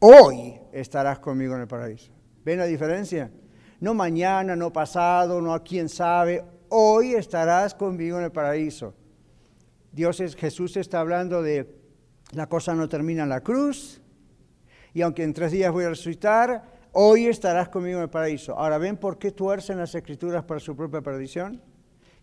hoy 0.00 0.54
estarás 0.72 1.20
conmigo 1.20 1.54
en 1.54 1.60
el 1.60 1.68
paraíso. 1.68 2.10
¿Ven 2.44 2.58
la 2.58 2.64
diferencia? 2.64 3.30
No 3.78 3.94
mañana, 3.94 4.56
no 4.56 4.72
pasado, 4.72 5.40
no 5.40 5.54
a 5.54 5.62
quién 5.62 5.88
sabe, 5.88 6.42
hoy 6.68 7.14
estarás 7.14 7.76
conmigo 7.76 8.18
en 8.18 8.24
el 8.24 8.32
paraíso. 8.32 8.92
Dios 9.92 10.18
es, 10.18 10.34
Jesús 10.34 10.76
está 10.78 10.98
hablando 10.98 11.44
de 11.44 11.72
la 12.32 12.48
cosa 12.48 12.74
no 12.74 12.88
termina 12.88 13.22
en 13.22 13.28
la 13.28 13.40
cruz, 13.40 14.02
y 14.92 15.02
aunque 15.02 15.22
en 15.22 15.32
tres 15.32 15.52
días 15.52 15.70
voy 15.70 15.84
a 15.84 15.90
resucitar, 15.90 16.64
hoy 16.90 17.26
estarás 17.26 17.68
conmigo 17.68 17.98
en 17.98 18.02
el 18.02 18.10
paraíso. 18.10 18.58
Ahora, 18.58 18.78
¿ven 18.78 18.96
por 18.96 19.16
qué 19.16 19.30
tuercen 19.30 19.78
las 19.78 19.94
escrituras 19.94 20.42
para 20.42 20.58
su 20.58 20.74
propia 20.74 21.02
perdición? 21.02 21.69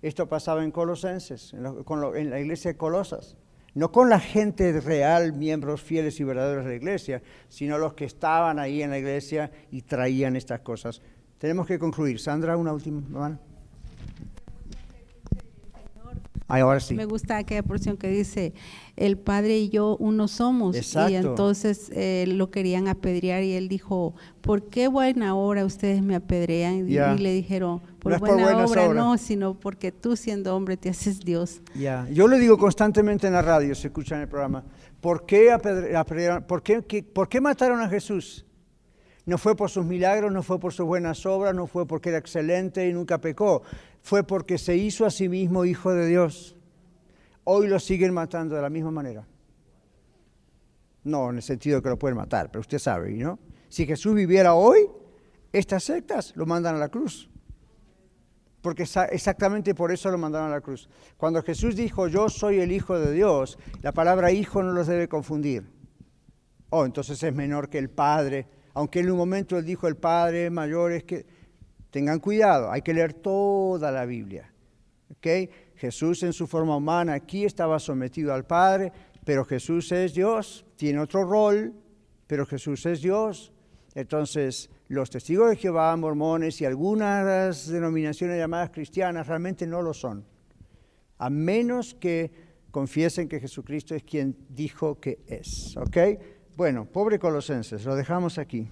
Esto 0.02 0.28
pasaba 0.28 0.64
en 0.64 0.72
Colosenses, 0.72 1.54
en, 1.54 2.30
la 2.30 2.40
iglesia 2.40 2.72
de 2.72 2.78
Colosas. 2.78 3.36
No 3.74 3.92
con 3.92 4.10
la 4.10 4.20
gente 4.20 4.80
real, 4.82 5.34
miembros 5.34 5.82
fieles 5.82 6.20
y 6.20 6.24
verdaderos 6.24 6.66
de 6.66 6.72
la 6.72 6.76
iglesia, 6.78 7.22
sino 7.48 7.78
los 7.78 7.94
que 7.94 8.06
estaban 8.06 8.58
ahí 8.58 8.82
en 8.82 8.90
la 8.90 8.98
iglesia 8.98 9.52
y 9.72 9.84
traían 9.84 10.36
estas 10.36 10.62
cosas. 10.62 11.02
Tenemos 11.38 11.68
que 11.68 11.78
concluir. 11.78 12.20
Sandra, 12.20 12.58
una 12.58 12.74
última. 12.74 13.40
Ahora 16.48 16.80
sí. 16.80 16.96
Me 16.96 17.06
gusta 17.06 17.38
aquella 17.38 17.64
porción 17.64 17.98
que 17.98 18.08
dice, 18.08 18.54
el 18.96 19.18
Padre 19.18 19.58
y 19.58 19.70
yo 19.70 19.98
uno 20.00 20.28
somos. 20.28 20.96
Y 21.10 21.16
entonces 21.16 21.92
eh, 21.94 22.26
lo 22.28 22.50
querían 22.52 22.88
apedrear 22.88 23.44
y 23.44 23.54
él 23.54 23.68
dijo, 23.68 24.16
¿por 24.42 24.64
qué 24.70 24.88
buena 24.88 25.36
hora 25.36 25.66
ustedes 25.66 26.02
me 26.02 26.16
apedrean? 26.16 26.88
Y, 26.90 26.96
le 26.96 27.34
dijeron, 27.34 27.82
por, 28.00 28.18
buena, 28.20 28.66
obra 28.66 28.94
no, 28.94 29.18
sino 29.18 29.60
porque 29.60 29.92
tú 29.92 30.16
siendo 30.16 30.56
hombre 30.56 30.78
te 30.78 30.90
haces 30.90 31.20
Dios. 31.20 31.62
Ya, 31.76 32.08
yo 32.12 32.28
le 32.28 32.40
digo 32.40 32.58
constantemente 32.58 33.28
en 33.28 33.34
la 33.34 33.42
radio, 33.42 33.76
se 33.76 33.88
escucha 33.88 34.16
en 34.16 34.22
el 34.22 34.28
programa, 34.28 34.64
¿por 35.02 35.26
qué, 35.26 35.52
apedrearon, 35.52 36.44
por, 36.44 36.64
qué, 36.64 36.82
¿por 37.04 37.28
qué 37.28 37.42
mataron 37.42 37.82
a 37.82 37.90
Jesús? 37.90 38.46
No 39.28 39.38
fue 39.38 39.58
por 39.58 39.70
sus 39.70 39.86
milagros, 39.86 40.32
no 40.32 40.42
fue 40.42 40.58
por 40.58 40.72
sus 40.72 40.86
buenas 40.86 41.26
obras, 41.26 41.54
no 41.54 41.68
fue 41.68 41.86
porque 41.86 42.08
era 42.10 42.18
excelente 42.18 42.88
y 42.88 42.94
nunca 42.94 43.20
pecó. 43.20 43.62
Fue 44.08 44.24
porque 44.24 44.58
se 44.58 44.74
hizo 44.78 45.06
a 45.06 45.12
sí 45.12 45.28
mismo 45.28 45.66
hijo 45.66 45.92
de 45.92 46.08
Dios. 46.08 46.56
Hoy 47.44 47.68
lo 47.68 47.78
siguen 47.78 48.14
matando 48.14 48.56
de 48.56 48.62
la 48.62 48.70
misma 48.70 48.90
manera. 48.90 49.28
No 51.04 51.30
en 51.30 51.36
el 51.36 51.42
sentido 51.42 51.76
de 51.76 51.84
que 51.84 51.90
lo 51.90 52.00
pueden 52.00 52.16
matar, 52.16 52.50
pero 52.50 52.62
usted 52.62 52.80
sabe, 52.80 53.12
¿no? 53.12 53.38
Si 53.68 53.86
Jesús 53.86 54.16
viviera 54.16 54.54
hoy, 54.54 54.88
estas 55.52 55.84
sectas 55.84 56.32
lo 56.38 56.46
mandan 56.46 56.76
a 56.76 56.78
la 56.78 56.88
cruz. 56.88 57.30
Porque 58.62 58.84
exactamente 59.12 59.76
por 59.76 59.92
eso 59.92 60.10
lo 60.10 60.18
mandaron 60.18 60.48
a 60.48 60.56
la 60.56 60.62
cruz. 60.62 60.88
Cuando 61.18 61.44
Jesús 61.44 61.76
dijo, 61.76 62.08
yo 62.08 62.30
soy 62.30 62.62
el 62.62 62.72
Hijo 62.72 62.98
de 62.98 63.12
Dios, 63.12 63.60
la 63.82 63.92
palabra 63.92 64.32
hijo 64.32 64.64
no 64.64 64.72
los 64.72 64.88
debe 64.88 65.10
confundir. 65.10 65.70
Oh, 66.70 66.86
entonces 66.86 67.22
es 67.22 67.36
menor 67.36 67.68
que 67.68 67.78
el 67.78 67.90
Padre 67.90 68.48
aunque 68.78 69.00
en 69.00 69.10
un 69.10 69.18
momento 69.18 69.58
él 69.58 69.66
dijo 69.66 69.88
el 69.88 69.98
Padre 69.98 70.52
mayor 70.52 70.92
es 70.92 71.04
que 71.04 71.26
tengan 71.90 72.20
cuidado, 72.20 72.72
hay 72.72 72.82
que 72.82 72.94
leer 72.94 73.14
toda 73.14 73.92
la 73.92 74.06
Biblia. 74.06 74.52
¿okay? 75.18 75.50
Jesús 75.76 76.24
en 76.24 76.34
su 76.34 76.48
forma 76.48 76.76
humana 76.76 77.14
aquí 77.14 77.46
estaba 77.46 77.80
sometido 77.80 78.34
al 78.34 78.46
Padre, 78.46 78.92
pero 79.24 79.46
Jesús 79.46 79.92
es 79.92 80.14
Dios, 80.14 80.66
tiene 80.76 81.00
otro 81.00 81.24
rol, 81.24 81.74
pero 82.28 82.46
Jesús 82.46 82.86
es 82.86 83.02
Dios. 83.02 83.52
Entonces, 83.94 84.70
los 84.90 85.10
testigos 85.10 85.50
de 85.50 85.56
Jehová, 85.56 85.96
mormones 85.98 86.62
y 86.62 86.66
algunas 86.66 87.68
denominaciones 87.68 88.38
llamadas 88.38 88.70
cristianas 88.70 89.28
realmente 89.28 89.66
no 89.66 89.82
lo 89.82 89.94
son, 89.94 90.24
a 91.18 91.30
menos 91.30 91.96
que 91.96 92.32
confiesen 92.72 93.28
que 93.28 93.40
Jesucristo 93.40 93.96
es 93.96 94.04
quien 94.04 94.38
dijo 94.50 95.00
que 95.00 95.20
es. 95.28 95.76
bueno, 96.56 96.86
pobre 96.86 97.20
Colosenses, 97.20 97.86
lo 97.86 97.96
dejamos 97.96 98.38
aquí. 98.38 98.70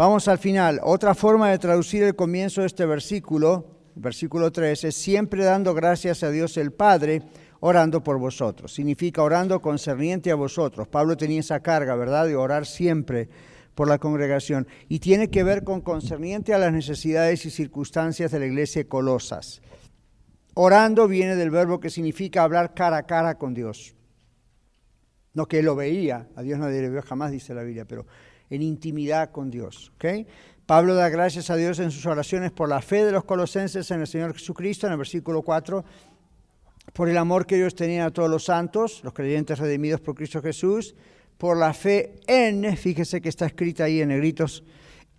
Vamos 0.00 0.28
al 0.28 0.38
final. 0.38 0.80
Otra 0.82 1.14
forma 1.14 1.50
de 1.50 1.58
traducir 1.58 2.02
el 2.02 2.16
comienzo 2.16 2.62
de 2.62 2.68
este 2.68 2.86
versículo 2.86 3.66
versículo 3.94 4.50
13, 4.50 4.92
siempre 4.92 5.44
dando 5.44 5.74
gracias 5.74 6.22
a 6.22 6.30
Dios 6.30 6.56
el 6.56 6.72
Padre, 6.72 7.20
orando 7.60 8.02
por 8.02 8.18
vosotros. 8.18 8.72
Significa 8.72 9.22
orando 9.22 9.60
concerniente 9.60 10.30
a 10.30 10.36
vosotros. 10.36 10.88
Pablo 10.88 11.18
tenía 11.18 11.40
esa 11.40 11.60
carga, 11.60 11.96
¿verdad?, 11.96 12.26
de 12.26 12.34
orar 12.34 12.64
siempre 12.64 13.28
por 13.74 13.88
la 13.88 13.98
congregación. 13.98 14.66
Y 14.88 15.00
tiene 15.00 15.28
que 15.28 15.42
ver 15.42 15.64
con 15.64 15.82
concerniente 15.82 16.54
a 16.54 16.58
las 16.58 16.72
necesidades 16.72 17.44
y 17.44 17.50
circunstancias 17.50 18.30
de 18.30 18.38
la 18.38 18.46
iglesia 18.46 18.88
Colosas. 18.88 19.60
Orando 20.54 21.08
viene 21.08 21.36
del 21.36 21.50
verbo 21.50 21.78
que 21.78 21.90
significa 21.90 22.42
hablar 22.42 22.72
cara 22.72 22.96
a 22.96 23.06
cara 23.06 23.34
con 23.34 23.52
Dios. 23.52 23.94
No 25.34 25.46
que 25.46 25.58
él 25.58 25.66
lo 25.66 25.76
veía, 25.76 26.26
a 26.36 26.40
Dios 26.40 26.58
nadie 26.58 26.80
le 26.80 26.88
vio 26.88 27.02
jamás, 27.02 27.32
dice 27.32 27.52
la 27.52 27.64
Biblia, 27.64 27.84
pero 27.84 28.06
en 28.50 28.62
intimidad 28.62 29.30
con 29.30 29.50
Dios. 29.50 29.92
Pablo 30.66 30.94
da 30.94 31.08
gracias 31.08 31.50
a 31.50 31.56
Dios 31.56 31.78
en 31.78 31.90
sus 31.90 32.06
oraciones 32.06 32.50
por 32.52 32.68
la 32.68 32.82
fe 32.82 33.04
de 33.04 33.12
los 33.12 33.24
colosenses 33.24 33.90
en 33.90 34.00
el 34.00 34.06
Señor 34.06 34.34
Jesucristo, 34.34 34.86
en 34.86 34.92
el 34.92 34.98
versículo 34.98 35.42
4, 35.42 35.84
por 36.92 37.08
el 37.08 37.16
amor 37.16 37.46
que 37.46 37.56
ellos 37.56 37.74
tenían 37.74 38.06
a 38.06 38.12
todos 38.12 38.30
los 38.30 38.44
santos, 38.44 39.00
los 39.02 39.12
creyentes 39.12 39.58
redimidos 39.58 40.00
por 40.00 40.14
Cristo 40.14 40.42
Jesús, 40.42 40.94
por 41.38 41.56
la 41.56 41.72
fe 41.72 42.20
en, 42.26 42.76
fíjese 42.76 43.20
que 43.20 43.28
está 43.28 43.46
escrita 43.46 43.84
ahí 43.84 44.00
en 44.00 44.08
negritos, 44.08 44.62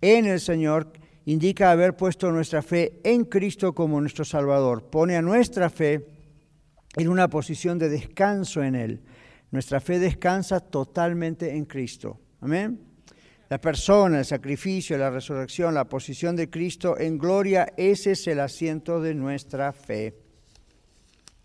en 0.00 0.26
el 0.26 0.40
Señor, 0.40 0.92
indica 1.26 1.70
haber 1.70 1.96
puesto 1.96 2.30
nuestra 2.30 2.62
fe 2.62 3.00
en 3.04 3.24
Cristo 3.24 3.74
como 3.74 4.00
nuestro 4.00 4.24
Salvador. 4.24 4.84
Pone 4.84 5.16
a 5.16 5.22
nuestra 5.22 5.70
fe 5.70 6.06
en 6.96 7.08
una 7.08 7.28
posición 7.28 7.78
de 7.78 7.88
descanso 7.88 8.62
en 8.62 8.74
Él. 8.74 9.02
Nuestra 9.50 9.80
fe 9.80 9.98
descansa 9.98 10.60
totalmente 10.60 11.54
en 11.54 11.64
Cristo. 11.64 12.18
Amén. 12.40 12.91
La 13.52 13.60
persona, 13.60 14.20
el 14.20 14.24
sacrificio, 14.24 14.96
la 14.96 15.10
resurrección, 15.10 15.74
la 15.74 15.84
posición 15.84 16.34
de 16.34 16.48
Cristo 16.48 16.98
en 16.98 17.18
gloria, 17.18 17.70
ese 17.76 18.12
es 18.12 18.26
el 18.26 18.40
asiento 18.40 18.98
de 18.98 19.12
nuestra 19.12 19.74
fe. 19.74 20.14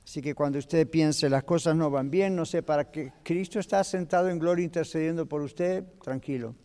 Así 0.05 0.22
que 0.22 0.34
cuando 0.34 0.58
usted 0.58 0.89
piense 0.89 1.30
las 1.30 1.43
cosas 1.43 1.76
no 1.76 1.91
van 1.91 2.10
bien, 2.10 2.34
no 2.34 2.45
sé, 2.45 2.64
para 2.64 2.89
que 2.89 3.12
Cristo 3.24 3.60
está 3.60 3.84
sentado 3.84 4.30
en 4.30 4.39
gloria 4.39 4.64
intercediendo 4.64 5.26
por 5.26 5.41
usted, 5.41 5.84
tranquilo. 6.01 6.55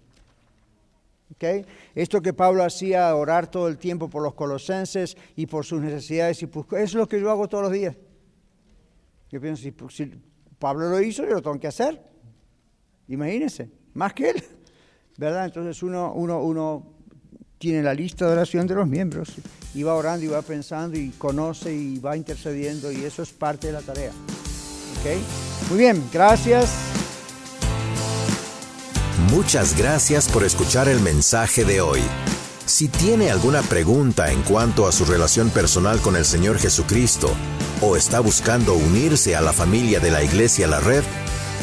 ¿Okay? 1.34 1.66
Esto 1.96 2.22
que 2.22 2.32
Pablo 2.32 2.62
hacía, 2.62 3.12
orar 3.16 3.50
todo 3.50 3.66
el 3.66 3.78
tiempo 3.78 4.08
por 4.08 4.22
los 4.22 4.34
colosenses 4.34 5.16
y 5.34 5.46
por 5.46 5.64
sus 5.64 5.80
necesidades, 5.80 6.40
es 6.76 6.94
lo 6.94 7.08
que 7.08 7.20
yo 7.20 7.32
hago 7.32 7.48
todos 7.48 7.64
los 7.64 7.72
días. 7.72 7.96
Yo 9.28 9.40
pienso, 9.40 9.60
si, 9.60 9.74
si 9.88 10.12
Pablo 10.60 10.88
lo 10.88 11.00
hizo, 11.02 11.24
yo 11.24 11.34
lo 11.34 11.42
tengo 11.42 11.58
que 11.58 11.66
hacer. 11.66 12.00
Imagínense, 13.08 13.68
más 13.92 14.14
que 14.14 14.30
él. 14.30 14.44
¿Verdad? 15.16 15.46
Entonces 15.46 15.82
uno, 15.82 16.12
uno, 16.14 16.42
uno 16.42 16.86
tiene 17.58 17.82
la 17.82 17.94
lista 17.94 18.26
de 18.26 18.32
oración 18.32 18.66
de 18.66 18.74
los 18.74 18.88
miembros 18.88 19.32
y 19.74 19.82
va 19.82 19.94
orando 19.94 20.24
y 20.24 20.28
va 20.28 20.42
pensando 20.42 20.98
y 20.98 21.10
conoce 21.10 21.72
y 21.72 21.98
va 21.98 22.16
intercediendo 22.16 22.90
y 22.90 23.04
eso 23.04 23.22
es 23.22 23.30
parte 23.30 23.68
de 23.68 23.74
la 23.74 23.80
tarea. 23.80 24.10
¿Ok? 24.10 25.70
Muy 25.70 25.78
bien, 25.78 26.02
gracias. 26.12 26.70
Muchas 29.30 29.78
gracias 29.78 30.28
por 30.28 30.44
escuchar 30.44 30.88
el 30.88 31.00
mensaje 31.00 31.64
de 31.64 31.80
hoy. 31.80 32.00
Si 32.66 32.88
tiene 32.88 33.30
alguna 33.30 33.62
pregunta 33.62 34.30
en 34.30 34.42
cuanto 34.42 34.86
a 34.86 34.92
su 34.92 35.04
relación 35.04 35.50
personal 35.50 36.00
con 36.00 36.16
el 36.16 36.24
Señor 36.24 36.58
Jesucristo 36.58 37.30
o 37.80 37.96
está 37.96 38.20
buscando 38.20 38.74
unirse 38.74 39.34
a 39.34 39.40
la 39.40 39.52
familia 39.52 40.00
de 40.00 40.10
la 40.10 40.22
Iglesia 40.22 40.66
La 40.66 40.80
Red, 40.80 41.02